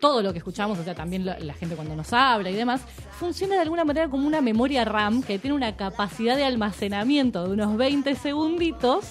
[0.00, 2.80] todo lo que escuchamos, o sea, también la, la gente cuando nos habla y demás,
[3.18, 7.52] funciona de alguna manera como una memoria RAM que tiene una capacidad de almacenamiento de
[7.52, 9.04] unos 20 segunditos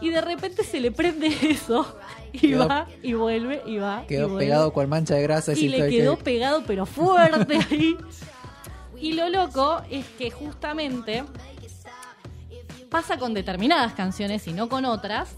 [0.00, 1.98] y de repente se le prende eso
[2.32, 4.02] y Quedó- va y vuelve y va.
[4.04, 5.52] y Quedó vuelve pegado cual mancha de grasa.
[5.52, 7.96] y le quedó que- pegado pero fuerte ahí.
[9.00, 11.24] Y lo loco es que justamente
[12.90, 15.34] pasa con determinadas canciones y no con otras.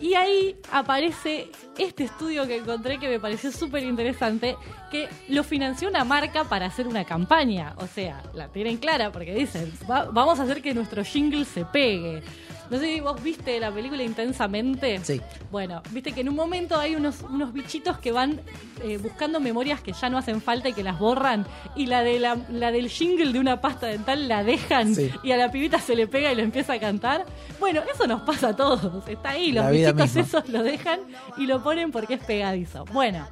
[0.00, 4.56] Y ahí aparece este estudio que encontré que me pareció súper interesante,
[4.90, 7.74] que lo financió una marca para hacer una campaña.
[7.78, 11.64] O sea, la tienen clara porque dicen, "Va- vamos a hacer que nuestro jingle se
[11.64, 12.22] pegue.
[12.70, 15.00] No sé si vos viste la película Intensamente.
[15.04, 15.20] Sí.
[15.50, 18.40] Bueno, viste que en un momento hay unos, unos bichitos que van
[18.82, 21.46] eh, buscando memorias que ya no hacen falta y que las borran.
[21.76, 25.10] Y la, de la, la del jingle de una pasta dental la dejan Sí.
[25.22, 27.24] y a la pibita se le pega y lo empieza a cantar.
[27.60, 29.06] Bueno, eso nos pasa a todos.
[29.08, 31.00] Está ahí, los La bichitos esos lo dejan
[31.36, 32.84] y lo ponen porque es pegadizo.
[32.92, 33.26] Bueno.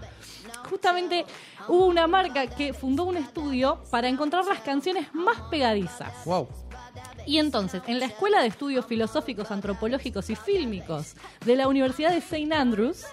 [0.70, 1.26] Justamente
[1.68, 6.24] hubo una marca que fundó un estudio para encontrar las canciones más pegadizas.
[6.24, 6.48] Wow.
[7.26, 12.18] Y entonces, en la Escuela de Estudios Filosóficos, Antropológicos y Fílmicos de la Universidad de
[12.18, 12.52] St.
[12.54, 13.04] Andrews,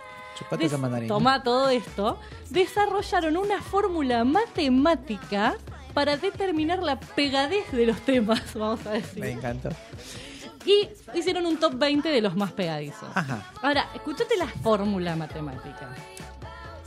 [1.08, 2.20] toma todo esto,
[2.50, 5.56] desarrollaron una fórmula matemática
[5.94, 9.20] para determinar la pegadez de los temas, vamos a decir.
[9.20, 9.70] Me encantó.
[10.66, 13.10] Y hicieron un top 20 de los más pegadizos.
[13.16, 13.52] Ajá.
[13.62, 15.90] Ahora, escúchate la fórmula matemática.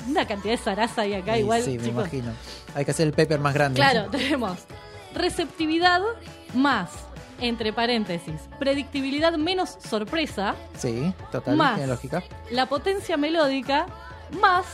[0.09, 1.63] Una cantidad de zaraza hay acá, Sí, igual.
[1.63, 1.91] Sí, me chicos.
[1.93, 2.33] imagino.
[2.75, 3.77] Hay que hacer el paper más grande.
[3.77, 4.59] Claro, tenemos
[5.15, 6.01] receptividad
[6.55, 6.91] más,
[7.43, 11.75] entre paréntesis, predictibilidad menos sorpresa, Sí, total, Más.
[11.75, 12.23] tiene lógica.
[12.51, 13.87] la potencia melódica
[14.41, 14.65] más,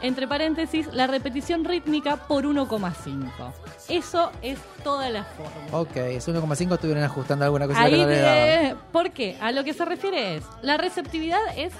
[0.00, 3.52] entre paréntesis, la repetición rítmica por 1,5.
[3.88, 5.76] Eso es toda la fórmula.
[5.78, 8.76] Ok, es 1,5 estuvieron ajustando alguna cosita Ahí que no le.
[8.92, 9.36] ¿Por qué?
[9.40, 11.72] A lo que se refiere es, la receptividad es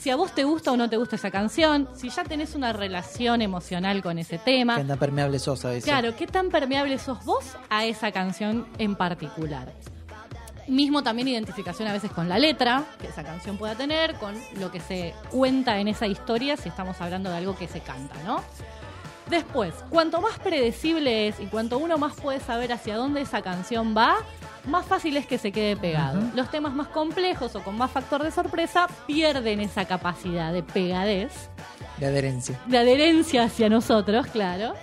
[0.00, 2.72] si a vos te gusta o no te gusta esa canción, si ya tenés una
[2.72, 4.76] relación emocional con ese tema.
[4.76, 5.84] Que anda permeable sosa, dice.
[5.84, 9.70] Claro, ¿qué tan permeable sos vos a esa canción en particular?
[10.66, 14.70] Mismo también identificación a veces con la letra que esa canción pueda tener, con lo
[14.70, 18.42] que se cuenta en esa historia, si estamos hablando de algo que se canta, ¿no?
[19.28, 23.94] Después, cuanto más predecible es y cuanto uno más puede saber hacia dónde esa canción
[23.94, 24.16] va,
[24.66, 26.20] más fácil es que se quede pegado.
[26.34, 31.32] Los temas más complejos o con más factor de sorpresa pierden esa capacidad de pegadez
[31.98, 32.58] De adherencia.
[32.66, 34.74] de adherencia hacia nosotros, claro.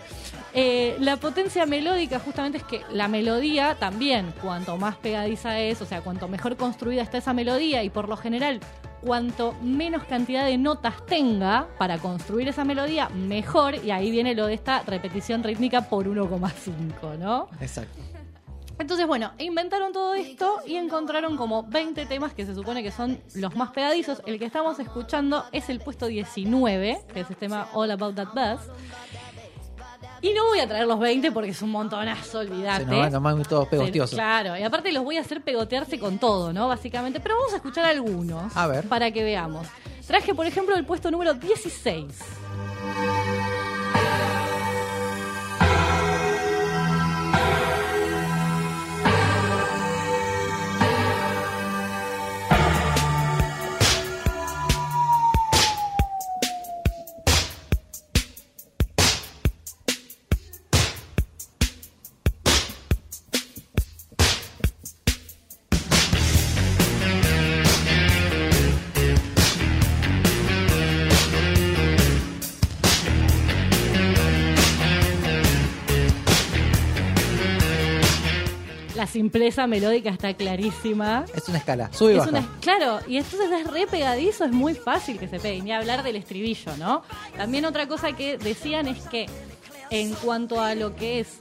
[0.53, 5.85] Eh, la potencia melódica justamente es que la melodía también, cuanto más pegadiza es, o
[5.85, 8.59] sea, cuanto mejor construida está esa melodía y por lo general,
[9.01, 13.75] cuanto menos cantidad de notas tenga para construir esa melodía, mejor.
[13.85, 17.49] Y ahí viene lo de esta repetición rítmica por 1,5, ¿no?
[17.61, 17.99] Exacto.
[18.79, 23.19] Entonces, bueno, inventaron todo esto y encontraron como 20 temas que se supone que son
[23.33, 24.21] los más pegadizos.
[24.25, 28.33] El que estamos escuchando es el puesto 19, que es el tema All About That
[28.35, 28.59] Bass.
[30.21, 32.85] Y no voy a traer los 20 porque es un montonazo, olvídate.
[32.85, 34.15] Se nos van nomás todos pegostiosos.
[34.15, 36.67] Claro, y aparte los voy a hacer pegotearse con todo, ¿no?
[36.67, 37.19] Básicamente.
[37.19, 38.55] Pero vamos a escuchar algunos.
[38.55, 38.87] A ver.
[38.87, 39.67] Para que veamos.
[40.07, 42.05] Traje, por ejemplo, el puesto número 16.
[79.21, 81.25] Simpleza melódica está clarísima.
[81.35, 82.29] Es una escala, sube y Es baja.
[82.29, 86.03] una- claro, y entonces es re pegadizo, es muy fácil que se pegue, ni hablar
[86.03, 87.01] del estribillo, ¿no?
[87.35, 89.25] También otra cosa que decían es que
[89.89, 91.39] en cuanto a lo que es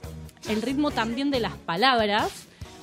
[0.49, 2.31] el ritmo también de las palabras,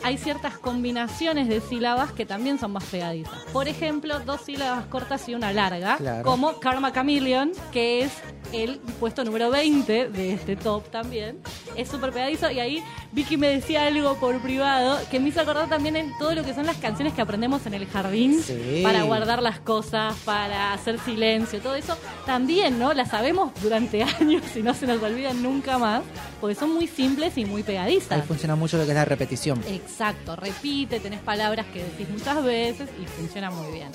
[0.05, 3.43] hay ciertas combinaciones de sílabas que también son más pegadizas.
[3.53, 6.23] Por ejemplo, dos sílabas cortas y una larga, Claro.
[6.25, 8.13] como Karma Chameleon, que es
[8.55, 11.39] el puesto número 20 de este top también.
[11.77, 12.83] Es súper pegadizo y ahí
[13.13, 16.55] Vicky me decía algo por privado que me hizo acordar también en todo lo que
[16.55, 18.81] son las canciones que aprendemos en el jardín Sí.
[18.83, 21.97] para guardar las cosas, para hacer silencio, todo eso.
[22.27, 22.93] También, ¿no?
[22.95, 26.03] Las sabemos durante años y no se nos olvidan nunca más,
[26.41, 28.25] porque son muy simples y muy Ahí pegadizas.
[28.27, 29.61] funciona mucho lo que es la repetición.
[29.69, 33.89] Exacto, repite, tenés palabras que decís muchas veces y funciona muy bien.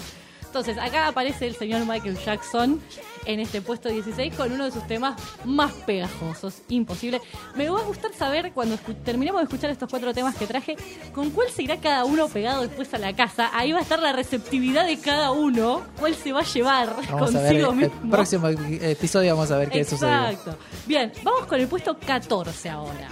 [0.50, 2.82] Entonces, acá aparece el señor Michael Jackson
[3.26, 5.16] en este puesto 16 con uno de sus temas
[5.46, 6.64] más pegajosos.
[6.70, 7.22] Imposible.
[7.56, 10.76] Me va a gustar saber, cuando terminemos de escuchar estos cuatro temas que traje,
[11.14, 13.52] con cuál se irá cada uno pegado después a la casa.
[13.54, 17.36] Ahí va a estar la receptividad de cada uno, cuál se va a llevar Vamos
[17.36, 18.12] a ver, consigo el mismo.
[18.12, 20.32] próximo episodio vamos a ver qué sucede.
[20.32, 20.58] Exacto.
[20.88, 23.10] Bien, vamos con el puesto 14 ahora.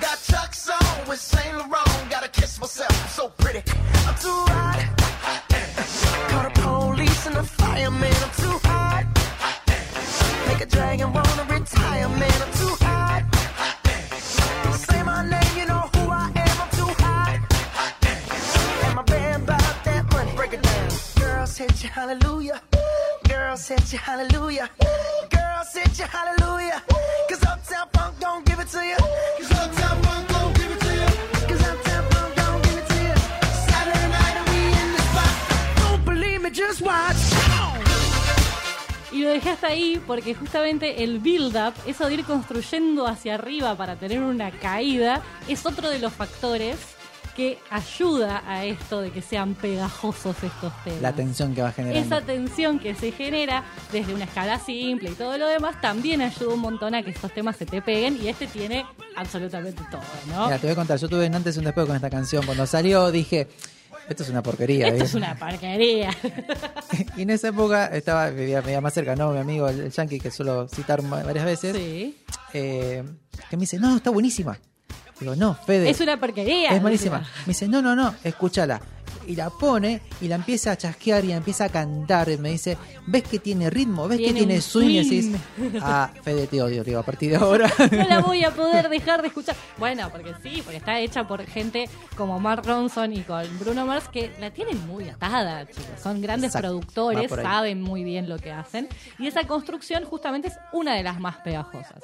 [0.00, 2.10] Got Chuck's on with Saint Laurent.
[2.10, 3.62] Gotta kiss myself, I'm so pretty.
[4.06, 4.97] I'm too hot.
[7.38, 8.12] The fireman.
[8.24, 9.06] I'm too hot.
[10.48, 12.42] Make a dragon wanna retire, man.
[12.42, 13.22] I'm too hot.
[14.74, 16.56] Say my name, you know who I am.
[16.62, 17.38] I'm too hot.
[18.86, 20.32] And my band bought that money.
[20.34, 20.88] Break it down.
[21.14, 22.60] Girls hit you, hallelujah.
[23.28, 24.68] Girls hit you, hallelujah.
[25.30, 26.82] Girls hit you, hallelujah.
[27.28, 28.96] Cause Uptown Funk don't give it to you.
[29.38, 30.37] Cause Uptown Funk
[39.28, 43.96] lo dejé hasta ahí porque justamente el build-up, eso de ir construyendo hacia arriba para
[43.96, 46.76] tener una caída, es otro de los factores
[47.36, 51.02] que ayuda a esto de que sean pegajosos estos temas.
[51.02, 52.04] La tensión que va generando.
[52.04, 56.54] Esa tensión que se genera desde una escala simple y todo lo demás también ayuda
[56.54, 58.84] un montón a que estos temas se te peguen y este tiene
[59.14, 60.46] absolutamente todo, ¿no?
[60.46, 62.44] Mira, te voy a contar, yo tuve un antes y un después con esta canción.
[62.44, 63.46] Cuando salió dije,
[64.08, 64.88] esto es una porquería.
[64.88, 65.06] Esto ¿eh?
[65.06, 66.10] es una porquería.
[67.16, 69.32] Y en esa época estaba, vivía, vivía más cerca, ¿no?
[69.32, 72.16] Mi amigo, el, el Yankee, que suelo citar varias veces, Sí.
[72.52, 73.02] eh,
[73.50, 74.58] que me dice, no, está buenísima.
[75.20, 75.90] Digo, no, Fede.
[75.90, 76.70] Es una porquería.
[76.70, 77.18] Es malísima.
[77.20, 78.80] Me dice, no, no, no, escúchala.
[79.28, 82.30] Y la pone y la empieza a chasquear y la empieza a cantar.
[82.30, 84.08] Y me dice, ¿ves que tiene ritmo?
[84.08, 84.88] ¿Ves Tiene que tiene swing?
[84.88, 85.30] Y decís,
[85.82, 87.70] ah, Fede, te odio, digo, a partir de ahora.
[87.92, 89.54] no la voy a poder dejar de escuchar.
[89.76, 94.08] Bueno, porque sí, porque está hecha por gente como Mark Ronson y con Bruno Mars
[94.08, 95.84] que la tienen muy atada, chicos.
[96.02, 98.88] Son grandes Exacto, productores, saben muy bien lo que hacen.
[99.18, 102.00] Y esa construcción justamente es una de las más pegajosas.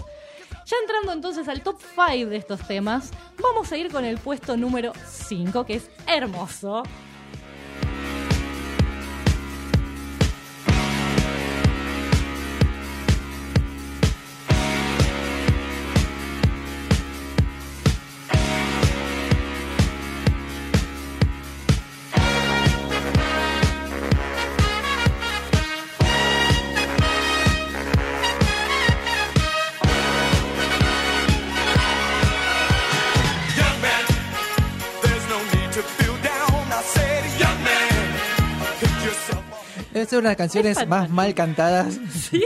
[0.67, 3.11] Ya entrando entonces al top 5 de estos temas,
[3.41, 6.83] vamos a ir con el puesto número 5, que es hermoso.
[40.05, 41.99] Debe ser una de las canciones Es más mal cantadas.
[42.15, 42.43] Sí,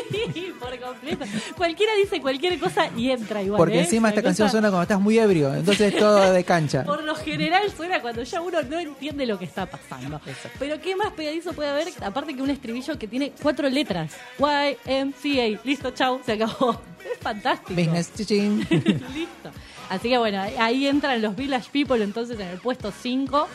[0.58, 1.24] por completo.
[1.56, 3.58] Cualquiera dice cualquier cosa y entra igual.
[3.58, 3.80] Porque ¿eh?
[3.80, 5.54] encima esta canción suena cuando estás muy ebrio.
[5.54, 6.84] Entonces todo de cancha.
[6.84, 10.20] Por lo general suena cuando ya uno no entiende lo que está pasando.
[10.58, 11.88] Pero ¿qué más pegadizo puede haber?
[12.02, 14.12] Aparte que un estribillo que tiene cuatro letras.
[14.38, 15.60] YMCA.
[15.64, 16.80] Listo, chau, se acabó.
[17.00, 17.74] Es fantástico.
[17.74, 18.66] Business chichín.
[18.70, 19.50] Listo.
[19.88, 23.48] Así que bueno, ahí entran los Village People entonces en el puesto 5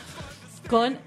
[0.68, 0.98] con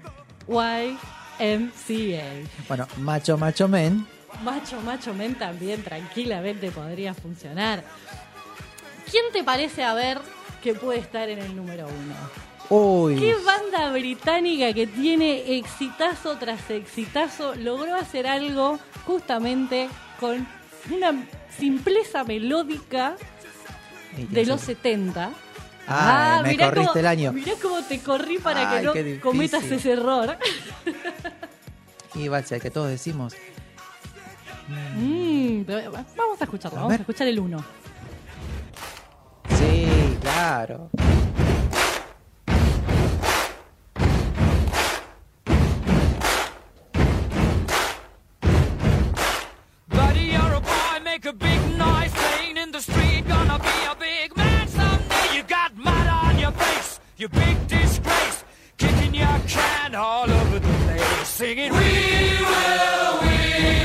[1.38, 2.24] YMCA.
[2.68, 4.06] Bueno, macho, macho men.
[4.42, 7.82] Macho, macho men también tranquilamente podría funcionar.
[9.10, 10.18] ¿Quién te parece a ver
[10.62, 12.14] que puede estar en el número uno?
[12.70, 13.16] Uy.
[13.18, 19.88] ¿Qué banda británica que tiene exitazo tras exitazo logró hacer algo justamente
[20.20, 20.46] con
[20.90, 21.26] una
[21.58, 23.16] simpleza melódica
[24.16, 25.30] de los 70?
[25.88, 27.32] Ah, me mirá corriste cómo- el año.
[27.32, 30.36] Mirá cómo te corrí para Ay, que no cometas ese error.
[32.14, 33.34] Y va, que todos decimos.
[34.96, 35.62] Mm,
[36.16, 37.64] vamos a escucharlo, A vamos a escuchar el 1.
[39.58, 40.90] Sí, claro.
[57.18, 58.44] Face, you big disgrace.
[58.76, 63.28] Kicking your can all over the place, singing, We will, we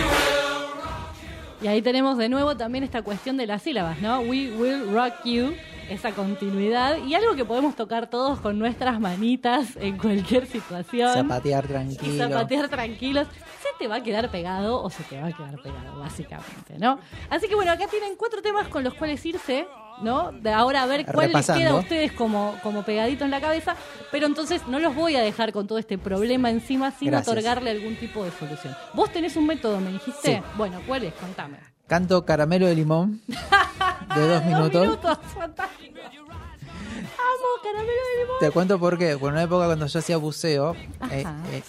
[0.04, 1.64] will.
[1.64, 4.20] Y ahí tenemos de nuevo también esta cuestión de las sílabas, ¿no?
[4.20, 5.54] We will rock you,
[5.90, 11.14] esa continuidad y algo que podemos tocar todos con nuestras manitas en cualquier situación.
[11.14, 12.28] Zapatear Y tranquilo.
[12.30, 13.28] zapatear tranquilos.
[13.62, 17.00] Se te va a quedar pegado o se te va a quedar pegado, básicamente, ¿no?
[17.30, 19.66] Así que bueno, acá tienen cuatro temas con los cuales irse,
[20.02, 20.32] ¿no?
[20.32, 23.76] De ahora a ver cuál les queda a ustedes como, como pegadito en la cabeza.
[24.12, 27.28] Pero entonces no los voy a dejar con todo este problema encima sin Gracias.
[27.30, 28.76] otorgarle algún tipo de solución.
[28.94, 30.38] Vos tenés un método, me dijiste.
[30.38, 30.42] Sí.
[30.58, 31.14] Bueno, ¿cuál es?
[31.14, 31.58] Contame.
[31.88, 33.22] Canto caramelo de limón.
[33.28, 34.72] De dos minutos.
[34.74, 36.00] Dos minutos, fantástico.
[36.06, 38.38] Amo caramelo de limón.
[38.40, 39.18] Te cuento por qué.
[39.18, 40.76] Por una época cuando yo hacía buceo,
[41.12, 41.62] eh, eh,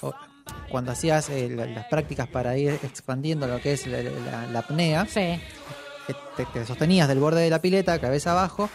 [0.70, 4.58] cuando hacías eh, la- las prácticas para ir expandiendo lo que es la, la- la
[4.60, 5.40] apnea, Sí.
[6.06, 8.68] Te, te sostenías del borde de la pileta, cabeza abajo,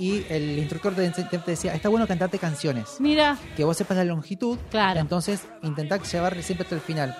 [0.00, 2.96] y el instructor te, te decía, está bueno cantarte canciones.
[3.00, 4.58] Mira, que vos sepas la longitud.
[4.70, 4.98] Claro.
[4.98, 7.14] Entonces, intentá llevar siempre hasta el final.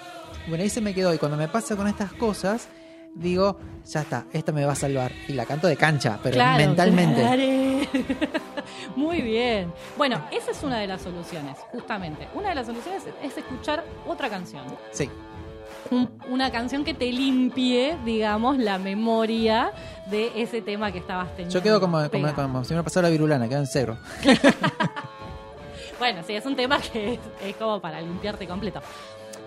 [0.49, 1.13] Bueno, ahí se me quedó.
[1.13, 2.69] Y cuando me pasa con estas cosas,
[3.15, 5.13] digo, ya está, esta me va a salvar.
[5.29, 7.21] Y la canto de cancha, pero claro, mentalmente.
[7.21, 7.43] claro.
[8.97, 9.73] Muy bien.
[9.99, 12.29] Bueno, esa es una de las soluciones, justamente.
[12.35, 14.65] Una de las soluciones es escuchar otra canción.
[14.91, 15.11] Sí.
[15.91, 19.73] Un- una canción que te limpie, digamos, la memoria
[20.07, 21.53] de ese tema que estabas teniendo.
[21.55, 23.99] Yo quedo como, como, como si me pasara la virulana, quedo en cero.
[25.99, 28.81] Bueno, sí, es un tema que es, es como para limpiarte completo.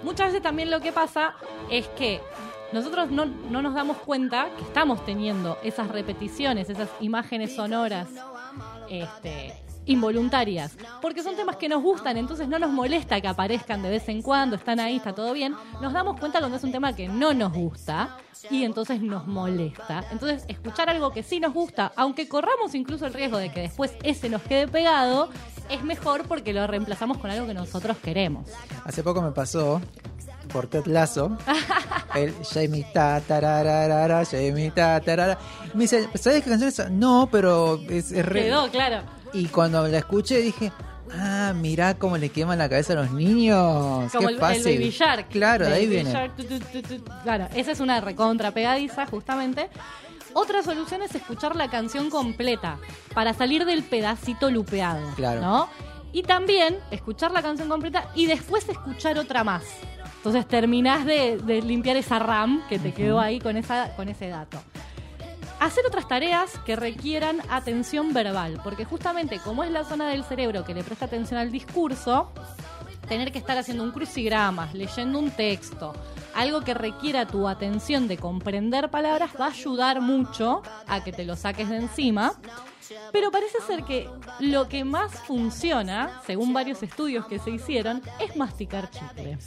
[0.04, 1.34] Muchas veces también lo que pasa
[1.70, 2.22] es que
[2.72, 8.08] nosotros no, no nos damos cuenta que estamos teniendo esas repeticiones, esas imágenes sonoras
[8.90, 9.54] este,
[9.86, 14.08] involuntarias, porque son temas que nos gustan, entonces no nos molesta que aparezcan de vez
[14.10, 15.56] en cuando, están ahí, está todo bien.
[15.82, 18.18] Nos damos cuenta cuando es un tema que no nos gusta
[18.50, 20.04] y entonces nos molesta.
[20.12, 23.94] Entonces, escuchar algo que sí nos gusta, aunque corramos incluso el riesgo de que después
[24.04, 25.30] ese nos quede pegado,
[25.70, 28.50] es mejor porque lo reemplazamos con algo que nosotros queremos.
[28.84, 29.82] Hace poco me pasó
[30.52, 31.38] por Ted Lasso.
[32.16, 35.38] el Jamie ta tararara, Jamie ta tarara.
[35.74, 36.92] Me dice, ¿sabes qué canción es?
[36.92, 39.04] No, pero es, es re- Quedó, claro.
[39.34, 40.72] Y cuando la escuché dije,
[41.12, 44.12] ah, mirá cómo le queman la cabeza a los niños.
[44.12, 44.68] Como Qué el, fácil.
[44.68, 45.30] el Baby Shark.
[45.30, 46.12] Claro, de ahí viene.
[46.12, 47.04] Shark, tu, tu, tu, tu.
[47.24, 49.70] Claro, esa es una recontra pegadiza, justamente.
[50.34, 52.80] Otra solución es escuchar la canción completa
[53.14, 55.02] para salir del pedacito lupeado.
[55.16, 55.42] Claro.
[55.42, 55.70] ¿no?
[56.12, 59.64] Y también escuchar la canción completa y después escuchar otra más.
[60.18, 64.30] Entonces terminás de, de limpiar esa RAM que te quedó ahí con, esa, con ese
[64.30, 64.58] dato.
[65.64, 70.66] Hacer otras tareas que requieran atención verbal, porque justamente como es la zona del cerebro
[70.66, 72.34] que le presta atención al discurso,
[73.08, 75.94] tener que estar haciendo un crucigrama, leyendo un texto,
[76.36, 81.24] algo que requiera tu atención de comprender palabras va a ayudar mucho a que te
[81.24, 82.34] lo saques de encima.
[83.14, 84.10] Pero parece ser que
[84.42, 89.38] lo que más funciona, según varios estudios que se hicieron, es masticar chicle.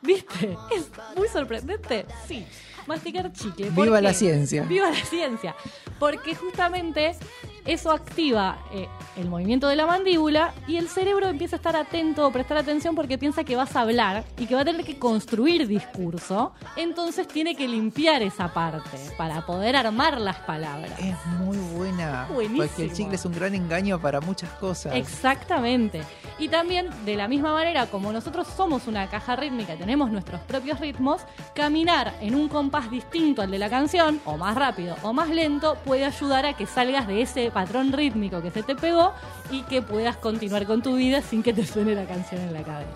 [0.00, 0.56] ¿Viste?
[0.70, 2.06] Es muy sorprendente.
[2.28, 2.46] Sí,
[2.86, 3.70] masticar chicle.
[3.70, 4.62] ¿Por Viva la ciencia.
[4.62, 5.54] Viva la ciencia.
[5.98, 7.16] Porque justamente
[7.64, 12.26] Eso activa eh, el movimiento de la mandíbula y el cerebro empieza a estar atento
[12.26, 14.98] o prestar atención porque piensa que vas a hablar y que va a tener que
[14.98, 16.52] construir discurso.
[16.76, 20.92] Entonces tiene que limpiar esa parte para poder armar las palabras.
[20.98, 22.26] Es muy buena.
[22.32, 22.66] Buenísimo.
[22.66, 24.94] Porque el chicle es un gran engaño para muchas cosas.
[24.94, 26.02] Exactamente.
[26.38, 30.80] Y también, de la misma manera, como nosotros somos una caja rítmica, tenemos nuestros propios
[30.80, 31.22] ritmos,
[31.54, 35.76] caminar en un compás distinto al de la canción, o más rápido o más lento,
[35.84, 39.12] puede ayudar a que salgas de ese patrón rítmico que se te pegó
[39.50, 42.62] y que puedas continuar con tu vida sin que te suene la canción en la
[42.62, 42.92] cabeza.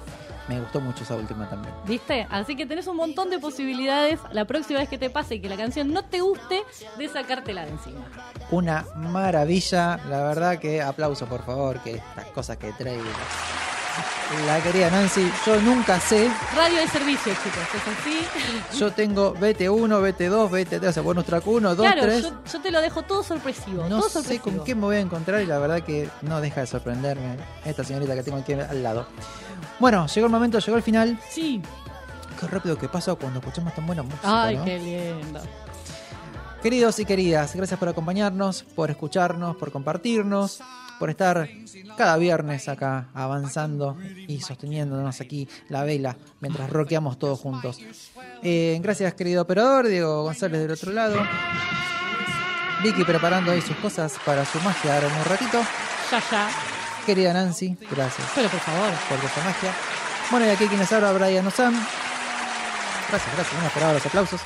[0.48, 1.74] Me gustó mucho esa última también.
[1.84, 2.28] ¿Viste?
[2.30, 5.48] Así que tenés un montón de posibilidades la próxima vez que te pase y que
[5.48, 6.62] la canción no te guste
[6.96, 8.06] de sacártela de encima.
[8.52, 9.98] Una maravilla.
[10.08, 12.98] La verdad que aplauso, por favor, que estas cosas que trae
[14.46, 15.30] la querida Nancy.
[15.46, 16.30] Yo nunca sé.
[16.56, 18.78] Radio de servicio, chicos, es así.
[18.78, 22.22] Yo tengo BT1, BT2, BT3, o sea, bonus track 1, 2, claro, 3.
[22.22, 23.82] yo, yo te lo dejo todo sorpresivo.
[23.88, 24.44] No todo sé sorpresivo.
[24.44, 27.84] con qué me voy a encontrar y la verdad que no deja de sorprenderme esta
[27.84, 29.06] señorita que tengo aquí al lado.
[29.78, 31.18] Bueno, llegó el momento, llegó el final.
[31.28, 31.62] Sí.
[32.40, 34.44] Qué rápido que pasa cuando escuchamos tan buena música.
[34.44, 34.64] Ay, ¿no?
[34.64, 35.40] qué lindo.
[36.62, 40.60] Queridos y queridas, gracias por acompañarnos, por escucharnos, por compartirnos,
[41.02, 41.48] por estar
[41.98, 43.98] cada viernes acá avanzando
[44.28, 47.80] y sosteniéndonos aquí la vela mientras rockeamos todos juntos.
[48.44, 51.20] Eh, gracias, querido operador, Diego González del otro lado.
[52.84, 55.60] Vicky preparando ahí sus cosas para su magia ahora en un ratito.
[56.12, 56.48] Ya, ya.
[57.04, 58.90] Querida Nancy, gracias Pero por favor.
[59.08, 59.72] por esa magia.
[60.30, 61.74] Bueno, y aquí quienes habla, Brian Ozam.
[63.08, 63.60] Gracias, gracias.
[63.60, 64.40] No esperaba los aplausos.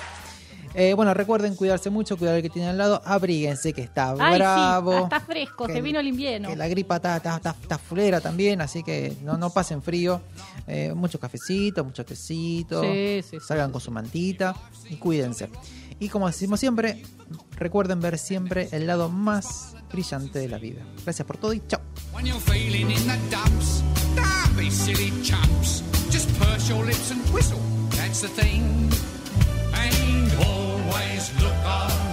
[0.79, 3.01] Eh, bueno, recuerden cuidarse mucho, cuidar al que tiene al lado.
[3.05, 4.93] Abríguense que está Ay, bravo.
[4.99, 6.49] sí, está fresco, que- se vino el invierno.
[6.51, 10.21] que la gripa está, está, está, está fulera también, así que no, no pasen frío.
[10.67, 12.83] Eh, mucho cafecito, mucho tecito.
[12.83, 14.55] Sí, sí, sí, Salgan con su mantita
[14.91, 15.49] y cuídense.
[15.99, 17.03] Y como decimos siempre,
[17.53, 20.83] recuerden ver siempre el lado más brillante de la vida.
[21.05, 21.81] Gracias por todo y chao.
[22.13, 23.83] When you're feeling in the dumps,
[24.15, 25.83] don't be silly chumps.
[26.13, 27.59] Just purse your lips and whistle.
[27.97, 28.91] That's the thing.
[30.97, 32.06] always look up.